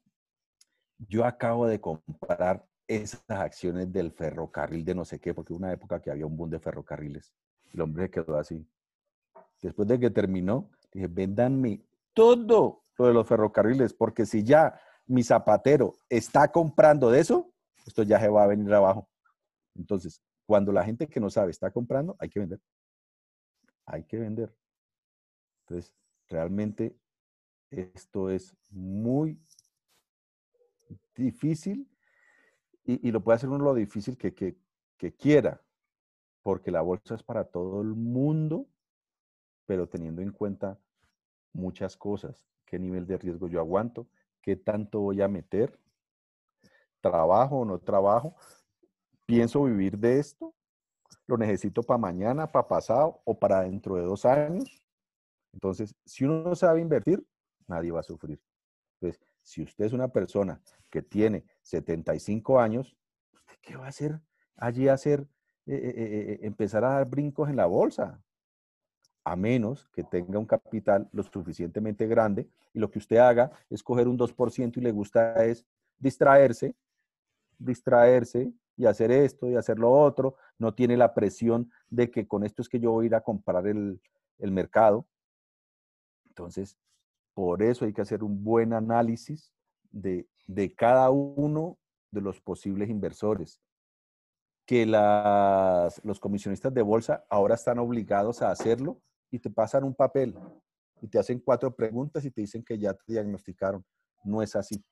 yo 0.99 1.25
acabo 1.25 1.67
de 1.67 1.81
comprar 1.81 2.67
esas 2.87 3.23
acciones 3.31 3.91
del 3.91 4.13
ferrocarril 4.13 4.85
de 4.85 4.95
no 4.95 5.07
sé 5.07 5.19
qué, 5.19 5.33
porque 5.33 5.55
una 5.55 5.73
época 5.73 6.03
que 6.03 6.11
había 6.11 6.27
un 6.27 6.37
boom 6.37 6.51
de 6.51 6.61
ferrocarriles. 6.61 7.33
El 7.73 7.81
hombre 7.81 8.05
se 8.05 8.11
quedó 8.11 8.37
así. 8.37 8.67
Después 9.63 9.89
de 9.89 9.99
que 9.99 10.11
terminó, 10.11 10.71
dije, 10.93 11.07
véndanme 11.07 11.85
todo 12.13 12.85
lo 12.99 13.07
de 13.07 13.15
los 13.15 13.27
ferrocarriles, 13.27 13.95
porque 13.95 14.27
si 14.27 14.45
ya 14.45 14.81
mi 15.07 15.23
zapatero 15.23 15.95
está 16.09 16.53
comprando 16.53 17.11
de 17.11 17.21
eso, 17.21 17.53
esto 17.87 18.03
ya 18.03 18.21
se 18.21 18.29
va 18.29 18.45
a 18.45 18.49
venir 18.49 18.73
abajo. 18.73 19.09
Entonces, 19.75 20.23
cuando 20.47 20.73
la 20.73 20.85
gente 20.85 21.09
que 21.09 21.21
no 21.21 21.31
sabe 21.31 21.51
está 21.51 21.71
comprando, 21.71 22.17
hay 22.19 22.29
que 22.29 22.41
vender. 22.41 22.61
Hay 23.87 24.05
que 24.05 24.19
vender. 24.19 24.55
Entonces, 25.63 25.95
realmente 26.29 26.97
esto 27.71 28.31
es 28.31 28.57
muy 28.71 29.41
difícil 31.15 31.89
y, 32.85 33.11
lo 33.11 33.23
puede 33.23 33.37
hacer 33.37 33.49
uno 33.49 33.65
lo 33.65 33.75
difícil 33.75 34.17
que, 34.17 34.35
que 34.35 35.13
quiera, 35.17 35.63
porque 36.43 36.71
la 36.71 36.81
bolsa 36.81 37.15
es 37.15 37.23
para 37.23 37.45
todo 37.45 37.83
el 37.83 37.95
mundo, 37.95 38.67
pero 39.71 39.89
teniendo 39.89 40.21
en 40.21 40.33
cuenta 40.33 40.77
muchas 41.53 41.97
cosas, 41.97 42.45
qué 42.67 42.77
nivel 42.77 43.07
de 43.07 43.17
riesgo 43.17 43.47
yo 43.47 43.61
aguanto, 43.61 44.09
qué 44.43 44.57
tanto 44.57 44.99
voy 44.99 45.23
a 45.23 45.29
meter, 45.29 45.79
trabajo 47.01 47.61
o 47.61 47.65
no 47.65 47.79
trabajo, 47.79 48.35
pienso 49.27 49.63
vivir 49.63 49.97
de 49.97 50.19
esto, 50.19 50.53
lo 51.29 51.37
necesito 51.37 51.85
para 51.85 51.99
mañana, 51.99 52.49
para 52.49 52.67
pasado 52.67 53.23
o 53.25 53.39
para 53.39 53.61
dentro 53.61 53.95
de 53.95 54.03
dos 54.03 54.25
años. 54.25 54.83
Entonces, 55.53 55.95
si 56.05 56.25
uno 56.25 56.43
no 56.43 56.57
sabe 56.57 56.81
invertir, 56.81 57.25
nadie 57.69 57.93
va 57.93 58.01
a 58.01 58.03
sufrir. 58.03 58.41
Entonces, 58.95 59.25
si 59.41 59.63
usted 59.63 59.85
es 59.85 59.93
una 59.93 60.09
persona 60.09 60.61
que 60.91 61.01
tiene 61.01 61.45
75 61.63 62.59
años, 62.59 62.97
¿usted 63.33 63.55
qué 63.63 63.77
va 63.77 63.85
a 63.85 63.91
hacer 63.91 64.21
allí 64.57 64.89
a 64.89 64.95
hacer, 64.95 65.21
eh, 65.67 65.77
eh, 65.77 65.95
eh, 65.97 66.39
empezar 66.43 66.85
a 66.85 66.95
dar 66.95 67.09
brincos 67.09 67.49
en 67.49 67.55
la 67.55 67.67
bolsa? 67.67 68.21
A 69.25 69.37
menos 69.37 69.89
que 69.93 70.03
tenga 70.03 70.39
un 70.39 70.47
capital 70.47 71.09
lo 71.13 71.23
suficientemente 71.23 72.07
grande 72.07 72.49
y 72.73 72.79
lo 72.79 72.91
que 72.91 72.99
usted 72.99 73.19
haga 73.19 73.51
es 73.69 73.83
coger 73.83 74.09
un 74.09 74.19
2% 74.19 74.79
y 74.79 74.81
le 74.81 74.93
gusta 74.93 75.45
es 75.45 75.65
distraerse, 75.99 76.75
distraerse 77.59 78.53
y 78.77 78.87
hacer 78.87 79.11
esto 79.11 79.49
y 79.49 79.57
hacer 79.57 79.79
lo 79.79 79.93
otro. 79.93 80.37
No 80.59 80.75
tiene 80.75 80.97
la 80.97 81.13
presión 81.13 81.71
de 81.91 82.11
que 82.11 82.27
con 82.27 82.45
esto 82.45 82.63
es 82.63 82.69
que 82.69 82.81
yo 82.81 82.93
voy 82.93 83.05
a 83.05 83.07
ir 83.07 83.15
a 83.15 83.21
comprar 83.21 83.67
el, 83.67 84.01
el 84.39 84.51
mercado. 84.51 85.07
Entonces, 86.27 86.79
por 87.35 87.63
eso 87.63 87.85
hay 87.85 87.93
que 87.93 88.03
hacer 88.03 88.23
un 88.25 88.43
buen 88.43 88.73
análisis 88.73 89.53
de, 89.91 90.27
cada 90.77 91.11
uno 91.11 91.79
de 92.11 92.21
los 92.21 92.41
posibles 92.41 92.89
inversores. 92.89 93.61
Que 94.67 94.87
las, 94.87 96.05
los 96.05 96.21
comisionistas 96.21 96.73
de 96.73 96.83
bolsa 96.83 97.25
ahora 97.29 97.55
están 97.55 97.79
obligados 97.79 98.43
a 98.43 98.51
hacerlo 98.51 99.01
y 99.31 99.39
te 99.39 99.51
pasan 99.51 99.85
un 99.85 99.95
papel 99.95 100.35
y 101.01 101.09
te 101.09 101.19
hacen 101.19 101.41
cuatro 101.41 101.75
preguntas 101.75 102.25
y 102.25 102.31
te 102.31 102.41
dicen 102.41 102.63
que 102.63 102.79
ya 102.79 102.93
te 102.95 103.05
diagnosticaron. 103.13 103.85
No 104.25 104.43
es 104.43 104.55
así. 104.57 104.85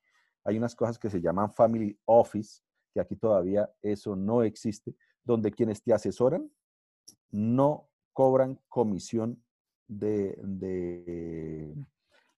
Hay 0.44 0.56
unas 0.56 0.74
cosas 0.74 0.98
que 0.98 1.10
se 1.10 1.20
llaman 1.20 1.52
family 1.52 1.98
office, 2.06 2.62
que 2.92 3.00
aquí 3.00 3.16
todavía 3.16 3.70
eso 3.82 4.16
no 4.16 4.42
existe, 4.42 4.94
donde 5.22 5.50
quienes 5.50 5.82
te 5.82 5.92
asesoran 5.92 6.50
no 7.30 7.90
cobran 8.12 8.58
comisión 8.68 9.42
de, 9.86 11.74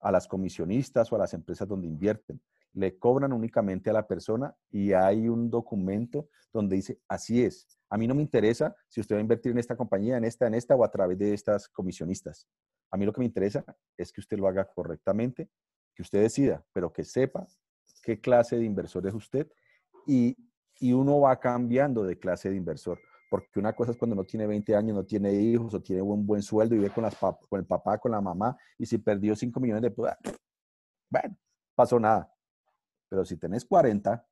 a 0.00 0.10
las 0.10 0.26
comisionistas 0.26 1.12
o 1.12 1.16
a 1.16 1.18
las 1.18 1.34
empresas 1.34 1.68
donde 1.68 1.86
invierten. 1.86 2.40
Le 2.72 2.98
cobran 2.98 3.32
únicamente 3.32 3.90
a 3.90 3.92
la 3.92 4.06
persona 4.06 4.54
y 4.70 4.92
hay 4.92 5.28
un 5.28 5.50
documento 5.50 6.28
donde 6.52 6.76
dice, 6.76 7.00
así 7.08 7.42
es, 7.44 7.66
a 7.88 7.98
mí 7.98 8.06
no 8.06 8.14
me 8.14 8.22
interesa 8.22 8.74
si 8.88 9.00
usted 9.00 9.16
va 9.16 9.18
a 9.18 9.22
invertir 9.22 9.52
en 9.52 9.58
esta 9.58 9.76
compañía, 9.76 10.16
en 10.16 10.24
esta, 10.24 10.46
en 10.46 10.54
esta 10.54 10.76
o 10.76 10.84
a 10.84 10.90
través 10.90 11.18
de 11.18 11.34
estas 11.34 11.68
comisionistas. 11.68 12.46
A 12.90 12.96
mí 12.96 13.04
lo 13.04 13.12
que 13.12 13.20
me 13.20 13.26
interesa 13.26 13.64
es 13.96 14.12
que 14.12 14.20
usted 14.20 14.38
lo 14.38 14.48
haga 14.48 14.64
correctamente, 14.64 15.48
que 15.94 16.02
usted 16.02 16.22
decida, 16.22 16.64
pero 16.72 16.92
que 16.92 17.04
sepa 17.04 17.46
qué 18.02 18.20
clase 18.20 18.56
de 18.56 18.64
inversor 18.64 19.06
es 19.06 19.14
usted 19.14 19.50
y, 20.06 20.36
y 20.78 20.92
uno 20.92 21.20
va 21.20 21.38
cambiando 21.38 22.04
de 22.04 22.18
clase 22.18 22.50
de 22.50 22.56
inversor. 22.56 23.00
Porque 23.30 23.60
una 23.60 23.72
cosa 23.72 23.92
es 23.92 23.96
cuando 23.96 24.16
no 24.16 24.24
tiene 24.24 24.44
20 24.44 24.74
años, 24.74 24.96
no 24.96 25.04
tiene 25.04 25.32
hijos 25.32 25.72
o 25.72 25.80
tiene 25.80 26.02
un 26.02 26.26
buen 26.26 26.42
sueldo 26.42 26.74
y 26.74 26.78
vive 26.78 26.90
con, 26.90 27.04
las 27.04 27.16
con 27.16 27.60
el 27.60 27.64
papá, 27.64 27.96
con 27.96 28.10
la 28.10 28.20
mamá 28.20 28.56
y 28.76 28.84
si 28.84 28.98
perdió 28.98 29.36
5 29.36 29.60
millones 29.60 29.82
de 29.82 29.90
pesos, 29.92 30.16
bueno, 31.08 31.36
pasó 31.76 32.00
nada. 32.00 32.28
Pero 33.08 33.24
si 33.24 33.36
tenés 33.36 33.64
40, 33.64 34.26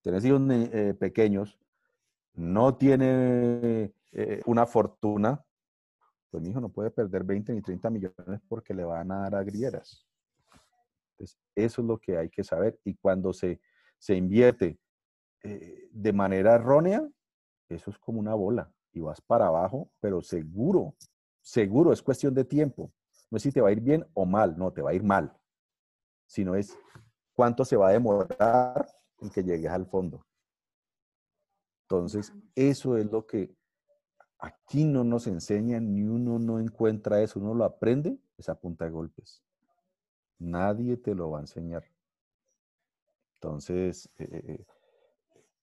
tenés 0.00 0.24
hijos 0.24 0.40
eh, 0.50 0.94
pequeños, 0.98 1.58
no 2.32 2.76
tiene 2.76 3.92
eh, 4.12 4.42
una 4.46 4.66
fortuna, 4.66 5.44
pues 6.30 6.42
mi 6.42 6.48
hijo 6.48 6.62
no 6.62 6.70
puede 6.70 6.90
perder 6.90 7.24
20 7.24 7.52
ni 7.52 7.60
30 7.60 7.90
millones 7.90 8.40
porque 8.48 8.72
le 8.72 8.84
van 8.84 9.12
a 9.12 9.20
dar 9.20 9.34
a 9.34 9.42
grieras. 9.42 10.06
Entonces, 11.12 11.38
eso 11.54 11.82
es 11.82 11.86
lo 11.86 11.98
que 11.98 12.16
hay 12.16 12.30
que 12.30 12.42
saber. 12.42 12.78
Y 12.84 12.94
cuando 12.94 13.34
se, 13.34 13.60
se 13.98 14.14
invierte 14.14 14.78
eh, 15.42 15.88
de 15.90 16.12
manera 16.14 16.54
errónea, 16.54 17.06
eso 17.74 17.90
es 17.90 17.98
como 17.98 18.20
una 18.20 18.34
bola 18.34 18.72
y 18.92 19.00
vas 19.00 19.20
para 19.20 19.46
abajo, 19.46 19.90
pero 20.00 20.22
seguro, 20.22 20.94
seguro, 21.40 21.92
es 21.92 22.02
cuestión 22.02 22.34
de 22.34 22.44
tiempo. 22.44 22.92
No 23.30 23.36
es 23.36 23.42
si 23.42 23.52
te 23.52 23.60
va 23.60 23.70
a 23.70 23.72
ir 23.72 23.80
bien 23.80 24.06
o 24.14 24.26
mal, 24.26 24.56
no, 24.56 24.72
te 24.72 24.82
va 24.82 24.90
a 24.90 24.94
ir 24.94 25.02
mal, 25.02 25.36
sino 26.26 26.54
es 26.54 26.76
cuánto 27.32 27.64
se 27.64 27.76
va 27.76 27.88
a 27.88 27.92
demorar 27.92 28.86
en 29.20 29.30
que 29.30 29.42
llegues 29.42 29.70
al 29.70 29.86
fondo. 29.86 30.26
Entonces, 31.84 32.32
eso 32.54 32.96
es 32.96 33.10
lo 33.10 33.26
que 33.26 33.54
aquí 34.38 34.84
no 34.84 35.04
nos 35.04 35.26
enseñan, 35.26 35.92
ni 35.92 36.02
uno 36.02 36.38
no 36.38 36.58
encuentra 36.58 37.22
eso, 37.22 37.38
uno 37.38 37.54
lo 37.54 37.64
aprende, 37.64 38.18
esa 38.36 38.58
punta 38.58 38.84
de 38.84 38.90
golpes. 38.90 39.42
Nadie 40.38 40.96
te 40.96 41.14
lo 41.14 41.30
va 41.30 41.38
a 41.38 41.42
enseñar. 41.42 41.84
Entonces, 43.34 44.10
eh, 44.18 44.28
eh, 44.30 44.66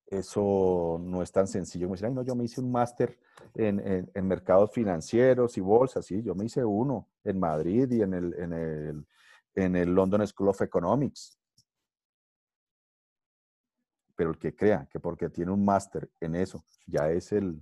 eso 0.09 0.99
no 1.01 1.21
es 1.21 1.31
tan 1.31 1.47
sencillo. 1.47 1.87
Me 1.87 1.93
dicen, 1.93 2.15
no, 2.15 2.23
yo 2.23 2.35
me 2.35 2.43
hice 2.43 2.61
un 2.61 2.71
máster 2.71 3.17
en, 3.53 4.27
mercados 4.27 4.71
financieros 4.71 5.57
y 5.57 5.61
bolsas, 5.61 6.05
sí, 6.05 6.21
yo 6.23 6.33
me 6.35 6.45
hice 6.45 6.65
uno 6.65 7.07
en 7.23 7.39
Madrid 7.39 7.89
y 7.91 8.01
en 8.01 8.13
el, 8.13 8.33
en 8.33 8.53
el, 8.53 9.07
en 9.55 9.75
el 9.75 9.93
London 9.93 10.25
School 10.25 10.49
of 10.49 10.61
Economics. 10.61 11.37
Pero 14.15 14.31
el 14.31 14.37
que 14.37 14.55
crea 14.55 14.87
que 14.91 14.99
porque 14.99 15.29
tiene 15.29 15.51
un 15.51 15.63
máster 15.63 16.09
en 16.19 16.35
eso, 16.35 16.65
ya 16.87 17.09
es 17.09 17.31
el, 17.31 17.61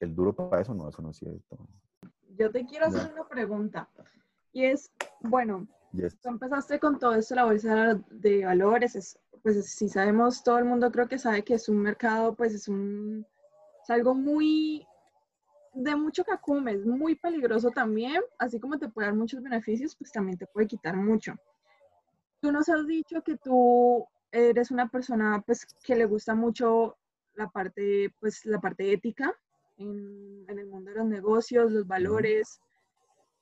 el 0.00 0.14
duro 0.14 0.34
para 0.34 0.62
eso, 0.62 0.72
no, 0.72 0.88
eso 0.88 1.02
no 1.02 1.10
es 1.10 1.16
cierto. 1.16 1.68
Yo 2.36 2.50
te 2.50 2.64
quiero 2.64 2.86
hacer 2.86 3.12
una 3.12 3.28
pregunta. 3.28 3.88
Y 4.52 4.64
es, 4.66 4.90
bueno, 5.20 5.66
tú 6.22 6.28
empezaste 6.28 6.78
con 6.78 6.98
todo 6.98 7.14
esto, 7.14 7.34
la 7.34 7.44
bolsa 7.44 8.00
de 8.08 8.44
valores, 8.44 8.94
es 8.94 9.18
pues 9.44 9.66
si 9.66 9.90
sabemos, 9.90 10.42
todo 10.42 10.58
el 10.58 10.64
mundo 10.64 10.90
creo 10.90 11.06
que 11.06 11.18
sabe 11.18 11.44
que 11.44 11.52
es 11.54 11.68
un 11.68 11.76
mercado, 11.76 12.34
pues 12.34 12.54
es 12.54 12.66
un, 12.66 13.26
es 13.82 13.90
algo 13.90 14.14
muy, 14.14 14.86
de 15.74 15.94
mucho 15.94 16.24
cacume, 16.24 16.72
es 16.72 16.86
muy 16.86 17.14
peligroso 17.14 17.70
también, 17.70 18.22
así 18.38 18.58
como 18.58 18.78
te 18.78 18.88
puede 18.88 19.08
dar 19.08 19.14
muchos 19.14 19.42
beneficios, 19.42 19.94
pues 19.96 20.10
también 20.10 20.38
te 20.38 20.46
puede 20.46 20.66
quitar 20.66 20.96
mucho. 20.96 21.34
Tú 22.40 22.50
nos 22.52 22.70
has 22.70 22.86
dicho 22.86 23.22
que 23.22 23.36
tú 23.36 24.06
eres 24.32 24.70
una 24.70 24.88
persona 24.88 25.42
pues 25.44 25.66
que 25.84 25.94
le 25.94 26.06
gusta 26.06 26.34
mucho 26.34 26.96
la 27.34 27.50
parte, 27.50 28.14
pues 28.20 28.46
la 28.46 28.62
parte 28.62 28.94
ética 28.94 29.30
en, 29.76 30.46
en 30.48 30.58
el 30.58 30.66
mundo 30.68 30.90
de 30.90 30.96
los 30.96 31.06
negocios, 31.06 31.70
los 31.70 31.86
valores. 31.86 32.60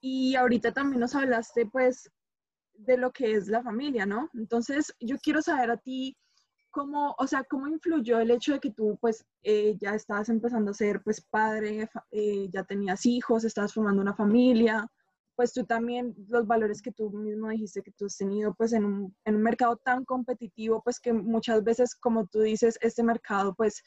Y 0.01 0.35
ahorita 0.35 0.73
también 0.73 0.99
nos 0.99 1.15
hablaste 1.15 1.65
pues 1.67 2.11
de 2.75 2.97
lo 2.97 3.13
que 3.13 3.33
es 3.33 3.49
la 3.49 3.63
familia, 3.63 4.07
¿no? 4.07 4.29
Entonces, 4.35 4.95
yo 5.01 5.17
quiero 5.19 5.43
saber 5.43 5.71
a 5.71 5.77
ti 5.77 6.17
cómo, 6.71 7.15
o 7.19 7.27
sea, 7.27 7.45
cómo 7.45 7.69
influyó 7.69 8.19
el 8.19 8.31
hecho 8.31 8.53
de 8.55 8.61
que 8.61 8.71
tú, 8.73 8.99
pues, 9.01 9.25
eh, 9.43 9.77
ya 9.81 9.95
estabas 9.95 10.29
empezando 10.29 10.71
a 10.71 10.75
ser, 10.75 11.03
pues, 11.03 11.21
padre, 11.21 11.89
eh, 12.11 12.49
ya 12.53 12.65
tenías 12.65 13.07
hijos, 13.07 13.45
estabas 13.45 13.75
formando 13.75 14.03
una 14.03 14.15
familia, 14.15 14.87
pues 15.37 15.53
tú 15.53 15.65
también, 15.65 16.15
los 16.29 16.47
valores 16.47 16.83
que 16.83 16.93
tú 16.93 17.11
mismo 17.11 17.49
dijiste 17.49 17.83
que 17.83 17.93
tú 17.93 18.07
has 18.07 18.17
tenido, 18.17 18.55
pues, 18.55 18.73
en 18.73 18.85
un, 18.85 19.17
en 19.25 19.37
un 19.37 19.43
mercado 19.43 19.77
tan 19.77 20.05
competitivo, 20.05 20.83
pues, 20.83 21.01
que 21.01 21.13
muchas 21.13 21.63
veces, 21.65 21.95
como 21.95 22.27
tú 22.27 22.41
dices, 22.41 22.79
este 22.81 23.03
mercado, 23.03 23.55
pues, 23.55 23.83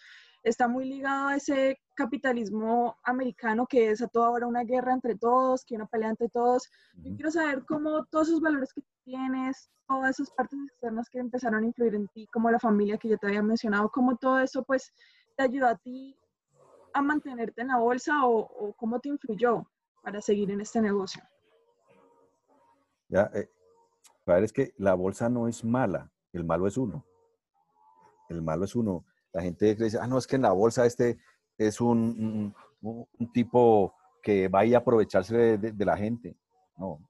está 0.45 0.67
muy 0.67 0.85
ligado 0.85 1.29
a 1.29 1.35
ese 1.35 1.79
capitalismo 1.95 2.95
americano 3.03 3.65
que 3.65 3.89
es 3.89 4.01
a 4.01 4.07
toda 4.07 4.29
hora 4.29 4.45
una 4.45 4.63
guerra 4.63 4.93
entre 4.93 5.15
todos, 5.15 5.65
que 5.65 5.75
una 5.75 5.87
pelea 5.87 6.09
entre 6.09 6.29
todos. 6.29 6.69
Yo 6.97 7.15
quiero 7.15 7.31
saber 7.31 7.65
cómo 7.65 8.05
todos 8.05 8.27
esos 8.27 8.41
valores 8.41 8.71
que 8.71 8.83
tienes, 9.03 9.71
todas 9.87 10.11
esas 10.11 10.29
partes 10.31 10.59
externas 10.67 11.09
que 11.09 11.17
empezaron 11.17 11.63
a 11.63 11.65
influir 11.65 11.95
en 11.95 12.07
ti, 12.09 12.27
como 12.27 12.51
la 12.51 12.59
familia 12.59 12.97
que 12.97 13.09
yo 13.09 13.17
te 13.17 13.25
había 13.25 13.41
mencionado, 13.41 13.89
cómo 13.89 14.17
todo 14.17 14.39
eso 14.39 14.63
pues 14.63 14.93
te 15.35 15.43
ayudó 15.43 15.67
a 15.67 15.77
ti 15.77 16.15
a 16.93 17.01
mantenerte 17.01 17.61
en 17.61 17.69
la 17.69 17.77
bolsa 17.77 18.25
o, 18.25 18.73
cómo 18.77 18.99
te 18.99 19.09
influyó 19.09 19.67
para 20.03 20.21
seguir 20.21 20.51
en 20.51 20.61
este 20.61 20.79
negocio. 20.79 21.23
Ya, 23.09 23.31
eh, 23.33 23.49
es 24.43 24.53
que 24.53 24.73
la 24.77 24.93
bolsa 24.93 25.27
no 25.27 25.47
es 25.47 25.65
mala, 25.65 26.11
el 26.33 26.43
malo 26.43 26.67
es 26.67 26.77
uno. 26.77 27.03
El 28.29 28.43
malo 28.43 28.65
es 28.65 28.75
uno 28.75 29.05
la 29.35 29.41
gente 29.41 29.75
dice, 29.75 29.99
ah, 30.01 30.07
no, 30.07 30.17
es 30.17 30.27
que 30.27 30.37
en 30.37 30.43
la 30.43 30.53
bolsa 30.53 30.85
este 30.85 31.17
es 31.57 31.81
un, 31.81 32.55
tipo 33.33 33.93
que 34.23 34.47
va 34.47 34.61
a 34.61 34.77
aprovecharse 34.77 35.57
de, 35.57 35.85
la 35.85 35.97
gente. 35.97 36.37
No, 36.77 37.01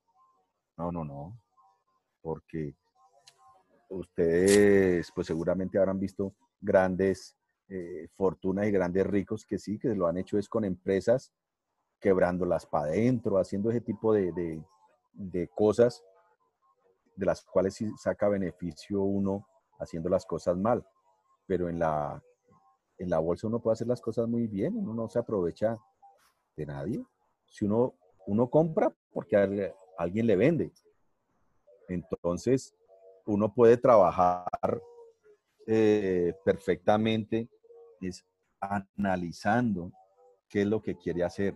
no, 0.76 0.92
no, 0.92 1.06
no. 1.06 1.40
Porque 2.24 2.74
ustedes, 3.90 5.12
pues 5.14 5.28
seguramente 5.28 5.78
habrán 5.78 6.00
visto 6.00 6.34
grandes 6.60 7.38
eh, 7.70 8.08
fortunas 8.16 8.66
y 8.66 8.72
grandes 8.72 9.06
ricos 9.06 9.46
que 9.46 9.60
sí, 9.60 9.78
que 9.78 9.90
lo 9.90 10.08
han 10.08 10.18
hecho 10.18 10.40
es 10.40 10.50
con 10.50 10.66
empresas 10.66 11.32
quebrándolas 12.00 12.66
para 12.66 12.86
adentro, 12.86 13.38
haciendo 13.38 13.70
ese 13.70 13.82
tipo 13.82 14.14
de, 14.14 14.64
de, 15.14 15.48
cosas 15.50 16.04
de 17.16 17.28
las 17.28 17.44
cuales 17.46 17.76
sí 17.76 17.88
saca 17.98 18.30
beneficio 18.30 19.04
uno 19.04 19.48
haciendo 19.78 20.10
las 20.10 20.26
cosas 20.26 20.58
mal. 20.58 20.84
Pero 21.48 21.70
en 21.70 21.80
la, 21.80 22.22
en 22.98 23.10
la 23.10 23.20
bolsa 23.20 23.48
uno 23.48 23.60
puede 23.60 23.74
hacer 23.74 23.88
las 23.88 24.02
cosas 24.02 24.28
muy 24.28 24.48
bien, 24.48 24.76
uno 24.76 24.94
no 24.94 25.10
se 25.10 25.20
aprovecha 25.20 25.78
de 26.56 26.66
nadie. 26.66 27.06
Si 27.48 27.66
uno, 27.66 27.96
uno 28.26 28.50
compra 28.50 28.94
porque 29.12 29.74
alguien 29.98 30.28
le 30.28 30.36
vende. 30.36 30.72
Entonces, 31.88 32.76
uno 33.26 33.54
puede 33.54 33.78
trabajar 33.78 34.82
eh, 35.68 36.34
perfectamente 36.44 37.50
es 38.02 38.24
analizando 38.60 39.92
qué 40.48 40.62
es 40.62 40.68
lo 40.68 40.82
que 40.82 40.96
quiere 40.96 41.24
hacer, 41.24 41.56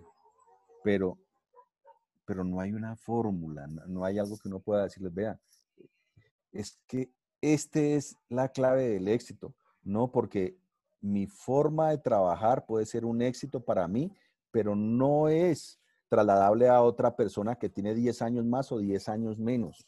pero, 0.83 1.17
pero 2.25 2.43
no 2.43 2.59
hay 2.59 2.73
una 2.73 2.95
fórmula, 2.95 3.67
no 3.67 4.03
hay 4.03 4.19
algo 4.19 4.37
que 4.37 4.47
uno 4.47 4.59
pueda 4.59 4.83
decirles, 4.83 5.13
vea, 5.13 5.39
es 6.51 6.79
que 6.87 7.11
este 7.41 7.95
es 7.95 8.17
la 8.29 8.49
clave 8.49 8.89
del 8.89 9.07
éxito, 9.07 9.53
no 9.83 10.11
porque 10.11 10.57
mi 11.01 11.27
forma 11.27 11.91
de 11.91 11.97
trabajar 11.97 12.65
puede 12.65 12.85
ser 12.85 13.05
un 13.05 13.21
éxito 13.21 13.63
para 13.63 13.87
mí, 13.87 14.11
pero 14.51 14.75
no 14.75 15.29
es 15.29 15.79
trasladable 16.09 16.67
a 16.67 16.81
otra 16.81 17.15
persona 17.15 17.55
que 17.55 17.69
tiene 17.69 17.93
10 17.93 18.21
años 18.21 18.45
más 18.45 18.71
o 18.71 18.79
10 18.79 19.09
años 19.09 19.39
menos. 19.39 19.87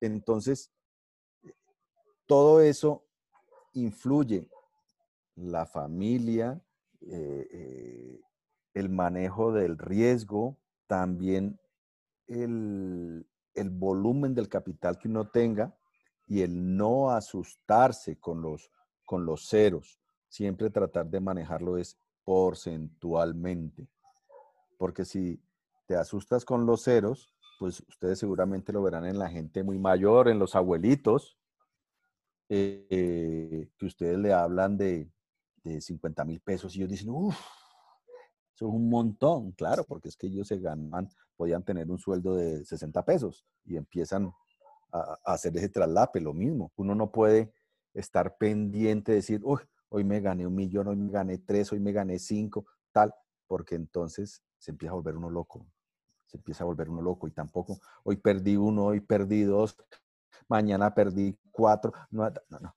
Entonces, 0.00 0.70
todo 2.26 2.60
eso 2.60 3.04
influye 3.72 4.48
la 5.34 5.66
familia, 5.66 6.62
eh, 7.00 7.48
eh, 7.50 8.20
el 8.74 8.88
manejo 8.88 9.52
del 9.52 9.78
riesgo, 9.78 10.58
también 10.86 11.58
el, 12.26 13.26
volumen 13.70 14.34
del 14.34 14.48
capital 14.48 14.98
que 14.98 15.08
uno 15.08 15.28
tenga 15.28 15.76
y 16.26 16.42
el 16.42 16.76
no 16.76 17.10
asustarse 17.10 18.18
con 18.18 18.42
los, 18.42 18.70
con 19.12 19.26
los 19.26 19.46
ceros. 19.46 20.00
Siempre 20.30 20.70
tratar 20.70 21.06
de 21.06 21.20
manejarlo 21.20 21.76
es 21.76 21.98
porcentualmente. 22.24 23.86
Porque 24.78 25.04
si 25.04 25.38
te 25.84 25.96
asustas 25.96 26.46
con 26.46 26.64
los 26.64 26.84
ceros, 26.84 27.34
pues 27.58 27.80
ustedes 27.90 28.18
seguramente 28.18 28.72
lo 28.72 28.82
verán 28.82 29.04
en 29.04 29.18
la 29.18 29.28
gente 29.28 29.62
muy 29.62 29.78
mayor, 29.78 30.30
en 30.30 30.38
los 30.38 30.54
abuelitos, 30.54 31.36
eh, 32.48 33.68
que 33.76 33.84
ustedes 33.84 34.16
le 34.16 34.32
hablan 34.32 34.78
de, 34.78 35.10
de 35.62 35.82
50 35.82 36.24
mil 36.24 36.40
pesos 36.40 36.74
y 36.74 36.78
ellos 36.78 36.92
dicen, 36.92 37.10
uff, 37.10 37.36
eso 38.54 38.66
es 38.66 38.74
un 38.74 38.88
montón, 38.88 39.52
claro, 39.52 39.84
porque 39.84 40.08
es 40.08 40.16
que 40.16 40.28
ellos 40.28 40.48
se 40.48 40.58
ganan, 40.58 41.10
podían 41.36 41.62
tener 41.62 41.90
un 41.90 41.98
sueldo 41.98 42.34
de 42.34 42.64
60 42.64 43.04
pesos 43.04 43.44
y 43.66 43.76
empiezan 43.76 44.32
a, 44.90 45.18
hacer 45.26 45.54
ese 45.58 45.68
traslape, 45.68 46.18
lo 46.18 46.32
mismo. 46.32 46.72
Uno 46.76 46.94
no 46.94 47.12
puede 47.12 47.52
estar 47.94 48.36
pendiente 48.36 49.12
de 49.12 49.16
decir, 49.16 49.40
uy, 49.44 49.60
hoy 49.88 50.04
me 50.04 50.20
gané 50.20 50.46
un 50.46 50.54
millón, 50.54 50.88
hoy 50.88 50.96
me 50.96 51.10
gané 51.10 51.38
tres, 51.38 51.72
hoy 51.72 51.80
me 51.80 51.92
gané 51.92 52.18
cinco, 52.18 52.66
tal, 52.92 53.14
porque 53.46 53.74
entonces 53.74 54.42
se 54.58 54.70
empieza 54.70 54.92
a 54.92 54.96
volver 54.96 55.16
uno 55.16 55.30
loco. 55.30 55.66
Se 56.26 56.38
empieza 56.38 56.64
a 56.64 56.66
volver 56.66 56.88
uno 56.88 57.02
loco 57.02 57.28
y 57.28 57.32
tampoco, 57.32 57.78
hoy 58.04 58.16
perdí 58.16 58.56
uno, 58.56 58.86
hoy 58.86 59.00
perdí 59.00 59.42
dos, 59.42 59.76
mañana 60.48 60.94
perdí 60.94 61.36
cuatro. 61.50 61.92
No, 62.10 62.28
no, 62.48 62.58
no. 62.60 62.76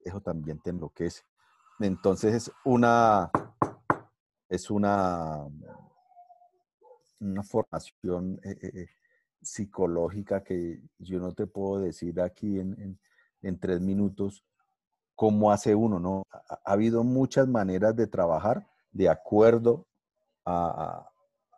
Eso 0.00 0.20
también 0.20 0.58
te 0.60 0.70
enloquece. 0.70 1.22
Entonces 1.80 2.34
es 2.34 2.52
una, 2.64 3.30
es 4.48 4.70
una, 4.70 5.46
una 7.20 7.42
formación 7.42 8.40
eh, 8.42 8.58
eh, 8.62 8.70
eh, 8.74 8.88
psicológica 9.42 10.42
que 10.42 10.80
yo 10.98 11.18
no 11.20 11.32
te 11.32 11.46
puedo 11.46 11.80
decir 11.80 12.20
aquí 12.20 12.58
en, 12.58 12.98
tres 13.54 13.80
minutos 13.80 14.44
cómo 15.14 15.50
hace 15.50 15.74
uno, 15.74 15.98
¿no? 15.98 16.22
Ha, 16.30 16.72
habido 16.72 17.04
muchas 17.04 17.48
maneras 17.48 17.94
de 17.96 18.06
trabajar 18.06 18.66
de 18.90 19.08
acuerdo 19.08 19.86
a, 20.44 21.08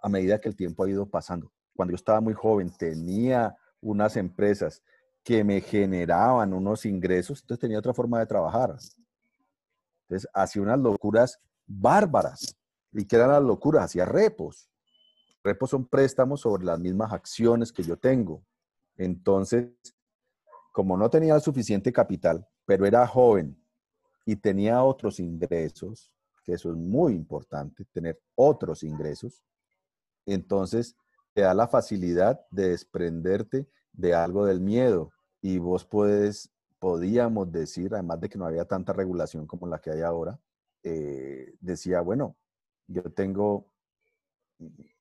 a 0.00 0.08
medida 0.08 0.40
que 0.40 0.48
el 0.48 0.56
tiempo 0.56 0.84
ha 0.84 0.90
ido 0.90 1.06
pasando. 1.06 1.50
Cuando 1.74 1.92
yo 1.92 1.96
estaba 1.96 2.20
muy 2.20 2.34
joven 2.34 2.70
tenía 2.76 3.56
unas 3.80 4.16
empresas 4.16 4.82
que 5.22 5.44
me 5.44 5.60
generaban 5.60 6.52
unos 6.52 6.86
ingresos, 6.86 7.40
entonces 7.40 7.60
tenía 7.60 7.78
otra 7.78 7.94
forma 7.94 8.18
de 8.18 8.26
trabajar. 8.26 8.76
Entonces 10.02 10.28
hacía 10.32 10.62
unas 10.62 10.78
locuras 10.78 11.38
bárbaras. 11.66 12.56
¿Y 12.92 13.04
qué 13.04 13.16
eran 13.16 13.30
las 13.30 13.42
locuras? 13.42 13.84
Hacía 13.84 14.06
repos. 14.06 14.70
Repos 15.44 15.70
son 15.70 15.86
préstamos 15.86 16.40
sobre 16.40 16.64
las 16.64 16.78
mismas 16.78 17.12
acciones 17.12 17.72
que 17.72 17.82
yo 17.82 17.96
tengo. 17.96 18.42
Entonces, 18.96 19.68
como 20.78 20.96
no 20.96 21.10
tenía 21.10 21.40
suficiente 21.40 21.92
capital, 21.92 22.46
pero 22.64 22.86
era 22.86 23.04
joven 23.04 23.60
y 24.24 24.36
tenía 24.36 24.84
otros 24.84 25.18
ingresos, 25.18 26.12
que 26.44 26.52
eso 26.52 26.70
es 26.70 26.76
muy 26.76 27.14
importante, 27.14 27.84
tener 27.86 28.20
otros 28.36 28.84
ingresos, 28.84 29.42
entonces 30.24 30.94
te 31.34 31.40
da 31.40 31.52
la 31.52 31.66
facilidad 31.66 32.46
de 32.52 32.68
desprenderte 32.68 33.66
de 33.92 34.14
algo 34.14 34.46
del 34.46 34.60
miedo. 34.60 35.10
Y 35.42 35.58
vos 35.58 35.84
puedes 35.84 36.48
podíamos 36.78 37.50
decir, 37.50 37.92
además 37.92 38.20
de 38.20 38.28
que 38.28 38.38
no 38.38 38.46
había 38.46 38.64
tanta 38.64 38.92
regulación 38.92 39.48
como 39.48 39.66
la 39.66 39.80
que 39.80 39.90
hay 39.90 40.02
ahora, 40.02 40.38
eh, 40.84 41.56
decía, 41.60 42.02
bueno, 42.02 42.36
yo 42.86 43.02
tengo 43.02 43.66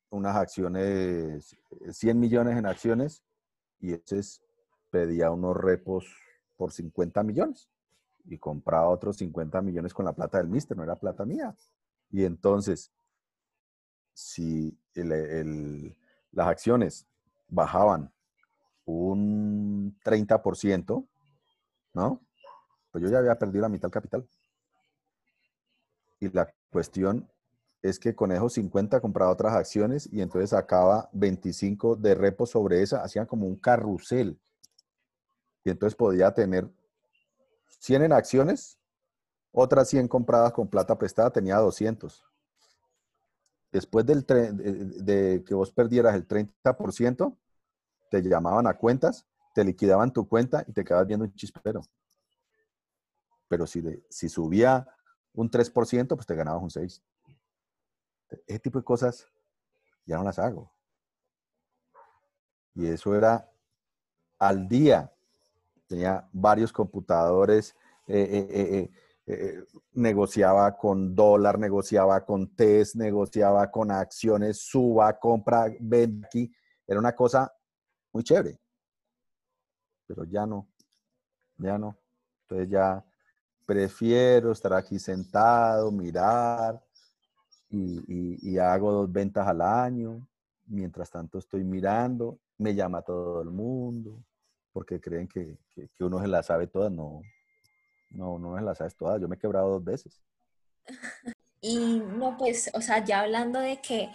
unas 0.10 0.36
acciones, 0.36 1.56
100 1.92 2.20
millones 2.20 2.58
en 2.58 2.66
acciones, 2.66 3.22
y 3.80 3.94
entonces 3.94 4.42
pedía 4.90 5.32
unos 5.32 5.56
repos 5.56 6.06
por 6.56 6.72
50 6.72 7.24
millones 7.24 7.70
y 8.26 8.38
compraba 8.38 8.90
otros 8.90 9.18
50 9.18 9.62
millones 9.62 9.94
con 9.94 10.06
la 10.06 10.14
plata 10.14 10.38
del 10.38 10.48
mister, 10.48 10.76
no 10.76 10.84
era 10.84 10.96
plata 10.96 11.26
mía. 11.26 11.56
Y 12.10 12.24
entonces, 12.24 12.92
si 14.14 14.78
las 14.94 16.48
acciones 16.48 17.08
bajaban 17.48 18.12
un 18.86 19.98
30%, 20.04 21.08
¿no? 21.94 22.22
Pues 22.92 23.04
yo 23.04 23.10
ya 23.10 23.20
había 23.20 23.38
perdido 23.38 23.62
la 23.64 23.70
mitad 23.70 23.84
del 23.84 23.92
capital. 23.92 24.28
Y 26.20 26.30
la 26.30 26.52
cuestión 26.72 27.30
es 27.82 28.00
que 28.00 28.16
con 28.16 28.32
esos 28.32 28.54
50 28.54 29.00
compraba 29.02 29.32
otras 29.32 29.54
acciones 29.54 30.10
y 30.12 30.22
entonces 30.22 30.50
sacaba 30.50 31.10
25 31.14 31.96
de 31.96 32.16
repo 32.16 32.46
sobre 32.46 32.82
esa, 32.82 33.04
hacían 33.04 33.26
como 33.26 33.46
un 33.46 33.58
carrusel. 33.58 34.40
Y 35.68 35.70
entonces 35.70 35.98
podía 35.98 36.34
tener 36.34 36.72
100 37.80 38.04
en 38.04 38.14
acciones, 38.14 38.80
otras 39.52 39.90
100 39.90 40.08
compradas 40.08 40.54
con 40.54 40.70
plata 40.70 40.98
prestada, 40.98 41.30
tenía 41.30 41.58
200. 41.58 42.24
Después 43.74 44.06
del 44.06 44.26
de, 44.26 45.44
que 45.46 45.54
vos 45.54 45.70
perdieras 45.74 46.16
el 46.16 46.26
30%, 46.26 47.38
te 48.10 48.22
llamaban 48.22 48.66
a 48.66 48.78
cuentas 48.78 49.28
te 49.54 49.66
liquidaban 49.66 50.14
tu 50.14 50.26
cuenta 50.26 50.64
y 50.66 50.72
te 50.72 50.86
quedabas 50.86 51.08
viendo 51.08 51.26
un 51.26 51.34
chispero. 51.34 51.82
Pero 53.50 53.68
si, 53.68 53.84
si 54.10 54.30
subía 54.30 54.88
un 55.34 55.52
3%, 55.52 56.08
pues 56.08 56.26
te 56.26 56.36
ganabas 56.36 56.64
un 56.64 56.70
6%. 56.70 57.04
Ese 58.46 58.60
tipo 58.60 58.80
de 58.80 58.86
cosas 58.86 59.28
ya 60.06 60.16
no 60.16 60.24
las 60.24 60.40
hago. 60.40 60.72
Y 62.74 62.86
eso 62.86 63.14
era 63.14 63.52
al 64.40 64.70
día. 64.70 65.12
Tenía 65.88 66.28
varios 66.32 66.72
computadores, 66.72 67.76
eh, 68.08 68.48
eh, 68.50 68.92
eh, 69.26 69.64
negociaba 69.94 70.78
con 70.78 71.16
dólar, 71.16 71.58
negociaba 71.58 72.26
con 72.26 72.56
test, 72.56 72.96
negociaba 72.96 73.70
con 73.72 73.92
acciones, 73.92 74.60
suba, 74.60 75.18
compra, 75.18 75.68
vende 75.80 76.28
aquí. 76.28 76.54
Era 76.86 77.00
una 77.00 77.14
cosa 77.14 77.52
muy 78.14 78.24
chévere 78.24 78.60
pero 80.08 80.24
ya 80.24 80.46
no, 80.46 80.68
ya 81.58 81.78
no. 81.78 82.00
Entonces 82.44 82.70
ya 82.70 83.06
prefiero 83.66 84.54
estar 84.54 84.74
aquí 84.74 84.98
sentado, 84.98 85.92
mirar 85.92 86.82
y, 87.70 88.58
hago 88.58 88.92
dos 88.94 89.12
ventas 89.12 89.46
al 89.46 89.62
año. 89.62 90.26
Mientras 90.66 91.12
tanto 91.12 91.38
estoy 91.38 91.64
mirando, 91.64 92.40
me 92.58 92.74
llama 92.74 93.02
todo 93.02 93.42
el 93.42 93.50
mundo 93.52 94.24
porque 94.78 95.02
creen 95.02 95.28
que, 95.28 95.58
uno 96.00 96.22
se 96.22 96.28
la 96.28 96.44
sabe 96.44 96.68
todas. 96.68 96.92
No, 96.92 97.24
no, 98.12 98.38
no 98.38 98.56
se 98.56 98.62
la 98.62 98.76
sabes 98.76 98.96
todas. 98.96 99.20
Yo 99.20 99.28
me 99.28 99.36
he 99.36 99.40
quebrado 99.40 99.72
dos 99.72 99.84
veces. 99.84 100.22
Y 101.60 102.00
no, 102.00 102.38
pues, 102.38 102.70
o 102.76 102.82
sea, 102.82 103.04
ya 103.04 103.22
hablando 103.22 103.60
de 103.60 103.82
que 103.82 104.12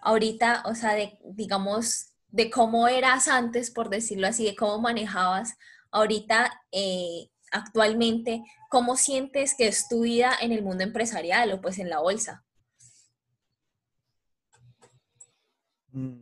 ahorita, 0.00 0.62
o 0.66 0.76
sea, 0.76 0.94
de, 0.94 1.18
digamos, 1.24 2.12
de 2.28 2.48
cómo 2.48 2.86
eras 2.86 3.26
antes, 3.26 3.72
por 3.72 3.90
decirlo 3.90 4.28
así, 4.28 4.44
de 4.44 4.54
cómo 4.54 4.78
manejabas 4.78 5.58
ahorita, 5.90 6.62
eh, 6.70 7.30
actualmente, 7.50 8.44
¿cómo 8.70 8.96
sientes 8.96 9.56
que 9.56 9.66
es 9.66 9.88
tu 9.88 10.02
vida 10.02 10.32
en 10.40 10.52
el 10.52 10.62
mundo 10.62 10.84
empresarial 10.84 11.50
o 11.50 11.60
pues 11.60 11.80
en 11.80 11.90
la 11.90 11.98
bolsa? 11.98 12.44
Mm, 15.90 16.20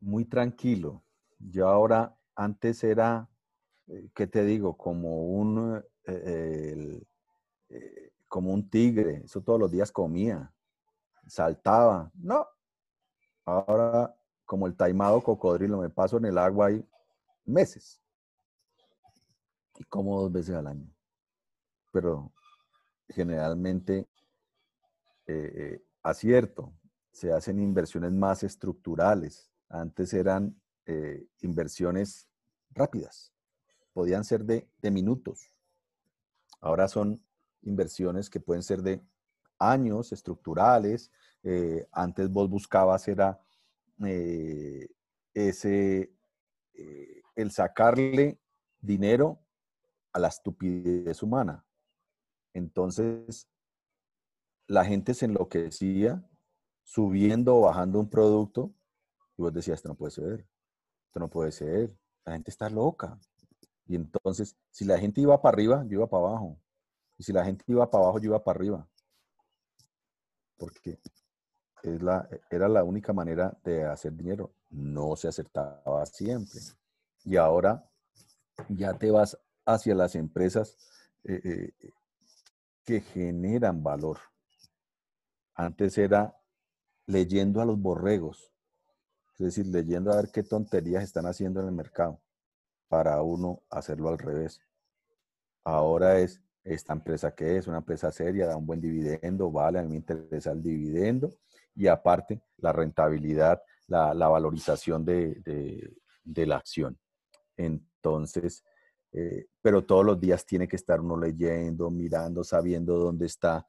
muy 0.00 0.24
tranquilo. 0.24 1.04
Yo 1.38 1.68
ahora, 1.68 2.15
antes 2.36 2.84
era, 2.84 3.28
eh, 3.88 4.10
¿qué 4.14 4.26
te 4.26 4.44
digo? 4.44 4.76
Como 4.76 5.26
un, 5.26 5.82
eh, 6.04 7.00
eh, 7.70 8.12
como 8.28 8.52
un 8.52 8.68
tigre. 8.68 9.22
Eso 9.24 9.40
todos 9.42 9.58
los 9.58 9.70
días 9.70 9.90
comía. 9.90 10.52
Saltaba. 11.26 12.12
No. 12.14 12.46
Ahora, 13.44 14.14
como 14.44 14.66
el 14.66 14.76
taimado 14.76 15.20
cocodrilo, 15.22 15.78
me 15.78 15.88
paso 15.88 16.18
en 16.18 16.26
el 16.26 16.38
agua 16.38 16.66
ahí 16.66 16.86
meses. 17.44 18.00
Y 19.78 19.84
como 19.84 20.20
dos 20.20 20.32
veces 20.32 20.54
al 20.54 20.66
año. 20.68 20.88
Pero 21.92 22.32
generalmente 23.08 24.06
acierto 26.02 26.72
se 27.10 27.32
hacen 27.32 27.58
inversiones 27.60 28.12
más 28.12 28.42
estructurales. 28.42 29.50
Antes 29.68 30.12
eran 30.12 30.60
inversiones 31.40 32.25
rápidas, 32.76 33.32
podían 33.92 34.24
ser 34.24 34.44
de, 34.44 34.68
minutos. 34.90 35.50
Ahora 36.60 36.86
son 36.86 37.20
inversiones 37.62 38.30
que 38.30 38.38
pueden 38.38 38.62
ser 38.62 38.82
de 38.82 39.02
años 39.58 40.12
estructurales. 40.12 41.10
Eh, 41.42 41.88
antes 41.90 42.30
vos 42.30 42.48
buscabas 42.48 43.08
era 43.08 43.40
eh, 44.04 44.88
ese, 45.34 46.12
el 47.34 47.50
sacarle 47.50 48.38
dinero 48.80 49.40
a 50.12 50.20
la 50.20 50.28
estupidez 50.28 51.22
humana. 51.22 51.64
Entonces, 52.54 53.48
la 54.66 54.84
gente 54.84 55.14
se 55.14 55.26
enloquecía 55.26 56.24
subiendo 56.82 57.56
o 57.56 57.60
bajando 57.62 58.00
un 58.00 58.08
producto 58.08 58.72
y 59.36 59.42
vos 59.42 59.52
decías, 59.52 59.76
esto 59.76 59.88
no 59.88 59.96
puede 59.96 60.12
ser, 60.12 60.46
esto 61.06 61.20
no 61.20 61.28
puede 61.28 61.52
ser, 61.52 61.94
la 62.26 62.32
gente 62.32 62.50
está 62.50 62.68
loca. 62.68 63.18
Y 63.86 63.94
entonces, 63.94 64.56
si 64.70 64.84
la 64.84 64.98
gente 64.98 65.20
iba 65.20 65.40
para 65.40 65.54
arriba, 65.54 65.84
yo 65.86 65.98
iba 65.98 66.08
para 66.08 66.26
abajo. 66.26 66.58
Y 67.16 67.22
si 67.22 67.32
la 67.32 67.44
gente 67.44 67.64
iba 67.68 67.88
para 67.88 68.04
abajo, 68.04 68.18
yo 68.18 68.30
iba 68.30 68.42
para 68.42 68.58
arriba. 68.58 68.88
Porque 70.58 70.98
es 71.82 72.02
la, 72.02 72.28
era 72.50 72.68
la 72.68 72.82
única 72.82 73.12
manera 73.12 73.56
de 73.62 73.84
hacer 73.84 74.12
dinero. 74.12 74.52
No 74.70 75.14
se 75.14 75.28
acertaba 75.28 76.04
siempre. 76.06 76.60
Y 77.24 77.36
ahora 77.36 77.88
ya 78.68 78.92
te 78.94 79.10
vas 79.10 79.38
hacia 79.64 79.94
las 79.94 80.14
empresas 80.16 80.76
eh, 81.24 81.72
eh, 81.80 81.92
que 82.84 83.00
generan 83.00 83.82
valor. 83.82 84.18
Antes 85.54 85.96
era 85.96 86.36
leyendo 87.06 87.60
a 87.60 87.64
los 87.64 87.78
borregos, 87.78 88.52
es 89.38 89.44
decir, 89.44 89.66
leyendo 89.66 90.10
a 90.10 90.16
ver 90.16 90.30
qué 90.30 90.42
tonterías 90.42 91.04
están 91.04 91.26
haciendo 91.26 91.60
en 91.60 91.66
el 91.66 91.72
mercado 91.72 92.20
para 92.88 93.20
uno 93.22 93.62
hacerlo 93.68 94.08
al 94.08 94.18
revés. 94.18 94.60
Ahora 95.64 96.18
es 96.18 96.42
esta 96.64 96.94
empresa 96.94 97.34
que 97.34 97.58
es, 97.58 97.66
una 97.66 97.78
empresa 97.78 98.10
seria, 98.10 98.46
da 98.46 98.56
un 98.56 98.66
buen 98.66 98.80
dividendo, 98.80 99.50
vale, 99.50 99.78
a 99.78 99.82
mí 99.82 99.88
me 99.88 99.96
interesa 99.96 100.52
el 100.52 100.62
dividendo 100.62 101.30
y 101.74 101.86
aparte 101.86 102.40
la 102.56 102.72
rentabilidad, 102.72 103.62
la, 103.88 104.12
valorización 104.28 105.04
de, 105.04 105.92
la 106.24 106.56
acción. 106.56 106.98
Entonces, 107.56 108.64
eh, 109.12 109.46
pero 109.60 109.84
todos 109.84 110.04
los 110.04 110.18
días 110.18 110.46
tiene 110.46 110.66
que 110.66 110.76
estar 110.76 111.00
uno 111.00 111.16
leyendo, 111.16 111.90
mirando, 111.90 112.42
sabiendo 112.42 112.98
dónde 112.98 113.26
está 113.26 113.66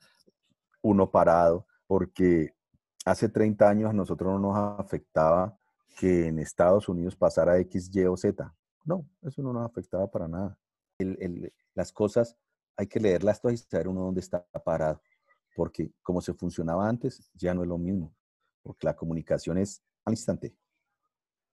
uno 0.82 1.12
parado, 1.12 1.68
porque 1.86 2.57
hace 3.08 3.30
30 3.30 3.70
años 3.70 3.90
a 3.90 3.94
nosotros 3.94 4.34
no 4.34 4.40
nos 4.40 4.80
afectaba 4.80 5.58
que 5.98 6.28
en 6.28 6.40
Estados 6.40 6.90
Unidos 6.90 7.16
pasara 7.16 7.58
X, 7.60 7.90
Y 7.94 8.06
o 8.06 8.18
Z. 8.18 8.54
No, 8.84 9.08
eso 9.22 9.42
no 9.42 9.54
nos 9.54 9.66
afectaba 9.66 10.10
para 10.12 10.28
nada. 10.28 10.58
las 11.74 11.92
cosas 11.92 12.36
hay 12.76 12.88
que 12.88 13.00
leerlas 13.00 13.42
todas 13.42 13.56
y 13.56 13.58
saber 13.58 13.88
uno 13.88 14.02
dónde 14.02 14.20
está 14.20 14.46
parado, 14.64 15.02
porque 15.56 15.92
como 16.04 16.22
se 16.22 16.34
funcionaba 16.34 16.88
antes, 16.88 17.32
ya 17.34 17.54
no 17.54 17.64
es 17.64 17.68
lo 17.68 17.78
mismo, 17.78 18.14
porque 18.62 18.86
la 18.86 18.96
comunicación 18.96 19.58
es 19.58 19.82
al 20.06 20.14
instante, 20.14 20.56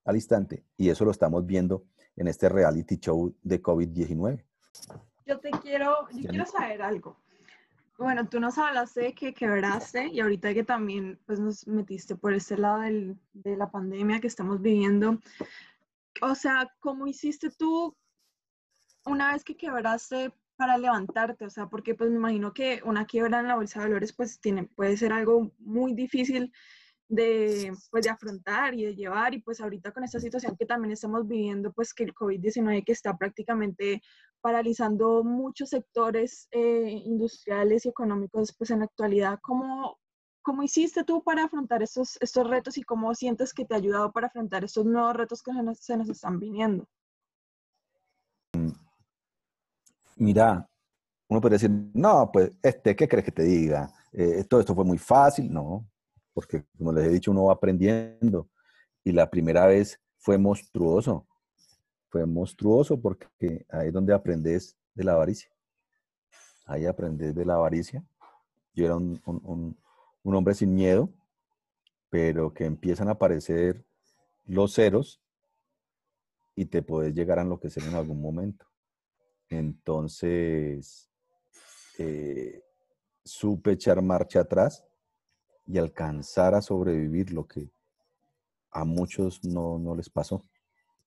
al 0.05 0.17
instante, 0.17 0.67
y 0.77 0.91
eso 0.91 1.05
lo 1.05 1.13
estamos 1.13 1.47
viendo 1.47 1.87
en 2.17 2.29
este 2.29 2.49
reality 2.49 2.99
show 2.99 3.35
de 3.43 3.63
COVID-19. 3.63 4.45
Yo 5.25 5.41
te 5.41 5.51
quiero, 5.63 6.09
yo 6.13 6.29
quiero 6.29 6.45
saber 6.45 6.83
algo. 6.83 7.17
Bueno, 7.97 8.29
tú 8.29 8.41
nos 8.41 8.59
hablaste 8.59 9.03
de 9.03 9.15
que 9.15 9.33
quebraste 9.33 10.09
y 10.09 10.21
ahorita 10.21 10.53
que 10.53 10.65
también 10.65 11.21
pues, 11.27 11.39
nos 11.39 11.67
metiste 11.69 12.17
por 12.17 12.35
este 12.35 12.59
lado 12.59 12.81
del, 12.81 13.17
de 13.33 13.57
la 13.57 13.71
pandemia 13.71 14.21
que 14.21 14.27
estamos 14.27 14.61
viviendo. 14.61 15.21
O 16.21 16.35
sea, 16.35 16.73
¿cómo 16.81 17.07
hiciste 17.07 17.51
tú 17.51 17.97
una 19.05 19.33
vez 19.33 19.45
que 19.45 19.57
quebraste 19.57 20.33
para 20.57 20.77
levantarte? 20.77 21.45
O 21.45 21.51
sea, 21.51 21.69
porque 21.69 21.95
pues 21.95 22.11
me 22.11 22.17
imagino 22.17 22.53
que 22.53 22.81
una 22.85 23.07
quiebra 23.07 23.39
en 23.39 23.49
la 23.49 23.55
bolsa 23.55 23.79
de 23.79 23.87
valores 23.87 24.13
pues 24.13 24.41
tiene, 24.41 24.65
puede 24.65 24.97
ser 24.97 25.13
algo 25.13 25.53
muy 25.59 25.95
difícil 25.95 26.53
de, 27.09 27.73
pues, 27.91 28.05
de 28.05 28.11
afrontar 28.11 28.75
y 28.75 28.85
de 28.85 28.97
llevar. 28.97 29.35
Y 29.35 29.41
pues 29.41 29.61
ahorita 29.61 29.93
con 29.93 30.03
esta 30.03 30.19
situación 30.19 30.57
que 30.57 30.67
también 30.67 30.93
estamos 30.93 31.29
viviendo, 31.29 31.73
pues 31.73 31.95
que 31.95 32.03
el 32.03 32.15
COVID-19 32.15 32.85
que 32.85 32.93
está 32.93 33.17
prácticamente 33.17 34.03
paralizando 34.45 35.25
muchos 35.25 35.71
sectores 35.71 36.49
eh, 36.51 37.01
industriales 37.07 37.87
y 37.87 37.89
económicos, 37.89 38.55
pues 38.59 38.71
en 38.71 38.81
la 38.81 38.85
actualidad, 38.85 39.39
¿cómo, 39.41 39.99
¿cómo 40.43 40.63
hiciste 40.63 41.03
tú 41.03 41.25
para 41.25 41.45
afrontar 41.45 41.83
estos, 41.83 42.19
estos 42.21 42.47
retos 42.51 42.77
y 42.77 42.83
cómo 42.83 43.15
sientes 43.15 43.55
que 43.55 43.65
te 43.65 43.73
ha 43.73 43.79
ayudado 43.79 44.13
para 44.13 44.27
afrontar 44.27 44.63
estos 44.63 44.85
nuevos 44.85 45.17
retos 45.17 45.43
que 45.43 45.51
se 45.81 45.97
nos, 45.97 46.11
están 46.11 46.39
viniendo? 46.39 46.87
Mira, 50.17 50.69
uno 51.31 51.41
puede 51.41 51.55
decir, 51.55 51.71
no, 51.95 52.31
pues, 52.31 52.53
este, 52.63 52.95
¿qué 52.95 53.09
crees 53.09 53.25
que 53.25 53.33
te 53.33 53.45
diga? 53.45 53.95
Eh, 54.13 54.45
todo 54.45 54.61
esto 54.61 54.75
fue 54.75 54.85
muy 54.85 54.99
fácil, 54.99 55.51
no, 55.51 55.89
porque 56.35 56.67
como 56.77 56.93
les 56.93 57.07
he 57.07 57.13
dicho, 57.13 57.31
uno 57.31 57.45
va 57.45 57.55
aprendiendo. 57.55 58.51
Y 59.03 59.13
la 59.13 59.31
primera 59.31 59.65
vez 59.65 59.99
fue 60.19 60.37
monstruoso. 60.37 61.27
Fue 62.15 62.27
monstruoso 62.27 62.97
porque 63.01 63.67
ahí 63.69 63.89
es 63.89 63.93
donde 63.93 64.15
aprendes 64.15 64.77
de 64.95 65.03
la 65.03 65.15
avaricia. 65.15 65.51
Ahí 66.65 66.87
aprendes 66.87 67.35
de 67.35 67.45
la 67.45 67.55
avaricia. 67.55 68.05
Yo 68.73 68.85
era 68.85 68.95
un, 68.95 69.77
un 70.23 70.35
hombre 70.37 70.55
sin 70.55 70.73
miedo, 70.73 71.11
pero 72.11 72.55
que 72.55 72.67
empiezan 72.67 73.09
a 73.09 73.15
aparecer 73.15 73.85
los 74.47 74.75
ceros 74.75 75.21
y 76.55 76.67
te 76.67 76.83
puedes 76.83 77.17
llegar 77.17 77.41
a 77.41 77.43
enloquecer 77.43 77.83
en 77.83 77.97
algún 77.97 78.23
momento. 78.23 78.65
Entonces, 79.49 81.11
eh, 81.99 82.63
supe 83.25 83.73
echar 83.73 84.01
marcha 84.03 84.43
atrás 84.43 84.85
y 85.67 85.79
alcanzar 85.79 86.55
a 86.55 86.63
sobrevivir 86.63 87.33
lo 87.33 87.49
que 87.49 87.73
a 88.71 88.85
muchos 88.85 89.45
no, 89.45 89.97
les 89.97 90.09
pasó. 90.09 90.45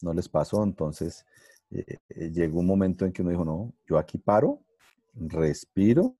No 0.01 0.13
les 0.13 0.29
pasó, 0.29 0.63
entonces 0.63 1.25
eh, 1.71 1.97
eh, 2.09 2.31
llegó 2.31 2.59
un 2.59 2.67
momento 2.67 3.05
en 3.05 3.11
que 3.11 3.21
uno 3.21 3.31
dijo, 3.31 3.45
no, 3.45 3.73
yo 3.87 3.97
aquí 3.97 4.17
paro, 4.17 4.61
respiro 5.13 6.15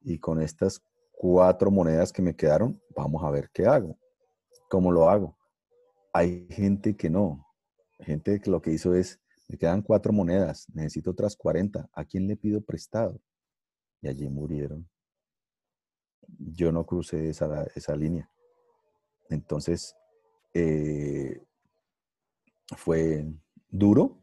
y 0.00 0.18
con 0.18 0.40
estas 0.40 0.82
cuatro 1.12 1.70
monedas 1.70 2.12
que 2.12 2.22
me 2.22 2.36
quedaron, 2.36 2.80
vamos 2.94 3.24
a 3.24 3.30
ver 3.30 3.50
qué 3.52 3.66
hago, 3.66 3.98
cómo 4.68 4.92
lo 4.92 5.08
hago. 5.08 5.36
Hay 6.12 6.46
gente 6.50 6.96
que 6.96 7.10
no, 7.10 7.46
gente 8.00 8.40
que 8.40 8.50
lo 8.50 8.60
que 8.60 8.72
hizo 8.72 8.94
es, 8.94 9.20
me 9.48 9.56
quedan 9.56 9.82
cuatro 9.82 10.12
monedas, 10.12 10.66
necesito 10.74 11.10
otras 11.10 11.34
40, 11.34 11.88
¿a 11.92 12.04
quién 12.04 12.28
le 12.28 12.36
pido 12.36 12.60
prestado? 12.60 13.18
Y 14.02 14.08
allí 14.08 14.28
murieron 14.28 14.88
yo 16.38 16.72
no 16.72 16.84
crucé 16.84 17.30
esa, 17.30 17.64
esa 17.74 17.96
línea. 17.96 18.30
Entonces, 19.30 19.94
eh, 20.54 21.42
fue 22.76 23.26
duro, 23.68 24.22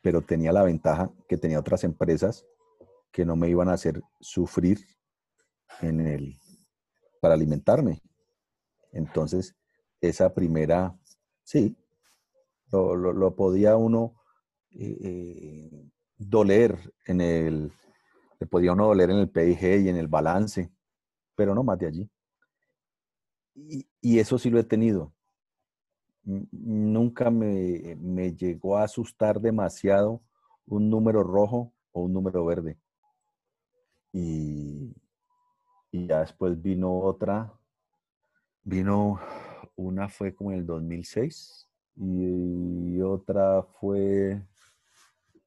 pero 0.00 0.22
tenía 0.22 0.52
la 0.52 0.62
ventaja 0.62 1.10
que 1.28 1.36
tenía 1.36 1.60
otras 1.60 1.84
empresas 1.84 2.44
que 3.12 3.24
no 3.24 3.36
me 3.36 3.48
iban 3.48 3.68
a 3.68 3.74
hacer 3.74 4.02
sufrir 4.20 4.78
en 5.80 6.00
el, 6.00 6.36
para 7.20 7.34
alimentarme. 7.34 8.02
Entonces, 8.92 9.54
esa 10.00 10.34
primera, 10.34 10.98
sí, 11.42 11.76
lo, 12.70 13.36
podía 13.36 13.76
uno 13.76 14.14
eh, 14.70 14.98
eh, 15.00 15.90
doler 16.16 16.92
en 17.06 17.20
el, 17.20 17.72
le 18.40 18.46
podía 18.46 18.72
uno 18.72 18.86
doler 18.86 19.10
en 19.10 19.18
el 19.18 19.30
PIG 19.30 19.84
y 19.84 19.88
en 19.88 19.96
el 19.96 20.08
balance, 20.08 20.70
pero 21.34 21.54
no 21.54 21.62
más 21.62 21.78
de 21.78 21.86
allí. 21.86 22.10
Y, 23.54 24.18
eso 24.18 24.38
sí 24.38 24.50
lo 24.50 24.58
he 24.58 24.64
tenido. 24.64 25.14
Nunca 26.24 27.30
me, 27.30 28.32
llegó 28.34 28.78
a 28.78 28.84
asustar 28.84 29.40
demasiado 29.40 30.22
un 30.66 30.88
número 30.88 31.22
rojo 31.22 31.72
o 31.92 32.02
un 32.02 32.12
número 32.12 32.44
verde. 32.44 32.78
Y, 34.12 34.94
ya 35.92 36.20
después 36.20 36.60
vino 36.60 36.98
otra, 36.98 37.52
vino 38.62 39.20
una 39.76 40.08
fue 40.08 40.34
como 40.34 40.50
en 40.52 40.58
el 40.58 40.66
2006 40.66 41.68
y 41.96 43.00
otra 43.00 43.62
fue 43.62 44.42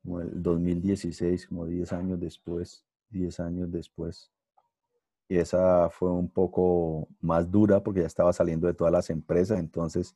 como 0.03 0.21
el 0.21 0.41
2016, 0.41 1.47
como 1.47 1.65
10 1.65 1.91
años 1.91 2.19
después, 2.19 2.85
10 3.09 3.39
años 3.41 3.71
después. 3.71 4.31
Y 5.27 5.37
esa 5.37 5.89
fue 5.89 6.09
un 6.09 6.29
poco 6.29 7.09
más 7.19 7.51
dura 7.51 7.83
porque 7.83 8.01
ya 8.01 8.07
estaba 8.07 8.31
saliendo 8.31 8.67
de 8.67 8.73
todas 8.73 8.93
las 8.93 9.09
empresas, 9.09 9.59
entonces 9.59 10.15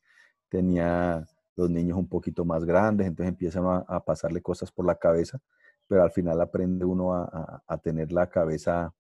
tenía 0.52 1.26
los 1.56 1.70
niños 1.70 1.98
un 1.98 2.10
poquito 2.10 2.44
más 2.44 2.66
grandes, 2.66 3.08
entonces 3.08 3.30
empiezan 3.30 3.64
a, 3.88 4.04
pasarle 4.04 4.42
cosas 4.42 4.70
por 4.72 4.86
la 4.86 4.96
cabeza, 4.96 5.40
pero 5.88 6.04
al 6.04 6.12
final 6.12 6.42
aprende 6.42 6.84
uno 6.84 7.14
a, 7.14 7.78
tener 7.82 8.12
la 8.12 8.28
cabeza, 8.28 8.94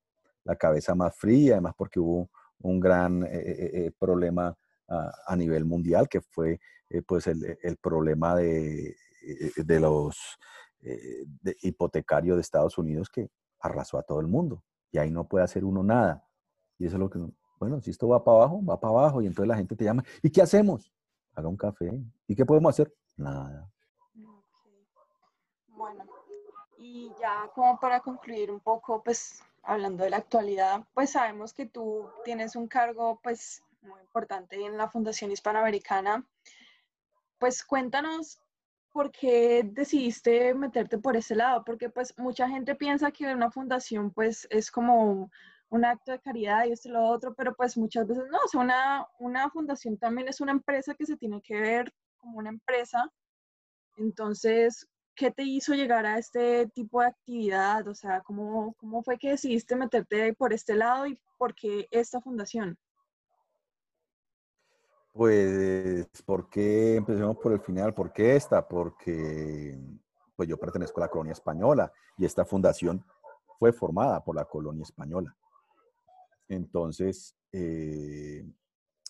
la 0.45 0.55
cabeza 0.55 0.95
más 0.95 1.13
fría, 1.15 1.53
además 1.53 1.73
porque 1.77 1.99
hubo 1.99 2.29
un 2.59 2.79
gran 2.79 3.23
eh, 3.23 3.29
eh, 3.33 3.71
eh, 3.73 3.91
problema 3.99 4.55
a, 4.87 5.35
nivel 5.35 5.65
mundial, 5.65 6.07
que 6.09 6.21
fue 6.21 6.59
pues 7.05 7.27
el, 7.27 7.77
problema 7.81 8.35
de, 8.35 8.95
de 9.55 9.79
los 9.79 10.37
hipotecarios 11.61 12.35
de 12.35 12.41
Estados 12.41 12.77
Unidos 12.77 13.09
que 13.09 13.29
arrasó 13.59 13.97
a 13.97 14.03
todo 14.03 14.19
el 14.19 14.27
mundo 14.27 14.63
y 14.91 14.97
ahí 14.97 15.11
no 15.11 15.27
puede 15.27 15.45
hacer 15.45 15.63
uno 15.63 15.83
nada. 15.83 16.25
Y 16.77 16.85
eso 16.85 16.95
es 16.95 16.99
lo 16.99 17.09
que, 17.09 17.19
bueno, 17.59 17.79
si 17.81 17.91
esto 17.91 18.09
va 18.09 18.23
para 18.23 18.37
abajo, 18.37 18.65
va 18.65 18.79
para 18.79 18.91
abajo 18.91 19.21
y 19.21 19.27
entonces 19.27 19.47
la 19.47 19.55
gente 19.55 19.75
te 19.75 19.85
llama, 19.85 20.03
¿y 20.21 20.29
qué 20.29 20.41
hacemos? 20.41 20.91
Haga 21.35 21.47
un 21.47 21.57
café. 21.57 21.91
¿Y 22.27 22.35
qué 22.35 22.45
podemos 22.45 22.73
hacer? 22.73 22.93
Nada. 23.17 23.69
Bueno, 25.67 26.05
y 26.77 27.11
ya 27.19 27.49
como 27.53 27.79
para 27.79 27.99
concluir 27.99 28.51
un 28.51 28.59
poco, 28.59 29.01
pues 29.03 29.43
hablando 29.63 30.03
de 30.03 30.09
la 30.09 30.17
actualidad, 30.17 30.83
pues 30.93 31.11
sabemos 31.11 31.53
que 31.53 31.65
tú 31.65 32.09
tienes 32.23 32.55
un 32.55 32.67
cargo 32.67 33.19
pues 33.21 33.63
muy 33.81 33.99
importante 34.01 34.63
en 34.63 34.77
la 34.77 34.89
Fundación 34.89 35.31
Hispanoamericana. 35.31 36.25
Pues 37.37 37.63
cuéntanos 37.63 38.39
por 38.91 39.11
qué 39.11 39.63
decidiste 39.63 40.53
meterte 40.53 40.97
por 40.97 41.15
ese 41.15 41.35
lado, 41.35 41.63
porque 41.63 41.89
pues 41.89 42.17
mucha 42.17 42.47
gente 42.49 42.75
piensa 42.75 43.11
que 43.11 43.33
una 43.33 43.49
fundación 43.49 44.11
pues 44.11 44.47
es 44.49 44.69
como 44.69 45.31
un 45.71 45.85
acto 45.85 46.11
de 46.11 46.19
caridad 46.19 46.65
y 46.65 46.73
esto 46.73 46.89
y 46.89 46.91
lo 46.91 47.03
otro, 47.03 47.33
pero 47.33 47.55
pues 47.55 47.77
muchas 47.77 48.05
veces 48.05 48.25
no, 48.29 48.37
o 48.43 48.47
sea, 48.47 48.59
una, 48.59 49.07
una 49.19 49.49
fundación 49.49 49.97
también 49.97 50.27
es 50.27 50.41
una 50.41 50.51
empresa 50.51 50.93
que 50.93 51.05
se 51.05 51.15
tiene 51.15 51.41
que 51.41 51.59
ver 51.59 51.93
como 52.17 52.37
una 52.37 52.49
empresa. 52.49 53.09
Entonces, 53.95 54.85
¿qué 55.15 55.31
te 55.31 55.43
hizo 55.43 55.73
llegar 55.73 56.05
a 56.05 56.17
este 56.17 56.67
tipo 56.67 57.01
de 57.01 57.07
actividad? 57.07 57.87
O 57.87 57.95
sea, 57.95 58.19
¿cómo, 58.21 58.73
cómo 58.79 59.01
fue 59.01 59.17
que 59.17 59.29
decidiste 59.29 59.77
meterte 59.77 60.33
por 60.33 60.51
este 60.51 60.75
lado 60.75 61.07
y 61.07 61.17
por 61.37 61.55
qué 61.55 61.87
esta 61.89 62.19
fundación? 62.19 62.77
Pues, 65.13 66.05
¿por 66.25 66.49
qué 66.49 66.97
empecemos 66.97 67.37
por 67.37 67.53
el 67.53 67.61
final? 67.61 67.93
¿Por 67.93 68.11
qué 68.11 68.35
esta? 68.35 68.67
Porque 68.67 69.79
pues 70.35 70.49
yo 70.49 70.57
pertenezco 70.57 70.99
a 70.99 71.05
la 71.05 71.09
colonia 71.09 71.33
española 71.33 71.91
y 72.17 72.25
esta 72.25 72.43
fundación 72.43 73.05
fue 73.57 73.71
formada 73.71 74.21
por 74.21 74.35
la 74.35 74.45
colonia 74.45 74.83
española. 74.83 75.35
Entonces, 76.51 77.33
eh, 77.53 78.45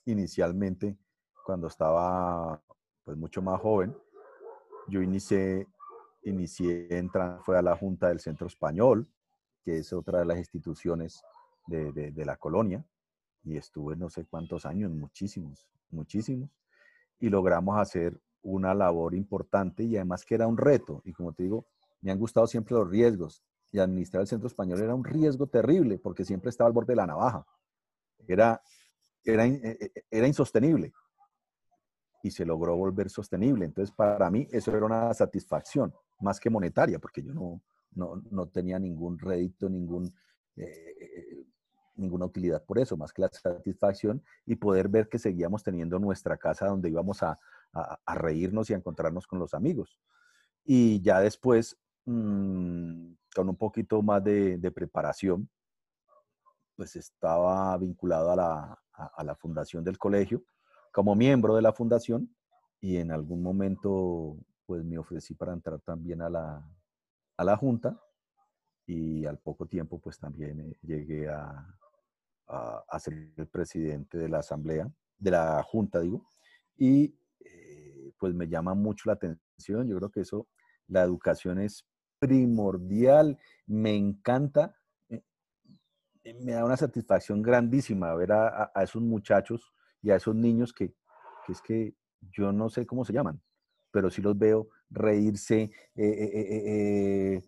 inicialmente, 0.05 0.95
cuando 1.43 1.65
estaba 1.65 2.61
pues 3.03 3.17
mucho 3.17 3.41
más 3.41 3.59
joven, 3.59 3.97
yo 4.87 5.01
inicié, 5.01 5.67
inicié 6.21 6.95
entrando, 6.95 7.41
fue 7.41 7.57
a 7.57 7.63
la 7.63 7.75
Junta 7.75 8.09
del 8.09 8.19
Centro 8.19 8.45
Español, 8.45 9.07
que 9.65 9.79
es 9.79 9.91
otra 9.91 10.19
de 10.19 10.25
las 10.25 10.37
instituciones 10.37 11.23
de, 11.65 11.91
de 11.91 12.25
la 12.25 12.37
colonia, 12.37 12.85
y 13.43 13.57
estuve 13.57 13.95
no 13.95 14.07
sé 14.11 14.25
cuántos 14.25 14.67
años, 14.67 14.91
muchísimos, 14.91 15.67
muchísimos, 15.89 16.51
y 17.19 17.29
logramos 17.29 17.79
hacer 17.79 18.21
una 18.43 18.75
labor 18.75 19.15
importante 19.15 19.83
y 19.83 19.95
además 19.95 20.25
que 20.25 20.35
era 20.35 20.45
un 20.45 20.57
reto. 20.57 21.01
Y 21.05 21.13
como 21.13 21.33
te 21.33 21.41
digo, 21.41 21.65
me 22.01 22.11
han 22.11 22.19
gustado 22.19 22.45
siempre 22.45 22.75
los 22.75 22.87
riesgos 22.87 23.43
y 23.71 23.79
administrar 23.79 24.21
el 24.21 24.27
Centro 24.27 24.47
Español 24.47 24.81
era 24.81 24.93
un 24.93 25.03
riesgo 25.03 25.47
terrible 25.47 25.97
porque 25.97 26.25
siempre 26.25 26.49
estaba 26.49 26.67
al 26.67 26.73
borde 26.73 26.91
de 26.91 26.97
la 26.97 27.07
navaja. 27.07 27.45
Era, 28.27 28.61
era, 29.23 29.45
e, 29.45 29.59
e, 29.63 30.05
era 30.09 30.27
insostenible 30.27 30.93
y 32.23 32.31
se 32.31 32.45
logró 32.45 32.75
volver 32.75 33.09
sostenible. 33.09 33.65
Entonces, 33.65 33.93
para 33.95 34.29
mí 34.29 34.47
eso 34.51 34.75
era 34.75 34.85
una 34.85 35.13
satisfacción, 35.13 35.93
más 36.19 36.39
que 36.39 36.49
monetaria, 36.49 36.99
porque 36.99 37.23
yo 37.23 37.33
no, 37.33 37.61
no, 37.93 38.21
no 38.29 38.47
tenía 38.47 38.79
ningún 38.79 39.17
rédito, 39.17 39.69
ningún, 39.69 40.13
eh, 40.55 41.45
ninguna 41.95 42.25
utilidad 42.25 42.63
por 42.63 42.79
eso, 42.79 42.97
más 42.97 43.11
que 43.13 43.21
la 43.21 43.29
satisfacción 43.29 44.23
y 44.45 44.55
poder 44.55 44.87
ver 44.89 45.09
que 45.09 45.19
seguíamos 45.19 45.63
teniendo 45.63 45.99
nuestra 45.99 46.37
casa 46.37 46.67
donde 46.67 46.89
íbamos 46.89 47.23
a, 47.23 47.39
a, 47.73 48.15
reírnos 48.15 48.69
y 48.69 48.73
a 48.73 48.77
encontrarnos 48.77 49.27
con 49.27 49.39
los 49.39 49.53
amigos. 49.53 49.99
Y 50.63 51.01
ya 51.01 51.19
después, 51.19 51.77
mm, 52.05 53.13
con 53.35 53.49
un 53.49 53.55
poquito 53.55 54.01
más 54.01 54.23
de, 54.23 54.57
de, 54.57 54.71
preparación, 54.71 55.49
pues 56.75 56.95
estaba 56.95 57.77
vinculado 57.77 58.31
a 58.31 58.35
la, 58.35 58.81
a 58.93 59.23
la 59.23 59.35
fundación 59.35 59.83
del 59.83 59.97
colegio 59.97 60.43
como 60.91 61.15
miembro 61.15 61.55
de 61.55 61.61
la 61.61 61.73
fundación 61.73 62.35
y 62.79 62.97
en 62.97 63.11
algún 63.11 63.41
momento 63.41 64.37
pues 64.65 64.83
me 64.83 64.97
ofrecí 64.97 65.33
para 65.33 65.53
entrar 65.53 65.79
también 65.81 66.21
a 66.21 66.29
la, 66.29 66.69
a 67.37 67.43
la 67.43 67.57
junta 67.57 67.99
y 68.85 69.25
al 69.25 69.37
poco 69.37 69.67
tiempo 69.67 69.99
pues 69.99 70.19
también 70.19 70.59
eh, 70.59 70.77
llegué 70.81 71.29
a, 71.29 71.65
a, 72.47 72.99
ser 72.99 73.31
el 73.37 73.47
presidente 73.47 74.17
de 74.17 74.27
la 74.27 74.39
asamblea, 74.39 74.91
de 75.17 75.31
la 75.31 75.63
junta 75.63 75.99
digo, 76.01 76.27
y 76.75 77.15
eh, 77.39 78.11
pues 78.17 78.33
me 78.33 78.47
llama 78.47 78.73
mucho 78.73 79.03
la 79.05 79.13
atención, 79.13 79.87
yo 79.87 79.97
creo 79.97 80.11
que 80.11 80.21
eso, 80.21 80.47
la 80.87 81.03
educación 81.03 81.59
es 81.59 81.85
primordial, 82.21 83.39
me 83.65 83.95
encanta, 83.95 84.75
eh, 85.09 85.23
me 86.39 86.51
da 86.51 86.63
una 86.63 86.77
satisfacción 86.77 87.41
grandísima 87.41 88.13
ver 88.13 88.31
a, 88.31 88.71
esos 88.83 89.01
muchachos 89.01 89.73
y 90.03 90.11
a 90.11 90.17
esos 90.17 90.35
niños 90.35 90.71
que, 90.71 90.93
que, 91.45 91.51
es 91.51 91.61
que 91.63 91.95
yo 92.31 92.51
no 92.51 92.69
sé 92.69 92.85
cómo 92.85 93.05
se 93.05 93.13
llaman, 93.13 93.41
pero 93.89 94.11
sí 94.11 94.21
los 94.21 94.37
veo 94.37 94.69
reírse, 94.91 95.71
eh, 95.95 97.41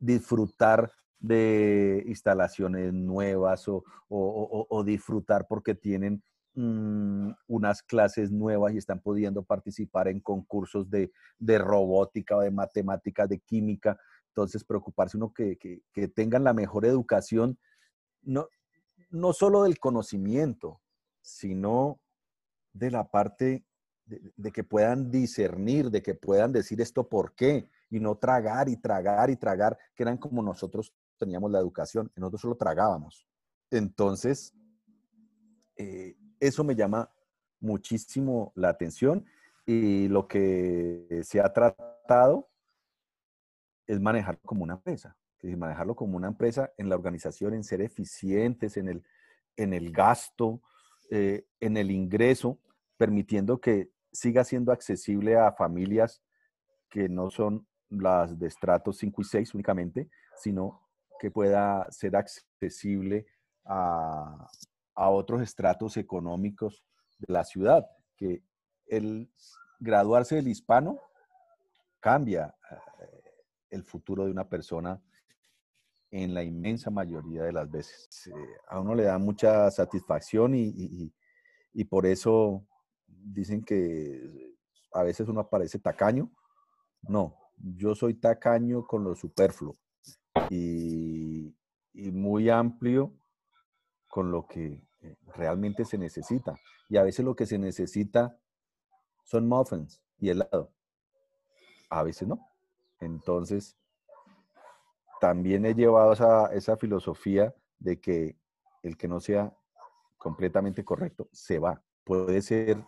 disfrutar 0.00 0.90
de 1.18 2.04
instalaciones 2.06 2.90
nuevas 2.94 3.68
o, 3.68 3.84
o, 4.08 4.66
o 4.70 4.84
disfrutar 4.84 5.46
porque 5.46 5.74
tienen 5.74 6.22
mm, 6.54 7.30
unas 7.48 7.82
clases 7.82 8.30
nuevas 8.30 8.74
y 8.74 8.78
están 8.78 9.00
pudiendo 9.00 9.42
participar 9.42 10.08
en 10.08 10.20
concursos 10.20 10.88
de, 10.90 11.12
de 11.38 11.58
robótica 11.58 12.36
o 12.36 12.40
de 12.40 12.50
matemáticas, 12.50 13.28
de 13.28 13.40
química. 13.40 13.98
Entonces, 14.28 14.64
preocuparse 14.64 15.16
uno 15.16 15.32
que, 15.32 15.56
que, 15.56 15.82
que, 15.92 16.08
tengan 16.08 16.44
la 16.44 16.52
mejor 16.52 16.84
educación, 16.84 17.58
no, 18.22 18.48
no 19.10 19.32
solo 19.32 19.62
del 19.64 19.78
conocimiento, 19.78 20.80
sino 21.20 22.00
de 22.72 22.90
la 22.90 23.08
parte 23.10 23.64
de, 24.06 24.32
de, 24.36 24.52
que 24.52 24.64
puedan 24.64 25.10
discernir, 25.10 25.90
de 25.90 26.02
que 26.02 26.14
puedan 26.14 26.52
decir 26.52 26.80
esto 26.80 27.08
por 27.08 27.34
qué, 27.34 27.68
y 27.90 28.00
no 28.00 28.16
tragar 28.16 28.68
y 28.68 28.76
tragar 28.76 29.30
y 29.30 29.36
tragar, 29.36 29.78
que 29.94 30.02
eran 30.02 30.18
como 30.18 30.42
nosotros 30.42 30.92
teníamos 31.16 31.50
la 31.50 31.60
educación, 31.60 32.10
nosotros 32.16 32.40
solo 32.40 32.56
tragábamos. 32.56 33.26
Entonces, 33.70 34.52
eh, 35.76 36.16
eso 36.46 36.64
me 36.64 36.74
llama 36.74 37.10
muchísimo 37.60 38.52
la 38.54 38.68
atención 38.68 39.24
y 39.66 40.08
lo 40.08 40.28
que 40.28 41.22
se 41.24 41.40
ha 41.40 41.52
tratado 41.52 42.50
es 43.86 44.00
manejarlo 44.00 44.40
como 44.44 44.64
una 44.64 44.74
empresa, 44.74 45.16
es 45.40 45.56
manejarlo 45.56 45.94
como 45.94 46.16
una 46.16 46.28
empresa 46.28 46.72
en 46.76 46.88
la 46.88 46.96
organización, 46.96 47.54
en 47.54 47.64
ser 47.64 47.80
eficientes, 47.80 48.76
en 48.76 48.88
el, 48.88 49.04
en 49.56 49.72
el 49.72 49.90
gasto, 49.90 50.60
eh, 51.10 51.46
en 51.60 51.76
el 51.76 51.90
ingreso, 51.90 52.58
permitiendo 52.96 53.60
que 53.60 53.90
siga 54.12 54.44
siendo 54.44 54.72
accesible 54.72 55.36
a 55.36 55.52
familias 55.52 56.22
que 56.88 57.08
no 57.08 57.30
son 57.30 57.66
las 57.88 58.38
de 58.38 58.46
estratos 58.46 58.98
5 58.98 59.22
y 59.22 59.24
6 59.24 59.54
únicamente, 59.54 60.10
sino 60.36 60.82
que 61.18 61.30
pueda 61.30 61.90
ser 61.90 62.16
accesible 62.16 63.26
a, 63.64 64.48
otros 64.96 65.42
estratos 65.42 65.96
económicos 65.96 66.84
de 67.18 67.32
la 67.32 67.44
ciudad, 67.44 67.86
que 68.16 68.42
el 68.86 69.30
graduarse 69.80 70.36
del 70.36 70.48
hispano 70.48 71.00
cambia 72.00 72.54
eh, 72.70 73.06
el 73.70 73.84
futuro 73.84 74.24
de 74.24 74.30
una 74.30 74.48
persona 74.48 75.00
en 76.10 76.32
la 76.32 76.44
inmensa 76.44 76.90
mayoría 76.90 77.42
de 77.42 77.52
las 77.52 77.70
veces. 77.70 78.28
Eh, 78.28 78.32
a 78.68 78.78
uno 78.78 78.94
le 78.94 79.04
da 79.04 79.18
mucha 79.18 79.70
satisfacción 79.70 80.54
y, 80.54 81.12
y, 81.72 81.84
por 81.84 82.06
eso 82.06 82.64
dicen 83.06 83.64
que 83.64 84.54
a 84.92 85.02
veces 85.02 85.28
uno 85.28 85.40
aparece 85.40 85.78
tacaño. 85.80 86.30
No, 87.02 87.36
yo 87.58 87.94
soy 87.94 88.14
tacaño 88.14 88.86
con 88.86 89.02
lo 89.02 89.14
superfluo 89.14 89.76
y, 90.50 91.54
muy 91.94 92.50
amplio 92.50 93.12
con 94.14 94.30
lo 94.30 94.46
que 94.46 94.80
eh, 95.00 95.16
realmente 95.34 95.84
se 95.84 95.98
necesita. 95.98 96.54
y 96.88 96.98
a 96.98 97.02
veces 97.02 97.24
lo 97.24 97.34
que 97.34 97.46
se 97.46 97.58
necesita 97.58 98.38
son 99.24 99.48
muffins 99.48 100.00
y 100.20 100.28
helado. 100.28 100.70
A 101.90 102.04
veces 102.04 102.28
no. 102.28 102.38
Entonces, 103.00 103.76
también 105.20 105.66
he 105.66 105.74
llevado 105.74 106.12
esa, 106.12 106.46
esa 106.54 106.76
filosofía 106.76 107.52
de 107.80 107.98
que 107.98 108.36
el 108.84 108.96
que 108.96 109.08
no 109.08 109.18
sea 109.18 109.52
completamente 110.16 110.84
correcto 110.84 111.28
se 111.32 111.58
va. 111.58 111.82
Puede 112.04 112.40
ser 112.40 112.84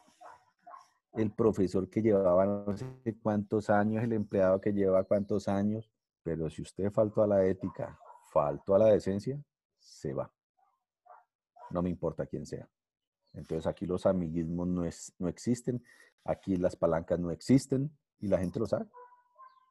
el 1.15 1.33
profesor 1.33 1.91
que 1.91 2.03
llevaba 2.03 2.47
no 2.47 2.77
sé 2.77 2.87
cuántos 3.21 3.69
años, 3.69 4.05
el 4.05 4.13
empleado 4.13 4.61
que 4.61 4.73
lleva 4.73 5.03
cuántos 5.03 5.49
años, 5.49 5.91
pero 6.23 6.49
si 6.51 6.63
usted 6.63 6.93
faltó 6.93 7.25
a 7.25 7.27
la 7.27 7.45
ética, 7.45 7.99
faltó 8.33 8.77
a 8.77 8.79
la 8.79 8.87
decencia, 8.87 9.43
se 9.81 10.15
va. 10.15 10.31
No 11.71 11.83
me 11.83 11.91
importa 11.91 12.27
quién 12.27 12.47
sea. 12.47 12.69
Entonces 13.33 13.67
aquí 13.67 13.87
los 13.87 14.07
amiguismos 14.07 14.67
no, 14.67 14.85
es, 14.85 15.13
no 15.19 15.29
existen, 15.29 15.85
aquí 16.25 16.57
las 16.57 16.77
palancas 16.77 17.19
no 17.19 17.31
existen 17.31 17.91
y 18.19 18.29
la 18.29 18.39
gente 18.39 18.59
lo 18.59 18.67
sabe. 18.67 18.87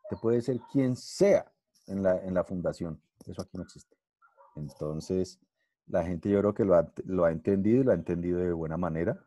Te 0.10 0.16
puede 0.18 0.42
ser 0.42 0.60
quien 0.72 0.96
sea 0.96 1.52
en 1.88 2.04
la, 2.04 2.18
en 2.24 2.34
la 2.34 2.44
fundación, 2.44 3.02
eso 3.26 3.42
aquí 3.42 3.58
no 3.58 3.64
existe. 3.64 3.98
Entonces, 4.56 5.40
la 5.88 6.04
gente 6.04 6.30
yo 6.30 6.40
creo 6.40 6.54
que 6.54 6.66
lo 6.66 6.76
ha, 6.76 6.92
lo 7.06 7.26
ha 7.26 7.32
entendido 7.32 7.82
y 7.82 7.84
lo 7.84 7.92
ha 7.92 7.96
entendido 7.96 8.40
de 8.40 8.54
buena 8.54 8.78
manera 8.78 9.24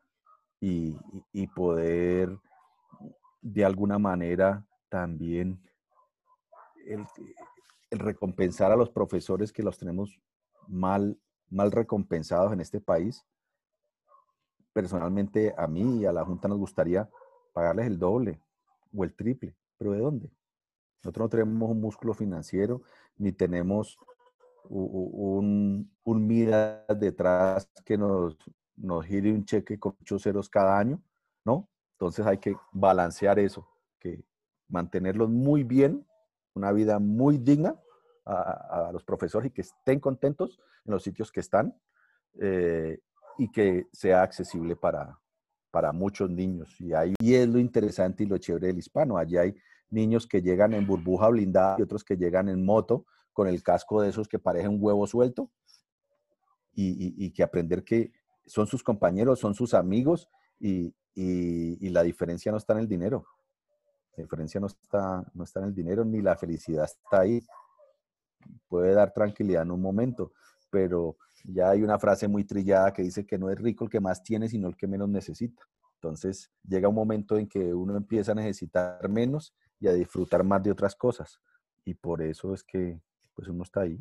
y, 0.60 0.96
y, 1.32 1.46
poder 1.48 2.36
de 3.40 3.64
alguna 3.64 3.98
manera 3.98 4.66
también 4.88 5.62
el, 6.86 7.06
el, 7.90 7.98
recompensar 8.00 8.72
a 8.72 8.76
los 8.76 8.90
profesores 8.90 9.52
que 9.52 9.62
los 9.62 9.78
tenemos 9.78 10.20
mal, 10.66 11.16
mal 11.51 11.72
recompensados 11.72 12.53
en 12.53 12.61
este 12.61 12.80
país. 12.80 13.24
Personalmente 14.72 15.55
a 15.57 15.66
mí 15.66 16.01
y 16.01 16.07
a 16.07 16.12
la 16.12 16.24
Junta 16.24 16.49
nos 16.49 16.59
gustaría 16.59 17.09
pagarles 17.53 17.86
el 17.86 17.99
doble 17.99 18.40
o 18.94 19.05
el 19.05 19.14
triple, 19.14 19.55
pero 19.76 19.92
¿de 19.92 20.01
dónde? 20.01 20.30
Nosotros 21.03 21.24
no 21.24 21.28
tenemos 21.28 21.70
un 21.70 21.80
músculo 21.80 22.14
financiero 22.14 22.82
ni 23.16 23.32
tenemos 23.32 23.99
un, 24.68 25.90
un 26.05 26.26
Midas 26.26 26.84
detrás 26.99 27.70
que 27.84 27.96
nos, 27.96 28.36
nos 28.76 29.05
gire 29.05 29.32
un 29.32 29.44
cheque 29.44 29.78
con 29.78 29.96
muchos 29.99 30.22
ceros 30.22 30.49
cada 30.49 30.78
año, 30.78 31.01
¿no? 31.44 31.68
Entonces 31.92 32.26
hay 32.26 32.38
que 32.38 32.57
balancear 32.72 33.38
eso, 33.38 33.66
que 33.99 34.22
mantenerlos 34.68 35.28
muy 35.28 35.64
bien, 35.64 36.07
una 36.55 36.72
vida 36.72 36.99
muy 36.99 37.38
digna 37.38 37.74
a, 38.24 38.90
los 38.92 39.05
profesores 39.05 39.51
y 39.51 39.55
que 39.55 39.62
estén 39.62 40.01
contentos 40.01 40.61
en 40.89 40.95
los 40.95 41.03
sitios 41.03 41.30
que 41.30 41.41
están 41.41 41.74
eh, 42.41 42.99
y 43.39 43.51
que 43.51 43.86
sea 43.93 44.22
accesible 44.22 44.74
para, 44.74 45.18
para 45.70 45.93
muchos 45.93 46.30
niños. 46.30 46.74
Y, 46.80 46.93
ahí, 46.93 47.14
y 47.20 47.34
es 47.34 47.49
lo 47.49 47.59
interesante 47.59 48.24
y 48.24 48.26
lo 48.26 48.39
chévere 48.39 48.68
del 48.68 48.78
hispano. 48.78 49.16
Allí 49.16 49.36
hay 49.36 49.55
niños 49.91 50.26
que 50.26 50.43
llegan 50.43 50.74
en 50.74 50.86
burbuja 50.86 51.28
blindada 51.28 51.76
y 51.78 51.82
otros 51.82 52.05
que 52.05 52.16
llegan 52.16 52.49
en 52.49 52.64
moto 52.64 53.07
con 53.32 53.47
el 53.47 53.62
casco 53.62 54.03
de 54.03 54.09
esos 54.09 54.28
que 54.28 54.39
parecen 54.39 54.72
un 54.72 54.78
huevo 54.80 55.07
suelto 55.07 55.51
y, 56.74 57.30
que 57.30 57.43
aprender 57.43 57.82
que 57.82 58.12
son 58.47 58.66
sus 58.66 58.82
compañeros, 58.82 59.41
son 59.41 59.55
sus 59.55 59.74
amigos 59.74 60.28
y, 60.61 60.95
la 61.14 62.03
diferencia 62.03 62.53
no 62.53 62.59
está 62.59 62.74
en 62.74 62.80
el 62.80 62.89
dinero. 62.89 63.26
La 64.16 64.22
diferencia 64.22 64.61
no 64.61 64.66
está, 64.66 65.24
no 65.34 65.45
está 65.45 65.61
en 65.61 65.66
el 65.66 65.74
dinero 65.74 66.05
ni 66.05 66.20
la 66.20 66.36
felicidad 66.36 66.84
está 66.84 67.20
ahí. 67.20 67.45
Puede 68.68 68.93
dar 68.93 69.12
tranquilidad 69.12 69.62
en 69.62 69.72
un 69.72 69.80
momento, 69.80 70.32
pero 70.70 71.16
ya 71.44 71.70
hay 71.70 71.82
una 71.82 71.98
frase 71.98 72.28
muy 72.28 72.44
trillada 72.44 72.92
que 72.92 73.02
dice 73.02 73.26
que 73.26 73.38
no 73.38 73.50
es 73.50 73.58
rico 73.58 73.84
el 73.84 73.90
que 73.90 74.00
más 74.00 74.22
tiene, 74.22 74.48
sino 74.48 74.68
el 74.68 74.76
que 74.76 74.86
menos 74.86 75.08
necesita. 75.08 75.62
Entonces 75.94 76.50
llega 76.66 76.88
un 76.88 76.94
momento 76.94 77.36
en 77.38 77.48
que 77.48 77.74
uno 77.74 77.96
empieza 77.96 78.32
a 78.32 78.36
necesitar 78.36 79.08
menos 79.08 79.54
y 79.80 79.88
a 79.88 79.92
disfrutar 79.92 80.44
más 80.44 80.62
de 80.62 80.70
otras 80.70 80.94
cosas. 80.94 81.40
Y 81.84 81.94
por 81.94 82.22
eso 82.22 82.54
es 82.54 82.62
que 82.62 83.00
pues 83.34 83.48
uno 83.48 83.62
está 83.62 83.82
ahí. 83.82 83.98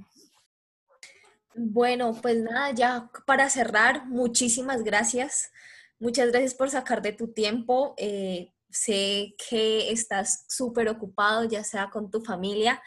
Bueno, 1.55 2.13
pues 2.21 2.41
nada, 2.41 2.71
ya 2.71 3.09
para 3.25 3.49
cerrar, 3.49 4.05
muchísimas 4.07 4.83
gracias. 4.83 5.51
Muchas 5.99 6.29
gracias 6.29 6.53
por 6.53 6.69
sacar 6.69 7.01
de 7.01 7.13
tu 7.13 7.29
tiempo. 7.29 7.95
Eh, 7.97 8.53
sé 8.69 9.35
que 9.49 9.91
estás 9.91 10.45
súper 10.47 10.87
ocupado, 10.89 11.45
ya 11.45 11.63
sea 11.63 11.89
con 11.89 12.11
tu 12.11 12.21
familia. 12.21 12.81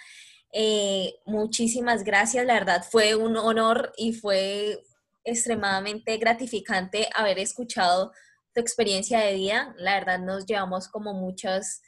Eh, 0.53 1.15
muchísimas 1.27 2.03
gracias, 2.03 2.45
la 2.45 2.55
verdad 2.55 2.85
fue 2.89 3.15
un 3.15 3.37
honor 3.37 3.93
y 3.97 4.13
fue 4.13 4.83
extremadamente 5.25 6.17
gratificante 6.17 7.09
haber 7.15 7.39
escuchado 7.39 8.13
tu 8.55 8.61
experiencia 8.61 9.21
de 9.21 9.35
vida. 9.35 9.75
La 9.79 9.95
verdad 9.95 10.19
nos 10.19 10.47
llevamos 10.47 10.89
como 10.89 11.15
muchas, 11.15 11.83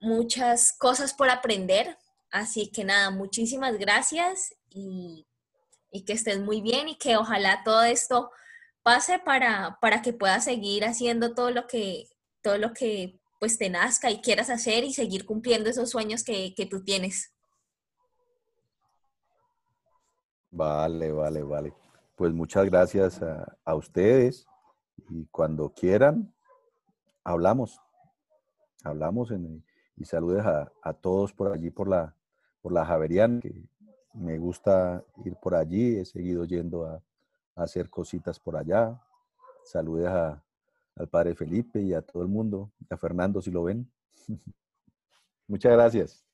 muchas 0.00 0.72
cosas 0.72 1.14
por 1.14 1.30
aprender. 1.30 1.96
Así 2.30 2.70
que 2.70 2.84
nada, 2.84 3.10
muchísimas 3.10 3.78
gracias 3.78 4.54
y, 4.68 5.26
que 6.06 6.12
estés 6.12 6.38
muy 6.38 6.60
bien 6.60 6.88
y 6.88 6.96
que 6.96 7.16
ojalá 7.16 7.62
todo 7.64 7.82
esto 7.82 8.30
pase 8.82 9.18
para, 9.18 9.78
para 9.80 10.02
que 10.02 10.12
puedas 10.12 10.44
seguir 10.44 10.84
haciendo 10.84 11.34
todo 11.34 11.50
lo 11.50 11.66
que, 11.66 12.08
todo 12.42 12.58
lo 12.58 12.72
que 12.72 13.20
pues 13.40 13.58
te 13.58 13.70
nazca 13.70 14.10
y 14.10 14.20
quieras 14.20 14.50
hacer 14.50 14.84
y 14.84 14.92
seguir 14.92 15.24
cumpliendo 15.24 15.68
esos 15.70 15.90
sueños 15.90 16.22
que, 16.22 16.54
que 16.54 16.66
tú 16.66 16.84
tienes. 16.84 17.29
Vale, 20.50 21.12
vale, 21.12 21.42
vale. 21.42 21.74
Pues 22.16 22.32
muchas 22.32 22.66
gracias 22.66 23.22
a, 23.22 23.56
a 23.64 23.74
ustedes 23.74 24.46
y 25.08 25.26
cuando 25.26 25.70
quieran, 25.70 26.32
hablamos. 27.24 27.80
Hablamos 28.84 29.30
en, 29.30 29.64
y 29.96 30.04
saludes 30.04 30.44
a, 30.44 30.72
a 30.82 30.92
todos 30.94 31.32
por 31.32 31.52
allí, 31.52 31.70
por 31.70 31.88
la, 31.88 32.14
por 32.62 32.72
la 32.72 32.84
Javeriana, 32.84 33.40
que 33.40 33.54
me 34.14 34.38
gusta 34.38 35.04
ir 35.24 35.36
por 35.36 35.54
allí, 35.54 35.96
he 35.96 36.04
seguido 36.04 36.44
yendo 36.44 36.86
a, 36.86 37.02
hacer 37.56 37.90
cositas 37.90 38.38
por 38.38 38.56
allá. 38.56 38.98
Saludes 39.64 40.08
al 40.08 41.08
padre 41.10 41.34
Felipe 41.34 41.80
y 41.80 41.92
a 41.92 42.00
todo 42.00 42.22
el 42.22 42.28
mundo, 42.28 42.70
a 42.88 42.96
Fernando 42.96 43.42
si 43.42 43.50
lo 43.50 43.64
ven. 43.64 43.90
Muchas 45.46 45.72
gracias. 45.72 46.29